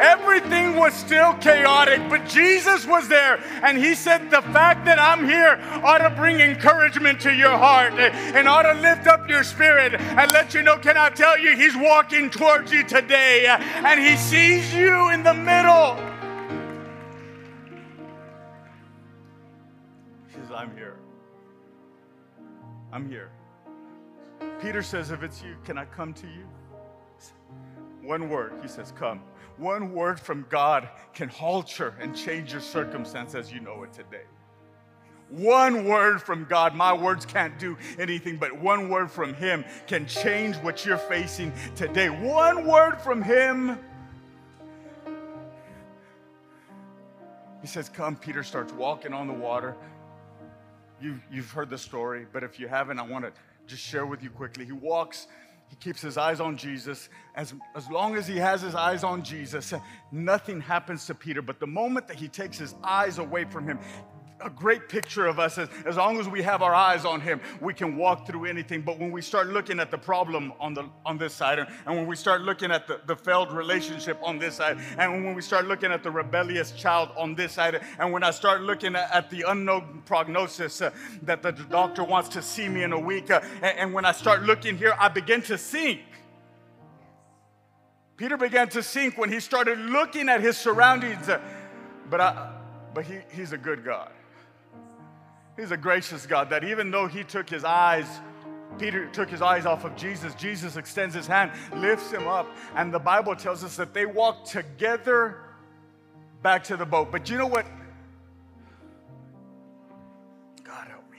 Everything 0.00 0.76
was 0.76 0.94
still 0.94 1.34
chaotic, 1.34 2.00
but 2.08 2.26
Jesus 2.26 2.86
was 2.86 3.08
there. 3.08 3.42
And 3.62 3.76
he 3.76 3.94
said, 3.94 4.30
The 4.30 4.42
fact 4.42 4.84
that 4.84 4.98
I'm 4.98 5.24
here 5.24 5.58
ought 5.82 5.98
to 5.98 6.10
bring 6.10 6.40
encouragement 6.40 7.20
to 7.22 7.34
your 7.34 7.56
heart 7.56 7.94
and 7.94 8.46
ought 8.48 8.62
to 8.62 8.74
lift 8.80 9.06
up 9.06 9.28
your 9.28 9.42
spirit 9.42 9.94
and 9.94 10.32
let 10.32 10.54
you 10.54 10.62
know, 10.62 10.78
can 10.78 10.96
I 10.96 11.10
tell 11.10 11.38
you, 11.38 11.56
he's 11.56 11.76
walking 11.76 12.30
towards 12.30 12.72
you 12.72 12.84
today 12.84 13.46
and 13.48 14.00
he 14.00 14.16
sees 14.16 14.72
you 14.74 15.10
in 15.10 15.22
the 15.22 15.34
middle. 15.34 15.96
He 20.28 20.34
says, 20.34 20.50
I'm 20.54 20.74
here. 20.76 20.96
I'm 22.92 23.08
here. 23.08 23.30
Peter 24.60 24.82
says, 24.82 25.10
If 25.10 25.22
it's 25.22 25.42
you, 25.42 25.56
can 25.64 25.78
I 25.78 25.84
come 25.84 26.12
to 26.14 26.26
you? 26.26 26.46
One 28.02 28.28
word. 28.28 28.52
He 28.62 28.68
says, 28.68 28.92
Come. 28.96 29.20
One 29.58 29.92
word 29.92 30.20
from 30.20 30.46
God 30.48 30.88
can 31.14 31.30
alter 31.40 31.94
and 32.00 32.16
change 32.16 32.52
your 32.52 32.60
circumstance 32.60 33.34
as 33.34 33.52
you 33.52 33.60
know 33.60 33.82
it 33.82 33.92
today. 33.92 34.22
One 35.30 35.84
word 35.84 36.22
from 36.22 36.44
God, 36.44 36.74
my 36.74 36.92
words 36.92 37.26
can't 37.26 37.58
do 37.58 37.76
anything, 37.98 38.38
but 38.38 38.58
one 38.58 38.88
word 38.88 39.10
from 39.10 39.34
Him 39.34 39.64
can 39.86 40.06
change 40.06 40.56
what 40.56 40.86
you're 40.86 40.96
facing 40.96 41.52
today. 41.76 42.08
One 42.08 42.66
word 42.66 43.00
from 43.00 43.20
Him. 43.20 43.78
He 47.60 47.66
says, 47.66 47.88
Come. 47.88 48.16
Peter 48.16 48.42
starts 48.42 48.72
walking 48.72 49.12
on 49.12 49.26
the 49.26 49.34
water. 49.34 49.76
You, 51.00 51.20
you've 51.30 51.50
heard 51.50 51.68
the 51.68 51.78
story, 51.78 52.26
but 52.32 52.42
if 52.42 52.58
you 52.58 52.68
haven't, 52.68 52.98
I 52.98 53.02
want 53.02 53.24
to 53.24 53.32
just 53.66 53.82
share 53.82 54.06
with 54.06 54.22
you 54.22 54.30
quickly. 54.30 54.64
He 54.64 54.72
walks 54.72 55.26
he 55.68 55.76
keeps 55.76 56.00
his 56.00 56.16
eyes 56.16 56.40
on 56.40 56.56
Jesus. 56.56 57.08
As, 57.34 57.54
as 57.74 57.88
long 57.90 58.16
as 58.16 58.26
he 58.26 58.36
has 58.36 58.62
his 58.62 58.74
eyes 58.74 59.04
on 59.04 59.22
Jesus, 59.22 59.74
nothing 60.10 60.60
happens 60.60 61.06
to 61.06 61.14
Peter. 61.14 61.42
But 61.42 61.60
the 61.60 61.66
moment 61.66 62.08
that 62.08 62.16
he 62.16 62.28
takes 62.28 62.58
his 62.58 62.74
eyes 62.82 63.18
away 63.18 63.44
from 63.44 63.66
him, 63.66 63.78
a 64.40 64.50
great 64.50 64.88
picture 64.88 65.26
of 65.26 65.38
us. 65.38 65.58
As, 65.58 65.68
as 65.84 65.96
long 65.96 66.18
as 66.18 66.28
we 66.28 66.42
have 66.42 66.62
our 66.62 66.74
eyes 66.74 67.04
on 67.04 67.20
him 67.20 67.40
we 67.60 67.74
can 67.74 67.96
walk 67.96 68.26
through 68.26 68.44
anything. 68.46 68.82
But 68.82 68.98
when 68.98 69.10
we 69.10 69.22
start 69.22 69.48
looking 69.48 69.80
at 69.80 69.90
the 69.90 69.98
problem 69.98 70.52
on 70.60 70.74
the 70.74 70.88
on 71.04 71.18
this 71.18 71.34
side 71.34 71.58
and, 71.58 71.68
when 71.86 72.06
we 72.06 72.16
start 72.16 72.42
looking 72.42 72.70
at 72.70 72.86
the, 72.86 73.00
the 73.06 73.16
failed 73.16 73.52
relationship 73.52 74.18
on 74.22 74.38
this 74.38 74.56
side 74.56 74.78
and 74.98 75.24
when 75.24 75.34
we 75.34 75.42
start 75.42 75.66
looking 75.66 75.90
at 75.90 76.02
the 76.02 76.10
rebellious 76.10 76.72
child 76.72 77.10
on 77.16 77.34
this 77.34 77.52
side 77.52 77.80
and 77.98 78.12
when 78.12 78.22
i 78.22 78.30
start 78.30 78.62
looking 78.62 78.94
at, 78.94 79.10
at 79.10 79.30
the 79.30 79.42
unknown 79.48 80.02
prognosis 80.04 80.80
uh, 80.80 80.90
that 81.22 81.42
the 81.42 81.52
doctor 81.52 82.04
wants 82.04 82.28
to 82.28 82.42
see 82.42 82.68
me 82.68 82.82
in 82.82 82.92
a 82.92 82.98
week 82.98 83.30
uh, 83.30 83.40
and, 83.62 83.78
and 83.78 83.94
when 83.94 84.04
i 84.04 84.12
start 84.12 84.42
looking 84.42 84.76
here 84.76 84.94
i 84.98 85.08
begin 85.08 85.42
to 85.42 85.58
sink. 85.58 86.00
Peter 88.16 88.36
began 88.36 88.68
to 88.68 88.82
sink 88.82 89.16
when 89.16 89.30
he 89.30 89.40
started 89.40 89.78
looking 89.78 90.28
at 90.28 90.40
his 90.40 90.56
surroundings 90.56 91.28
uh, 91.28 91.40
but 92.10 92.20
I, 92.20 92.52
but 92.94 93.04
he, 93.04 93.18
he's 93.32 93.52
a 93.52 93.58
good 93.58 93.84
god 93.84 94.12
He's 95.58 95.72
a 95.72 95.76
gracious 95.76 96.24
God 96.24 96.50
that 96.50 96.62
even 96.62 96.92
though 96.92 97.08
he 97.08 97.24
took 97.24 97.50
his 97.50 97.64
eyes, 97.64 98.06
Peter 98.78 99.08
took 99.08 99.28
his 99.28 99.42
eyes 99.42 99.66
off 99.66 99.84
of 99.84 99.96
Jesus, 99.96 100.32
Jesus 100.36 100.76
extends 100.76 101.16
his 101.16 101.26
hand, 101.26 101.50
lifts 101.74 102.12
him 102.12 102.28
up, 102.28 102.46
and 102.76 102.94
the 102.94 102.98
Bible 103.00 103.34
tells 103.34 103.64
us 103.64 103.74
that 103.76 103.92
they 103.92 104.06
walked 104.06 104.46
together 104.46 105.38
back 106.42 106.62
to 106.64 106.76
the 106.76 106.86
boat. 106.86 107.10
But 107.10 107.28
you 107.28 107.38
know 107.38 107.48
what? 107.48 107.66
God 110.62 110.86
help 110.86 111.10
me. 111.10 111.18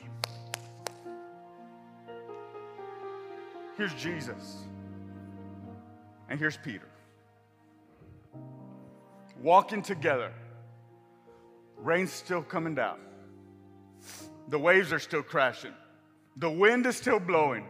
Here's 3.76 3.94
Jesus, 3.96 4.60
and 6.30 6.40
here's 6.40 6.56
Peter. 6.56 6.88
Walking 9.42 9.82
together, 9.82 10.32
rain's 11.78 12.14
still 12.14 12.42
coming 12.42 12.74
down. 12.74 13.00
The 14.50 14.60
waves 14.60 14.91
are 14.91 15.00
still 15.00 15.24
crashing. 15.24 15.74
The 16.38 16.50
wind 16.50 16.86
is 16.86 16.97
still 16.97 17.20
blowing. 17.20 17.66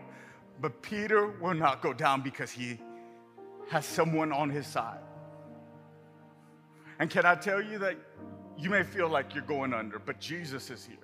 But 0.62 0.82
Peter 0.82 1.28
will 1.28 1.54
not 1.54 1.82
go 1.82 1.94
down 1.94 2.22
because 2.22 2.52
he 2.52 2.80
has 3.70 3.86
someone 3.86 4.32
on 4.32 4.50
his 4.50 4.68
side. 4.68 5.00
And 7.00 7.10
can 7.10 7.26
I 7.26 7.36
tell 7.36 7.62
you 7.62 7.80
that 7.80 7.98
you 8.58 8.70
may 8.70 8.84
feel 8.84 9.08
like 9.08 9.34
you're 9.34 9.44
going 9.44 9.74
under, 9.74 10.00
but 10.00 10.20
Jesus 10.20 10.70
is 10.70 10.86
here. 10.86 10.98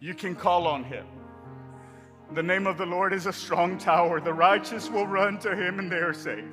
You 0.00 0.12
can 0.12 0.34
call 0.34 0.66
on 0.66 0.84
him. 0.84 1.06
The 2.34 2.42
name 2.42 2.66
of 2.66 2.76
the 2.76 2.84
Lord 2.84 3.14
is 3.14 3.26
a 3.26 3.32
strong 3.32 3.78
tower. 3.78 4.20
The 4.20 4.34
righteous 4.34 4.90
will 4.90 5.06
run 5.06 5.38
to 5.38 5.54
him 5.56 5.78
and 5.78 5.90
they 5.90 5.96
are 5.96 6.12
safe. 6.12 6.44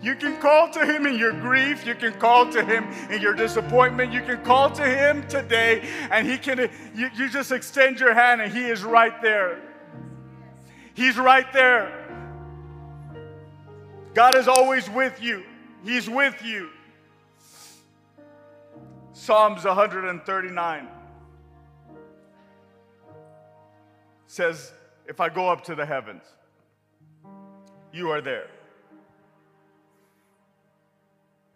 You 0.00 0.14
can 0.14 0.40
call 0.40 0.70
to 0.70 0.86
him 0.86 1.06
in 1.06 1.18
your 1.18 1.32
grief. 1.32 1.84
You 1.84 1.94
can 1.94 2.12
call 2.14 2.50
to 2.52 2.64
him 2.64 2.84
in 3.10 3.20
your 3.20 3.34
disappointment. 3.34 4.12
You 4.12 4.22
can 4.22 4.42
call 4.44 4.70
to 4.70 4.84
him 4.84 5.26
today 5.26 5.88
and 6.10 6.26
he 6.26 6.38
can, 6.38 6.70
you, 6.94 7.10
you 7.16 7.28
just 7.28 7.50
extend 7.50 7.98
your 7.98 8.14
hand 8.14 8.40
and 8.40 8.52
he 8.52 8.64
is 8.64 8.84
right 8.84 9.20
there. 9.20 9.60
He's 10.94 11.16
right 11.16 11.52
there. 11.52 12.06
God 14.14 14.34
is 14.36 14.46
always 14.46 14.88
with 14.88 15.20
you. 15.20 15.44
He's 15.84 16.08
with 16.08 16.42
you. 16.44 16.70
Psalms 19.12 19.64
139 19.64 20.88
says, 24.26 24.72
If 25.06 25.20
I 25.20 25.28
go 25.28 25.48
up 25.48 25.64
to 25.64 25.74
the 25.74 25.84
heavens, 25.84 26.22
you 27.92 28.10
are 28.10 28.20
there. 28.20 28.48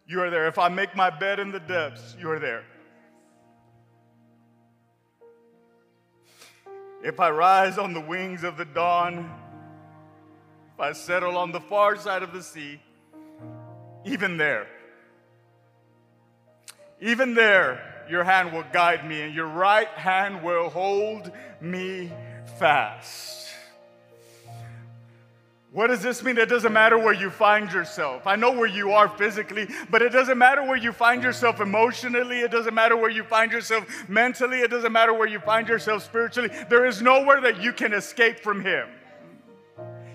You 0.06 0.20
are 0.20 0.30
there. 0.30 0.46
If 0.48 0.58
I 0.58 0.68
make 0.68 0.96
my 0.96 1.10
bed 1.10 1.38
in 1.38 1.52
the 1.52 1.60
depths, 1.60 2.16
you 2.18 2.30
are 2.30 2.38
there. 2.38 2.64
If 7.02 7.18
I 7.18 7.30
rise 7.30 7.78
on 7.78 7.94
the 7.94 8.00
wings 8.00 8.44
of 8.44 8.56
the 8.56 8.64
dawn, 8.64 9.30
if 10.74 10.80
I 10.80 10.92
settle 10.92 11.36
on 11.36 11.50
the 11.50 11.60
far 11.60 11.96
side 11.96 12.22
of 12.22 12.32
the 12.32 12.42
sea, 12.42 12.80
even 14.04 14.36
there, 14.36 14.66
even 17.00 17.34
there, 17.34 18.04
your 18.08 18.24
hand 18.24 18.52
will 18.52 18.64
guide 18.72 19.06
me 19.06 19.22
and 19.22 19.34
your 19.34 19.46
right 19.46 19.88
hand 19.88 20.42
will 20.42 20.68
hold 20.68 21.32
me 21.60 22.12
fast. 22.58 23.41
What 25.72 25.86
does 25.86 26.02
this 26.02 26.22
mean? 26.22 26.36
It 26.36 26.50
doesn't 26.50 26.72
matter 26.72 26.98
where 26.98 27.14
you 27.14 27.30
find 27.30 27.72
yourself. 27.72 28.26
I 28.26 28.36
know 28.36 28.52
where 28.52 28.68
you 28.68 28.92
are 28.92 29.08
physically, 29.08 29.66
but 29.88 30.02
it 30.02 30.10
doesn't 30.10 30.36
matter 30.36 30.62
where 30.62 30.76
you 30.76 30.92
find 30.92 31.22
yourself 31.22 31.62
emotionally. 31.62 32.40
It 32.40 32.50
doesn't 32.50 32.74
matter 32.74 32.94
where 32.94 33.08
you 33.08 33.24
find 33.24 33.50
yourself 33.50 33.86
mentally. 34.06 34.58
It 34.58 34.70
doesn't 34.70 34.92
matter 34.92 35.14
where 35.14 35.26
you 35.26 35.40
find 35.40 35.66
yourself 35.66 36.02
spiritually. 36.04 36.50
There 36.68 36.84
is 36.84 37.00
nowhere 37.00 37.40
that 37.40 37.62
you 37.62 37.72
can 37.72 37.94
escape 37.94 38.40
from 38.40 38.62
Him. 38.62 38.86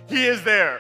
He 0.08 0.26
is 0.28 0.43
there. 0.43 0.80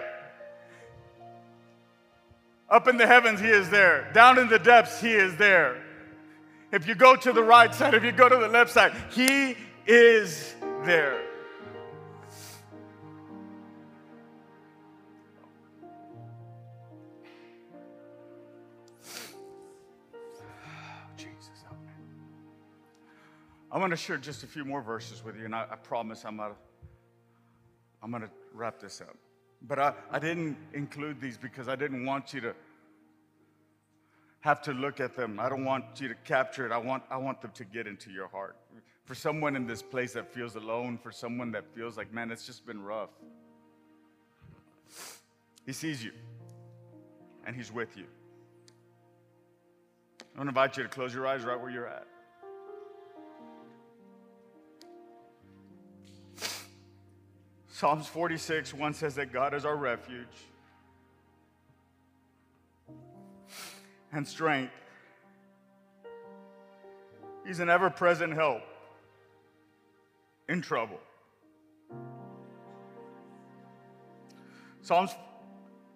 Up 2.69 2.87
in 2.87 2.97
the 2.97 3.07
heavens, 3.07 3.39
He 3.39 3.47
is 3.47 3.71
there. 3.71 4.11
Down 4.13 4.37
in 4.37 4.47
the 4.47 4.59
depths, 4.59 5.01
He 5.01 5.11
is 5.11 5.35
there. 5.37 5.81
If 6.71 6.87
you 6.87 6.93
go 6.93 7.15
to 7.15 7.33
the 7.33 7.43
right 7.43 7.73
side, 7.73 7.95
if 7.95 8.03
you 8.03 8.11
go 8.11 8.29
to 8.29 8.37
the 8.37 8.47
left 8.47 8.71
side, 8.71 8.93
He 9.09 9.57
is 9.87 10.53
there. 10.83 11.26
I'm 23.71 23.79
going 23.79 23.91
to 23.91 23.97
share 23.97 24.17
just 24.17 24.43
a 24.43 24.47
few 24.47 24.63
more 24.63 24.81
verses 24.81 25.23
with 25.23 25.37
you, 25.37 25.45
and 25.45 25.53
I, 25.53 25.65
I 25.69 25.75
promise 25.75 26.23
I'm, 26.25 26.37
not, 26.37 26.55
I'm 28.01 28.11
going 28.11 28.23
to 28.23 28.29
wrap 28.53 28.79
this 28.79 29.01
up. 29.01 29.15
But 29.61 29.79
I, 29.79 29.93
I 30.11 30.19
didn't 30.19 30.57
include 30.73 31.19
these 31.19 31.37
because 31.37 31.67
I 31.67 31.75
didn't 31.75 32.05
want 32.05 32.33
you 32.33 32.41
to 32.41 32.55
have 34.41 34.61
to 34.61 34.71
look 34.71 34.99
at 34.99 35.15
them. 35.15 35.39
I 35.39 35.49
don't 35.49 35.65
want 35.65 35.99
you 35.99 36.07
to 36.07 36.15
capture 36.23 36.65
it. 36.65 36.71
I 36.71 36.77
want, 36.77 37.03
I 37.09 37.17
want 37.17 37.41
them 37.41 37.51
to 37.55 37.65
get 37.65 37.87
into 37.87 38.11
your 38.11 38.27
heart. 38.27 38.55
For 39.03 39.15
someone 39.15 39.55
in 39.55 39.65
this 39.65 39.81
place 39.81 40.13
that 40.13 40.33
feels 40.33 40.55
alone, 40.55 40.97
for 40.97 41.11
someone 41.11 41.51
that 41.51 41.65
feels 41.73 41.97
like, 41.97 42.13
man, 42.13 42.31
it's 42.31 42.45
just 42.45 42.65
been 42.65 42.81
rough. 42.81 43.09
He 45.65 45.73
sees 45.73 46.03
you, 46.03 46.11
and 47.45 47.55
He's 47.55 47.71
with 47.71 47.97
you. 47.97 48.05
I 50.35 50.39
want 50.39 50.47
to 50.47 50.51
invite 50.51 50.77
you 50.77 50.83
to 50.83 50.89
close 50.89 51.13
your 51.13 51.25
eyes 51.27 51.43
right 51.43 51.59
where 51.59 51.69
you're 51.69 51.87
at. 51.87 52.07
Psalms 57.79 58.07
46, 58.07 58.73
1 58.73 58.93
says 58.95 59.13
that 59.13 59.31
God 59.31 59.53
is 59.53 59.63
our 59.63 59.75
refuge 59.75 60.25
and 64.11 64.27
strength. 64.27 64.73
He's 67.45 67.59
an 67.59 67.69
ever 67.69 67.91
present 67.91 68.33
help 68.33 68.63
in 70.49 70.59
trouble. 70.59 70.97
Psalms 74.81 75.11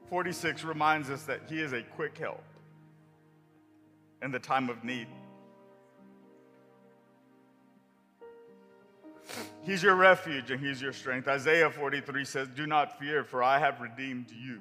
46 0.07 0.63
reminds 0.63 1.09
us 1.09 1.23
that 1.23 1.41
He 1.49 1.61
is 1.61 1.73
a 1.73 1.81
quick 1.81 2.15
help 2.15 2.43
in 4.21 4.29
the 4.29 4.37
time 4.37 4.69
of 4.69 4.83
need. 4.83 5.07
He's 9.63 9.83
your 9.83 9.95
refuge 9.95 10.49
and 10.49 10.59
He's 10.59 10.81
your 10.81 10.93
strength. 10.93 11.27
Isaiah 11.27 11.69
43 11.69 12.25
says, 12.25 12.47
Do 12.55 12.65
not 12.65 12.99
fear, 12.99 13.23
for 13.23 13.43
I 13.43 13.59
have 13.59 13.79
redeemed 13.79 14.31
you. 14.31 14.59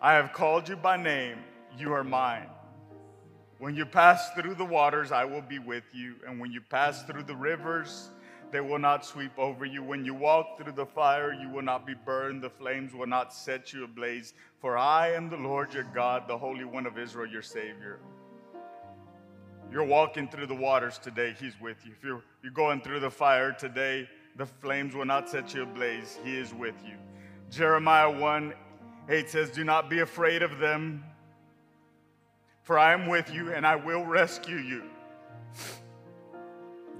I 0.00 0.14
have 0.14 0.32
called 0.32 0.68
you 0.68 0.76
by 0.76 0.96
name, 0.96 1.38
you 1.78 1.92
are 1.92 2.02
mine. 2.02 2.48
When 3.58 3.76
you 3.76 3.86
pass 3.86 4.30
through 4.30 4.56
the 4.56 4.64
waters, 4.64 5.12
I 5.12 5.24
will 5.24 5.42
be 5.42 5.60
with 5.60 5.84
you. 5.92 6.16
And 6.26 6.40
when 6.40 6.50
you 6.50 6.60
pass 6.60 7.04
through 7.04 7.22
the 7.22 7.36
rivers, 7.36 8.10
they 8.50 8.60
will 8.60 8.80
not 8.80 9.04
sweep 9.04 9.38
over 9.38 9.64
you. 9.64 9.84
When 9.84 10.04
you 10.04 10.14
walk 10.14 10.58
through 10.58 10.72
the 10.72 10.86
fire, 10.86 11.32
you 11.32 11.48
will 11.48 11.62
not 11.62 11.86
be 11.86 11.94
burned. 11.94 12.42
The 12.42 12.50
flames 12.50 12.92
will 12.92 13.06
not 13.06 13.32
set 13.32 13.72
you 13.72 13.84
ablaze. 13.84 14.34
For 14.60 14.76
I 14.76 15.12
am 15.12 15.30
the 15.30 15.36
Lord 15.36 15.72
your 15.72 15.86
God, 15.94 16.24
the 16.26 16.36
Holy 16.36 16.64
One 16.64 16.86
of 16.86 16.98
Israel, 16.98 17.30
your 17.30 17.42
Savior. 17.42 18.00
You're 19.72 19.84
walking 19.84 20.28
through 20.28 20.48
the 20.48 20.54
waters 20.54 20.98
today, 20.98 21.34
He's 21.40 21.58
with 21.58 21.78
you. 21.86 21.92
If 21.96 22.04
you're, 22.04 22.22
you're 22.42 22.52
going 22.52 22.82
through 22.82 23.00
the 23.00 23.10
fire 23.10 23.52
today, 23.52 24.06
the 24.36 24.44
flames 24.44 24.94
will 24.94 25.06
not 25.06 25.30
set 25.30 25.54
you 25.54 25.62
ablaze. 25.62 26.18
He 26.22 26.36
is 26.36 26.52
with 26.52 26.74
you. 26.84 26.96
Jeremiah 27.50 28.10
1 28.10 28.52
8 29.08 29.30
says, 29.30 29.50
Do 29.50 29.64
not 29.64 29.88
be 29.88 30.00
afraid 30.00 30.42
of 30.42 30.58
them, 30.58 31.02
for 32.62 32.78
I 32.78 32.92
am 32.92 33.06
with 33.06 33.32
you 33.32 33.52
and 33.52 33.66
I 33.66 33.76
will 33.76 34.04
rescue 34.04 34.58
you, 34.58 34.82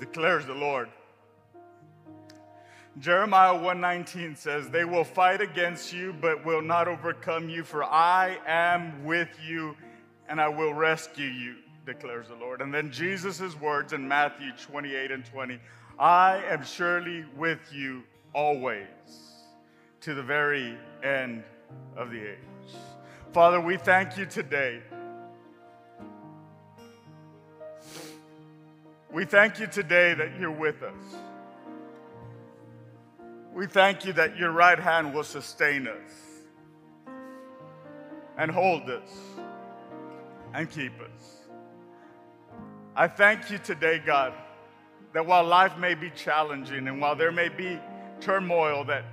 declares 0.00 0.46
the 0.46 0.54
Lord. 0.54 0.88
Jeremiah 2.98 3.54
1:19 3.54 4.36
says, 4.36 4.68
"They 4.68 4.84
will 4.84 5.04
fight 5.04 5.40
against 5.40 5.94
you 5.94 6.12
but 6.12 6.44
will 6.44 6.60
not 6.60 6.88
overcome 6.88 7.48
you, 7.48 7.64
for 7.64 7.84
I 7.84 8.38
am 8.46 9.04
with 9.04 9.30
you 9.40 9.76
and 10.28 10.38
I 10.38 10.48
will 10.48 10.74
rescue 10.74 11.24
you." 11.24 11.56
Declares 11.84 12.28
the 12.28 12.34
Lord. 12.34 12.60
And 12.60 12.72
then 12.72 12.90
Jesus' 12.90 13.58
words 13.60 13.92
in 13.92 14.06
Matthew 14.06 14.52
28 14.52 15.10
and 15.10 15.24
20 15.24 15.58
I 15.98 16.42
am 16.48 16.64
surely 16.64 17.24
with 17.36 17.60
you 17.72 18.02
always 18.34 18.86
to 20.00 20.14
the 20.14 20.22
very 20.22 20.76
end 21.02 21.44
of 21.96 22.10
the 22.10 22.32
age. 22.32 22.74
Father, 23.32 23.60
we 23.60 23.76
thank 23.76 24.16
you 24.16 24.26
today. 24.26 24.80
We 29.12 29.24
thank 29.26 29.60
you 29.60 29.66
today 29.66 30.14
that 30.14 30.40
you're 30.40 30.50
with 30.50 30.82
us. 30.82 31.16
We 33.52 33.66
thank 33.66 34.06
you 34.06 34.14
that 34.14 34.36
your 34.38 34.50
right 34.50 34.78
hand 34.78 35.14
will 35.14 35.24
sustain 35.24 35.86
us 35.86 36.10
and 38.38 38.50
hold 38.50 38.88
us 38.88 39.10
and 40.54 40.70
keep 40.70 40.92
us. 41.00 41.31
I 42.94 43.08
thank 43.08 43.50
you 43.50 43.56
today, 43.56 43.98
God, 44.04 44.34
that 45.14 45.24
while 45.24 45.44
life 45.44 45.78
may 45.78 45.94
be 45.94 46.10
challenging 46.10 46.88
and 46.88 47.00
while 47.00 47.16
there 47.16 47.32
may 47.32 47.48
be 47.48 47.80
turmoil 48.20 48.84
that 48.84 49.04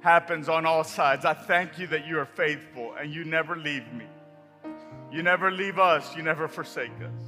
happens 0.00 0.48
on 0.48 0.66
all 0.66 0.82
sides, 0.82 1.24
I 1.24 1.34
thank 1.34 1.78
you 1.78 1.86
that 1.88 2.06
you 2.06 2.18
are 2.18 2.26
faithful 2.26 2.94
and 3.00 3.12
you 3.12 3.24
never 3.24 3.54
leave 3.54 3.92
me. 3.92 4.06
You 5.12 5.22
never 5.22 5.50
leave 5.52 5.78
us, 5.78 6.16
you 6.16 6.22
never 6.22 6.48
forsake 6.48 6.90
us. 7.00 7.22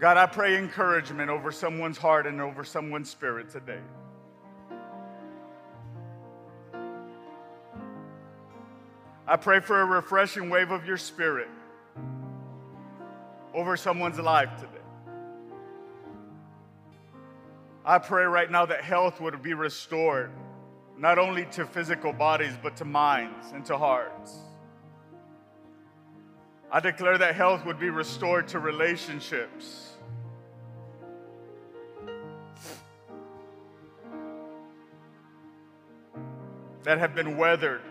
God, 0.00 0.16
I 0.16 0.26
pray 0.26 0.56
encouragement 0.56 1.30
over 1.30 1.52
someone's 1.52 1.98
heart 1.98 2.26
and 2.26 2.40
over 2.40 2.64
someone's 2.64 3.10
spirit 3.10 3.50
today. 3.50 3.80
I 9.26 9.36
pray 9.36 9.60
for 9.60 9.80
a 9.80 9.84
refreshing 9.84 10.48
wave 10.48 10.70
of 10.70 10.86
your 10.86 10.96
spirit 10.96 11.48
over 13.54 13.76
someone's 13.76 14.18
life 14.18 14.50
today. 14.56 14.68
I 17.84 17.98
pray 17.98 18.24
right 18.24 18.50
now 18.50 18.64
that 18.66 18.82
health 18.82 19.20
would 19.20 19.42
be 19.42 19.54
restored, 19.54 20.30
not 20.96 21.18
only 21.18 21.46
to 21.52 21.66
physical 21.66 22.12
bodies, 22.12 22.52
but 22.62 22.76
to 22.76 22.84
minds 22.84 23.50
and 23.52 23.64
to 23.66 23.76
hearts. 23.76 24.36
I 26.70 26.80
declare 26.80 27.18
that 27.18 27.34
health 27.34 27.66
would 27.66 27.78
be 27.78 27.90
restored 27.90 28.48
to 28.48 28.58
relationships. 28.58 29.90
That 36.84 36.98
have 36.98 37.14
been 37.14 37.36
weathered 37.36 37.82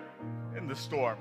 in 0.58 0.68
the 0.68 0.76
storm. 0.76 1.18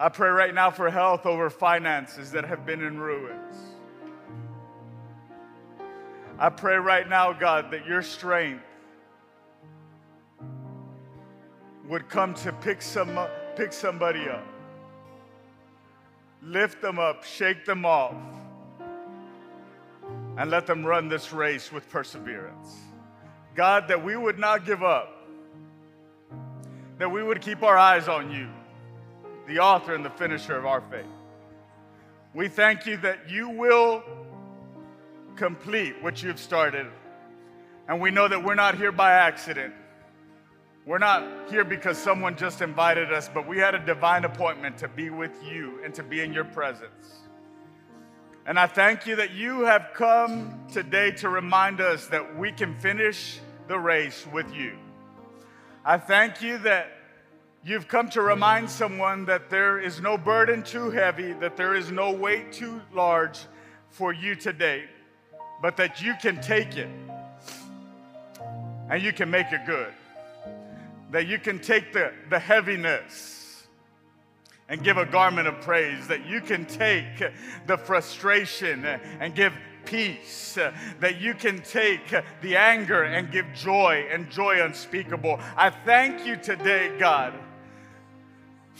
I 0.00 0.08
pray 0.08 0.30
right 0.30 0.54
now 0.54 0.70
for 0.70 0.90
health 0.90 1.26
over 1.26 1.50
finances 1.50 2.32
that 2.32 2.46
have 2.46 2.64
been 2.64 2.82
in 2.82 2.98
ruins. 2.98 3.54
I 6.38 6.48
pray 6.48 6.76
right 6.76 7.06
now, 7.06 7.34
God, 7.34 7.70
that 7.72 7.84
your 7.84 8.00
strength 8.00 8.64
would 11.86 12.08
come 12.08 12.32
to 12.32 12.50
pick, 12.50 12.80
some, 12.80 13.20
pick 13.56 13.74
somebody 13.74 14.26
up, 14.26 14.46
lift 16.40 16.80
them 16.80 16.98
up, 16.98 17.22
shake 17.22 17.66
them 17.66 17.84
off, 17.84 18.14
and 20.38 20.50
let 20.50 20.66
them 20.66 20.82
run 20.82 21.10
this 21.10 21.30
race 21.30 21.70
with 21.70 21.86
perseverance. 21.90 22.74
God, 23.54 23.86
that 23.88 24.02
we 24.02 24.16
would 24.16 24.38
not 24.38 24.64
give 24.64 24.82
up, 24.82 25.28
that 26.96 27.12
we 27.12 27.22
would 27.22 27.42
keep 27.42 27.62
our 27.62 27.76
eyes 27.76 28.08
on 28.08 28.30
you 28.30 28.48
the 29.50 29.58
author 29.58 29.94
and 29.96 30.04
the 30.04 30.10
finisher 30.10 30.56
of 30.56 30.64
our 30.64 30.80
faith. 30.80 31.04
We 32.34 32.46
thank 32.46 32.86
you 32.86 32.96
that 32.98 33.28
you 33.28 33.50
will 33.50 34.04
complete 35.34 36.00
what 36.00 36.22
you've 36.22 36.38
started. 36.38 36.86
And 37.88 38.00
we 38.00 38.12
know 38.12 38.28
that 38.28 38.44
we're 38.44 38.54
not 38.54 38.76
here 38.76 38.92
by 38.92 39.10
accident. 39.10 39.74
We're 40.86 40.98
not 40.98 41.50
here 41.50 41.64
because 41.64 41.98
someone 41.98 42.36
just 42.36 42.62
invited 42.62 43.12
us, 43.12 43.28
but 43.28 43.48
we 43.48 43.58
had 43.58 43.74
a 43.74 43.84
divine 43.84 44.24
appointment 44.24 44.78
to 44.78 44.88
be 44.88 45.10
with 45.10 45.32
you 45.44 45.80
and 45.84 45.92
to 45.94 46.04
be 46.04 46.20
in 46.20 46.32
your 46.32 46.44
presence. 46.44 47.22
And 48.46 48.56
I 48.56 48.68
thank 48.68 49.08
you 49.08 49.16
that 49.16 49.32
you 49.32 49.62
have 49.62 49.90
come 49.94 50.60
today 50.72 51.10
to 51.12 51.28
remind 51.28 51.80
us 51.80 52.06
that 52.06 52.38
we 52.38 52.52
can 52.52 52.78
finish 52.78 53.40
the 53.66 53.80
race 53.80 54.24
with 54.32 54.54
you. 54.54 54.78
I 55.84 55.98
thank 55.98 56.40
you 56.40 56.58
that 56.58 56.92
You've 57.62 57.88
come 57.88 58.08
to 58.10 58.22
remind 58.22 58.70
someone 58.70 59.26
that 59.26 59.50
there 59.50 59.78
is 59.78 60.00
no 60.00 60.16
burden 60.16 60.62
too 60.62 60.90
heavy, 60.90 61.34
that 61.34 61.58
there 61.58 61.74
is 61.74 61.90
no 61.90 62.10
weight 62.10 62.52
too 62.52 62.80
large 62.90 63.38
for 63.90 64.14
you 64.14 64.34
today, 64.34 64.84
but 65.60 65.76
that 65.76 66.00
you 66.00 66.14
can 66.22 66.40
take 66.40 66.78
it 66.78 66.88
and 68.88 69.02
you 69.02 69.12
can 69.12 69.30
make 69.30 69.52
it 69.52 69.66
good. 69.66 69.92
That 71.10 71.26
you 71.26 71.38
can 71.38 71.58
take 71.58 71.92
the, 71.92 72.14
the 72.30 72.38
heaviness 72.38 73.66
and 74.70 74.82
give 74.82 74.96
a 74.96 75.04
garment 75.04 75.46
of 75.46 75.60
praise, 75.60 76.08
that 76.08 76.24
you 76.24 76.40
can 76.40 76.64
take 76.64 77.30
the 77.66 77.76
frustration 77.76 78.86
and 78.86 79.34
give 79.34 79.52
peace, 79.84 80.56
that 81.00 81.20
you 81.20 81.34
can 81.34 81.60
take 81.60 82.14
the 82.40 82.56
anger 82.56 83.02
and 83.02 83.30
give 83.30 83.52
joy 83.52 84.06
and 84.10 84.30
joy 84.30 84.64
unspeakable. 84.64 85.38
I 85.58 85.68
thank 85.68 86.24
you 86.24 86.36
today, 86.36 86.96
God 86.98 87.34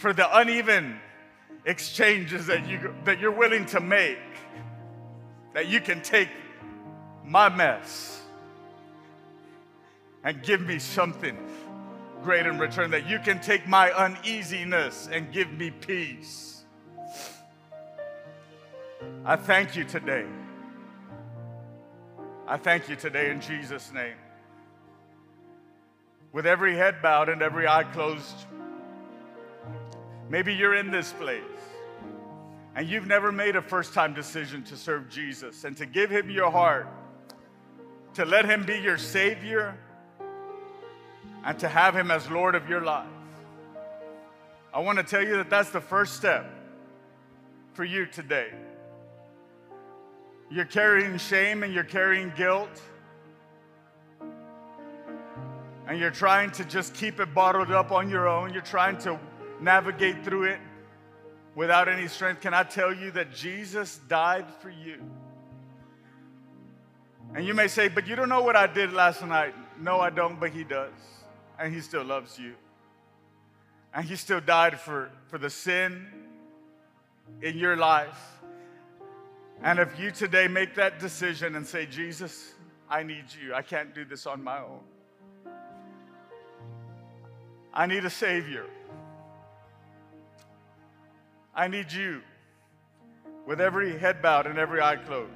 for 0.00 0.14
the 0.14 0.38
uneven 0.38 0.98
exchanges 1.66 2.46
that, 2.46 2.66
you, 2.66 2.94
that 3.04 3.20
you're 3.20 3.30
willing 3.30 3.66
to 3.66 3.80
make, 3.80 4.16
that 5.52 5.68
you 5.68 5.78
can 5.78 6.00
take 6.00 6.30
my 7.22 7.50
mess 7.50 8.22
and 10.24 10.42
give 10.42 10.62
me 10.62 10.78
something 10.78 11.36
great 12.22 12.46
in 12.46 12.58
return, 12.58 12.90
that 12.92 13.06
you 13.06 13.18
can 13.18 13.42
take 13.42 13.68
my 13.68 13.92
uneasiness 13.92 15.06
and 15.12 15.30
give 15.34 15.52
me 15.52 15.70
peace. 15.70 16.64
I 19.26 19.36
thank 19.36 19.76
you 19.76 19.84
today. 19.84 20.24
I 22.48 22.56
thank 22.56 22.88
you 22.88 22.96
today 22.96 23.30
in 23.30 23.42
Jesus' 23.42 23.92
name. 23.92 24.16
With 26.32 26.46
every 26.46 26.74
head 26.74 27.02
bowed 27.02 27.28
and 27.28 27.42
every 27.42 27.68
eye 27.68 27.84
closed, 27.84 28.46
Maybe 30.28 30.54
you're 30.54 30.74
in 30.74 30.90
this 30.90 31.12
place 31.12 31.42
and 32.76 32.88
you've 32.88 33.06
never 33.06 33.32
made 33.32 33.56
a 33.56 33.62
first 33.62 33.94
time 33.94 34.14
decision 34.14 34.62
to 34.64 34.76
serve 34.76 35.08
Jesus 35.08 35.64
and 35.64 35.76
to 35.76 35.86
give 35.86 36.10
him 36.10 36.30
your 36.30 36.50
heart, 36.50 36.88
to 38.14 38.24
let 38.24 38.44
him 38.44 38.64
be 38.64 38.78
your 38.78 38.98
Savior, 38.98 39.76
and 41.44 41.58
to 41.58 41.68
have 41.68 41.96
him 41.96 42.10
as 42.10 42.30
Lord 42.30 42.54
of 42.54 42.68
your 42.68 42.82
life. 42.82 43.06
I 44.72 44.78
want 44.80 44.98
to 44.98 45.04
tell 45.04 45.22
you 45.22 45.36
that 45.38 45.50
that's 45.50 45.70
the 45.70 45.80
first 45.80 46.14
step 46.14 46.48
for 47.72 47.84
you 47.84 48.06
today. 48.06 48.52
You're 50.50 50.64
carrying 50.64 51.18
shame 51.18 51.62
and 51.62 51.72
you're 51.72 51.84
carrying 51.84 52.32
guilt. 52.36 52.80
And 55.86 55.98
you're 55.98 56.10
trying 56.10 56.52
to 56.52 56.64
just 56.64 56.94
keep 56.94 57.18
it 57.18 57.34
bottled 57.34 57.72
up 57.72 57.90
on 57.90 58.08
your 58.08 58.28
own. 58.28 58.52
You're 58.52 58.62
trying 58.62 58.98
to 58.98 59.18
navigate 59.60 60.24
through 60.24 60.44
it 60.44 60.60
without 61.54 61.88
any 61.88 62.08
strength, 62.08 62.40
can 62.40 62.54
I 62.54 62.62
tell 62.62 62.94
you 62.94 63.10
that 63.12 63.34
Jesus 63.34 64.00
died 64.08 64.46
for 64.60 64.70
you? 64.70 64.98
And 67.34 67.46
you 67.46 67.54
may 67.54 67.68
say, 67.68 67.88
but 67.88 68.06
you 68.06 68.16
don't 68.16 68.28
know 68.28 68.42
what 68.42 68.56
I 68.56 68.66
did 68.66 68.92
last 68.92 69.24
night. 69.24 69.54
No, 69.80 70.00
I 70.00 70.10
don't, 70.10 70.40
but 70.40 70.50
He 70.50 70.64
does. 70.64 70.92
And 71.58 71.72
He 71.72 71.80
still 71.80 72.04
loves 72.04 72.38
you. 72.38 72.54
And 73.94 74.04
He 74.04 74.16
still 74.16 74.40
died 74.40 74.80
for, 74.80 75.10
for 75.28 75.38
the 75.38 75.50
sin 75.50 76.06
in 77.42 77.56
your 77.56 77.76
life. 77.76 78.40
And 79.62 79.78
if 79.78 79.98
you 79.98 80.10
today 80.10 80.48
make 80.48 80.74
that 80.76 80.98
decision 80.98 81.54
and 81.54 81.66
say, 81.66 81.86
Jesus, 81.86 82.54
I 82.88 83.02
need 83.02 83.24
you, 83.40 83.54
I 83.54 83.62
can't 83.62 83.94
do 83.94 84.04
this 84.04 84.26
on 84.26 84.42
my 84.42 84.58
own. 84.58 84.80
I 87.72 87.86
need 87.86 88.04
a 88.04 88.10
Savior. 88.10 88.66
I 91.54 91.68
need 91.68 91.92
you 91.92 92.22
with 93.46 93.60
every 93.60 93.98
head 93.98 94.22
bowed 94.22 94.46
and 94.46 94.58
every 94.58 94.80
eye 94.80 94.96
closed. 94.96 95.30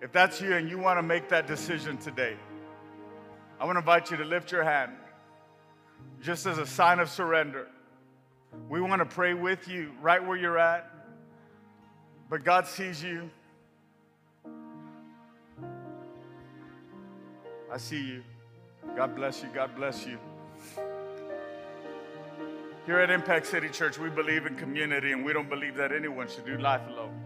If 0.00 0.12
that's 0.12 0.40
you 0.40 0.54
and 0.54 0.68
you 0.68 0.78
want 0.78 0.98
to 0.98 1.02
make 1.02 1.28
that 1.28 1.46
decision 1.46 1.96
today, 1.96 2.36
I 3.60 3.64
want 3.64 3.76
to 3.76 3.80
invite 3.80 4.10
you 4.10 4.16
to 4.18 4.24
lift 4.24 4.52
your 4.52 4.64
hand 4.64 4.92
just 6.20 6.46
as 6.46 6.58
a 6.58 6.66
sign 6.66 6.98
of 6.98 7.08
surrender. 7.08 7.68
We 8.68 8.80
want 8.80 9.00
to 9.00 9.06
pray 9.06 9.34
with 9.34 9.68
you 9.68 9.92
right 10.00 10.24
where 10.24 10.36
you're 10.36 10.58
at, 10.58 10.90
but 12.28 12.44
God 12.44 12.66
sees 12.66 13.02
you. 13.02 13.30
I 17.72 17.78
see 17.78 18.02
you. 18.04 18.22
God 18.96 19.16
bless 19.16 19.42
you. 19.42 19.48
God 19.54 19.74
bless 19.74 20.06
you. 20.06 20.18
Here 22.86 22.98
at 22.98 23.10
Impact 23.10 23.46
City 23.46 23.70
Church, 23.70 23.98
we 23.98 24.10
believe 24.10 24.44
in 24.44 24.56
community 24.56 25.12
and 25.12 25.24
we 25.24 25.32
don't 25.32 25.48
believe 25.48 25.74
that 25.76 25.90
anyone 25.90 26.28
should 26.28 26.44
do 26.44 26.58
life 26.58 26.82
alone. 26.86 27.18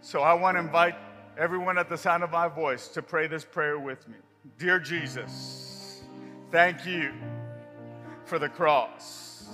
So 0.00 0.20
I 0.20 0.32
want 0.34 0.56
to 0.56 0.60
invite 0.60 0.94
everyone 1.36 1.76
at 1.76 1.88
the 1.88 1.96
sound 1.98 2.22
of 2.22 2.30
my 2.30 2.46
voice 2.46 2.86
to 2.88 3.02
pray 3.02 3.26
this 3.26 3.44
prayer 3.44 3.80
with 3.80 4.06
me. 4.06 4.14
Dear 4.56 4.78
Jesus, 4.78 6.04
thank 6.52 6.86
you 6.86 7.10
for 8.26 8.38
the 8.38 8.48
cross. 8.48 9.48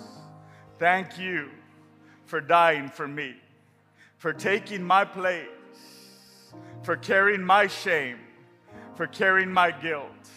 Thank 0.78 1.18
you 1.18 1.48
for 2.26 2.42
dying 2.42 2.90
for 2.90 3.08
me, 3.08 3.36
for 4.18 4.34
taking 4.34 4.82
my 4.82 5.06
place, 5.06 5.46
for 6.82 6.96
carrying 6.96 7.42
my 7.42 7.68
shame, 7.68 8.18
for 8.96 9.06
carrying 9.06 9.50
my 9.50 9.70
guilt. 9.70 10.28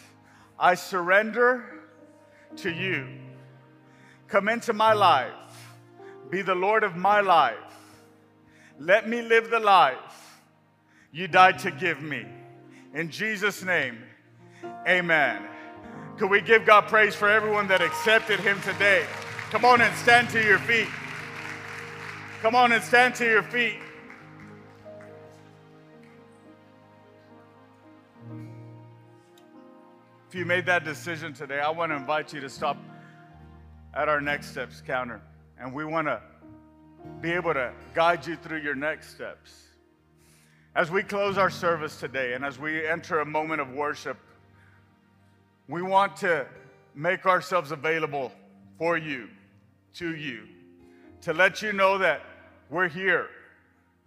I 0.57 0.75
surrender 0.75 1.81
to 2.57 2.71
you. 2.71 3.22
Come 4.33 4.49
into 4.49 4.73
my 4.73 4.93
life. 4.93 5.31
Be 6.31 6.41
the 6.41 6.55
Lord 6.55 6.83
of 6.83 6.95
my 6.95 7.21
life. 7.21 7.53
Let 8.79 9.07
me 9.07 9.21
live 9.21 9.51
the 9.51 9.59
life 9.59 10.41
you 11.11 11.27
died 11.27 11.59
to 11.59 11.69
give 11.69 12.01
me. 12.01 12.25
In 12.95 13.11
Jesus' 13.11 13.63
name, 13.63 13.99
amen. 14.87 15.43
Could 16.17 16.31
we 16.31 16.41
give 16.41 16.65
God 16.65 16.87
praise 16.87 17.13
for 17.13 17.29
everyone 17.29 17.67
that 17.67 17.83
accepted 17.83 18.39
Him 18.39 18.59
today? 18.61 19.05
Come 19.51 19.65
on 19.65 19.81
and 19.81 19.95
stand 19.97 20.31
to 20.31 20.43
your 20.43 20.57
feet. 20.57 20.89
Come 22.41 22.55
on 22.55 22.71
and 22.71 22.83
stand 22.83 23.13
to 23.13 23.25
your 23.25 23.43
feet. 23.43 23.77
If 30.27 30.33
you 30.33 30.45
made 30.45 30.65
that 30.65 30.83
decision 30.83 31.35
today, 31.35 31.59
I 31.59 31.69
want 31.69 31.91
to 31.91 31.97
invite 31.97 32.33
you 32.33 32.41
to 32.41 32.49
stop 32.49 32.77
at 33.93 34.09
our 34.09 34.21
next 34.21 34.51
steps 34.51 34.81
counter. 34.85 35.21
And 35.59 35.73
we 35.73 35.85
want 35.85 36.07
to 36.07 36.21
be 37.21 37.31
able 37.31 37.53
to 37.53 37.71
guide 37.93 38.25
you 38.25 38.35
through 38.35 38.61
your 38.61 38.75
next 38.75 39.11
steps. 39.11 39.63
As 40.75 40.89
we 40.89 41.03
close 41.03 41.37
our 41.37 41.49
service 41.49 41.99
today 41.99 42.33
and 42.33 42.43
as 42.43 42.57
we 42.57 42.85
enter 42.85 43.19
a 43.19 43.25
moment 43.25 43.61
of 43.61 43.71
worship, 43.71 44.17
we 45.67 45.81
want 45.81 46.17
to 46.17 46.47
make 46.95 47.25
ourselves 47.25 47.71
available 47.71 48.31
for 48.77 48.97
you, 48.97 49.29
to 49.95 50.15
you, 50.15 50.47
to 51.21 51.33
let 51.33 51.61
you 51.61 51.73
know 51.73 51.97
that 51.97 52.21
we're 52.69 52.87
here 52.87 53.29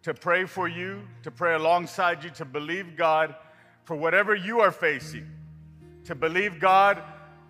to 0.07 0.15
pray 0.15 0.45
for 0.45 0.69
you, 0.69 1.03
to 1.25 1.33
pray 1.33 1.55
alongside 1.55 2.23
you, 2.23 2.31
to 2.31 2.45
believe 2.45 2.97
God 2.97 3.35
for 3.83 3.97
whatever 3.97 4.37
you 4.37 4.61
are 4.61 4.71
facing, 4.71 5.29
to 6.05 6.15
believe 6.15 6.61
God 6.61 7.03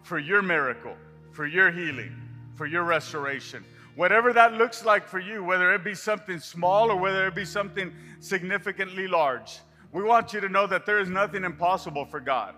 for 0.03 0.19
your 0.19 0.41
miracle, 0.41 0.95
for 1.33 1.47
your 1.47 1.71
healing, 1.71 2.17
for 2.57 2.67
your 2.67 2.83
restoration. 2.83 3.65
Whatever 3.95 4.33
that 4.33 4.55
looks 4.55 4.85
like 4.85 5.07
for 5.07 5.19
you, 5.19 5.45
whether 5.45 5.73
it 5.73 5.85
be 5.85 5.95
something 5.95 6.39
small 6.39 6.91
or 6.91 6.97
whether 6.97 7.27
it 7.27 7.35
be 7.35 7.45
something 7.45 7.95
significantly 8.21 9.07
large, 9.07 9.61
we 9.93 10.03
want 10.03 10.33
you 10.33 10.41
to 10.41 10.49
know 10.49 10.67
that 10.67 10.85
there 10.85 10.99
is 10.99 11.09
nothing 11.09 11.45
impossible 11.45 12.05
for 12.05 12.21
God. 12.21 12.55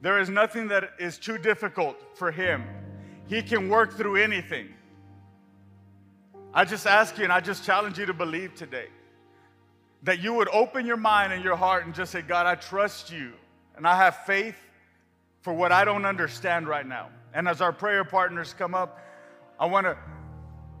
There 0.00 0.20
is 0.20 0.28
nothing 0.28 0.68
that 0.68 0.90
is 1.00 1.18
too 1.18 1.38
difficult 1.38 1.96
for 2.16 2.30
Him. 2.30 2.64
He 3.26 3.42
can 3.42 3.68
work 3.68 3.94
through 3.94 4.16
anything. 4.16 4.68
I 6.54 6.64
just 6.64 6.86
ask 6.86 7.18
you 7.18 7.24
and 7.24 7.32
I 7.32 7.40
just 7.40 7.64
challenge 7.64 7.98
you 7.98 8.06
to 8.06 8.14
believe 8.14 8.54
today 8.54 8.88
that 10.04 10.20
you 10.20 10.32
would 10.34 10.48
open 10.48 10.86
your 10.86 10.96
mind 10.96 11.32
and 11.32 11.42
your 11.42 11.56
heart 11.56 11.84
and 11.84 11.94
just 11.94 12.12
say, 12.12 12.22
God, 12.22 12.46
I 12.46 12.54
trust 12.54 13.10
you 13.10 13.32
and 13.76 13.86
I 13.86 13.96
have 13.96 14.24
faith 14.24 14.56
for 15.40 15.52
what 15.52 15.72
I 15.72 15.84
don't 15.84 16.04
understand 16.04 16.68
right 16.68 16.86
now. 16.86 17.08
And 17.34 17.48
as 17.48 17.60
our 17.60 17.72
prayer 17.72 18.04
partners 18.04 18.54
come 18.56 18.74
up, 18.74 19.00
I 19.58 19.66
want 19.66 19.86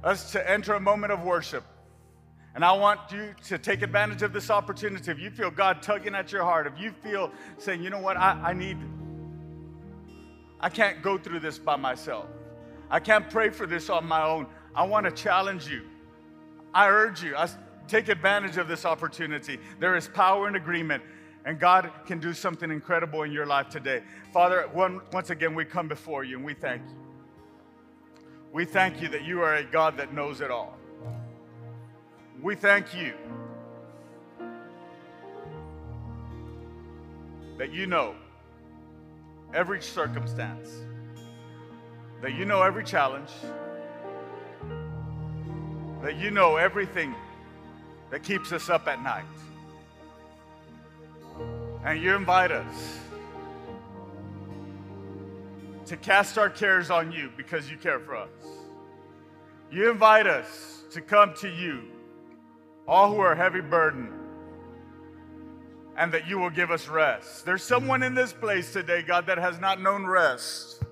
us 0.04 0.32
to 0.32 0.50
enter 0.50 0.74
a 0.74 0.80
moment 0.80 1.12
of 1.12 1.22
worship. 1.22 1.64
And 2.54 2.64
I 2.64 2.72
want 2.72 3.00
you 3.12 3.34
to 3.46 3.58
take 3.58 3.82
advantage 3.82 4.22
of 4.22 4.32
this 4.32 4.50
opportunity. 4.50 5.10
If 5.10 5.18
you 5.18 5.30
feel 5.30 5.50
God 5.50 5.82
tugging 5.82 6.14
at 6.14 6.32
your 6.32 6.42
heart, 6.42 6.66
if 6.66 6.78
you 6.78 6.92
feel 7.02 7.30
saying, 7.58 7.82
you 7.82 7.90
know 7.90 8.00
what, 8.00 8.16
I, 8.16 8.32
I 8.46 8.52
need, 8.52 8.78
I 10.60 10.68
can't 10.68 11.02
go 11.02 11.18
through 11.18 11.40
this 11.40 11.58
by 11.58 11.76
myself. 11.76 12.26
I 12.90 13.00
can't 13.00 13.28
pray 13.30 13.50
for 13.50 13.66
this 13.66 13.90
on 13.90 14.06
my 14.06 14.24
own. 14.24 14.46
I 14.74 14.84
want 14.84 15.06
to 15.06 15.12
challenge 15.12 15.68
you. 15.68 15.82
I 16.74 16.88
urge 16.88 17.22
you, 17.22 17.36
I 17.36 17.48
take 17.86 18.08
advantage 18.08 18.56
of 18.56 18.68
this 18.68 18.84
opportunity. 18.84 19.58
There 19.80 19.96
is 19.96 20.08
power 20.08 20.48
in 20.48 20.54
agreement, 20.54 21.02
and 21.44 21.58
God 21.58 21.90
can 22.06 22.18
do 22.18 22.34
something 22.34 22.70
incredible 22.70 23.22
in 23.22 23.32
your 23.32 23.46
life 23.46 23.68
today. 23.68 24.02
Father, 24.32 24.68
one, 24.72 25.00
once 25.12 25.30
again, 25.30 25.54
we 25.54 25.64
come 25.64 25.88
before 25.88 26.24
you 26.24 26.36
and 26.36 26.44
we 26.44 26.54
thank 26.54 26.82
you. 26.88 26.97
We 28.58 28.64
thank 28.64 29.00
you 29.00 29.06
that 29.10 29.24
you 29.24 29.40
are 29.42 29.54
a 29.54 29.62
God 29.62 29.98
that 29.98 30.12
knows 30.12 30.40
it 30.40 30.50
all. 30.50 30.76
We 32.42 32.56
thank 32.56 32.92
you 32.92 33.14
that 37.56 37.72
you 37.72 37.86
know 37.86 38.16
every 39.54 39.80
circumstance, 39.80 40.72
that 42.20 42.34
you 42.34 42.44
know 42.44 42.62
every 42.62 42.82
challenge, 42.82 43.30
that 46.02 46.16
you 46.16 46.32
know 46.32 46.56
everything 46.56 47.14
that 48.10 48.24
keeps 48.24 48.50
us 48.50 48.68
up 48.68 48.88
at 48.88 49.00
night. 49.04 49.22
And 51.84 52.02
you 52.02 52.16
invite 52.16 52.50
us 52.50 52.98
to 55.88 55.96
cast 55.96 56.38
our 56.38 56.50
cares 56.50 56.90
on 56.90 57.12
you 57.12 57.30
because 57.36 57.70
you 57.70 57.76
care 57.76 58.00
for 58.00 58.16
us. 58.16 58.28
You 59.70 59.90
invite 59.90 60.26
us 60.26 60.84
to 60.92 61.00
come 61.00 61.34
to 61.40 61.48
you, 61.48 61.82
all 62.86 63.12
who 63.12 63.20
are 63.20 63.34
heavy 63.34 63.60
burdened, 63.60 64.12
and 65.96 66.12
that 66.12 66.28
you 66.28 66.38
will 66.38 66.50
give 66.50 66.70
us 66.70 66.88
rest. 66.88 67.44
There's 67.44 67.62
someone 67.62 68.02
in 68.02 68.14
this 68.14 68.32
place 68.32 68.72
today, 68.72 69.02
God, 69.02 69.26
that 69.26 69.38
has 69.38 69.60
not 69.60 69.80
known 69.82 70.06
rest. 70.06 70.82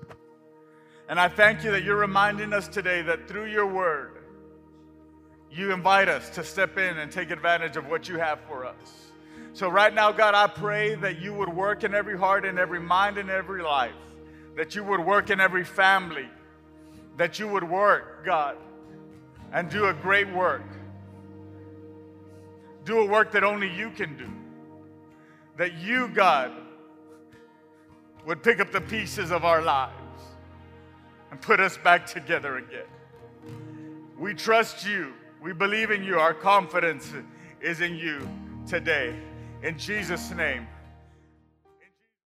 And 1.09 1.19
I 1.19 1.29
thank 1.29 1.63
you 1.63 1.71
that 1.71 1.83
you're 1.83 1.97
reminding 1.97 2.51
us 2.53 2.67
today 2.67 3.01
that 3.03 3.27
through 3.27 3.45
your 3.45 3.65
word, 3.65 4.17
you 5.49 5.71
invite 5.71 6.09
us 6.09 6.29
to 6.31 6.43
step 6.43 6.77
in 6.77 6.97
and 6.97 7.11
take 7.11 7.31
advantage 7.31 7.77
of 7.77 7.87
what 7.87 8.09
you 8.09 8.17
have 8.17 8.39
for 8.47 8.65
us. 8.65 9.11
So, 9.53 9.69
right 9.69 9.93
now, 9.93 10.11
God, 10.11 10.35
I 10.35 10.47
pray 10.47 10.95
that 10.95 11.19
you 11.19 11.33
would 11.33 11.49
work 11.49 11.83
in 11.83 11.95
every 11.95 12.17
heart, 12.17 12.45
in 12.45 12.59
every 12.59 12.79
mind, 12.79 13.17
in 13.17 13.29
every 13.29 13.63
life, 13.63 13.95
that 14.57 14.73
you 14.73 14.83
would 14.83 14.99
work 14.99 15.29
in 15.29 15.39
every 15.39 15.63
family, 15.63 16.27
that 17.15 17.37
you 17.37 17.47
would 17.47 17.63
work, 17.63 18.25
God, 18.25 18.57
and 19.53 19.69
do 19.69 19.85
a 19.85 19.93
great 19.93 20.27
work. 20.33 20.63
Do 22.83 22.99
a 22.99 23.05
work 23.05 23.31
that 23.33 23.43
only 23.43 23.71
you 23.71 23.91
can 23.91 24.17
do. 24.17 24.27
That 25.57 25.75
you, 25.75 26.07
God, 26.07 26.51
would 28.25 28.41
pick 28.41 28.59
up 28.59 28.71
the 28.71 28.81
pieces 28.81 29.31
of 29.31 29.45
our 29.45 29.61
lives 29.61 29.93
and 31.29 31.39
put 31.39 31.59
us 31.59 31.77
back 31.77 32.07
together 32.07 32.57
again. 32.57 32.87
We 34.17 34.33
trust 34.33 34.87
you. 34.87 35.13
We 35.39 35.53
believe 35.53 35.91
in 35.91 36.03
you. 36.03 36.17
Our 36.17 36.33
confidence 36.33 37.13
is 37.61 37.81
in 37.81 37.95
you 37.95 38.27
today. 38.67 39.15
In 39.61 39.77
Jesus' 39.77 40.31
name. 40.31 40.67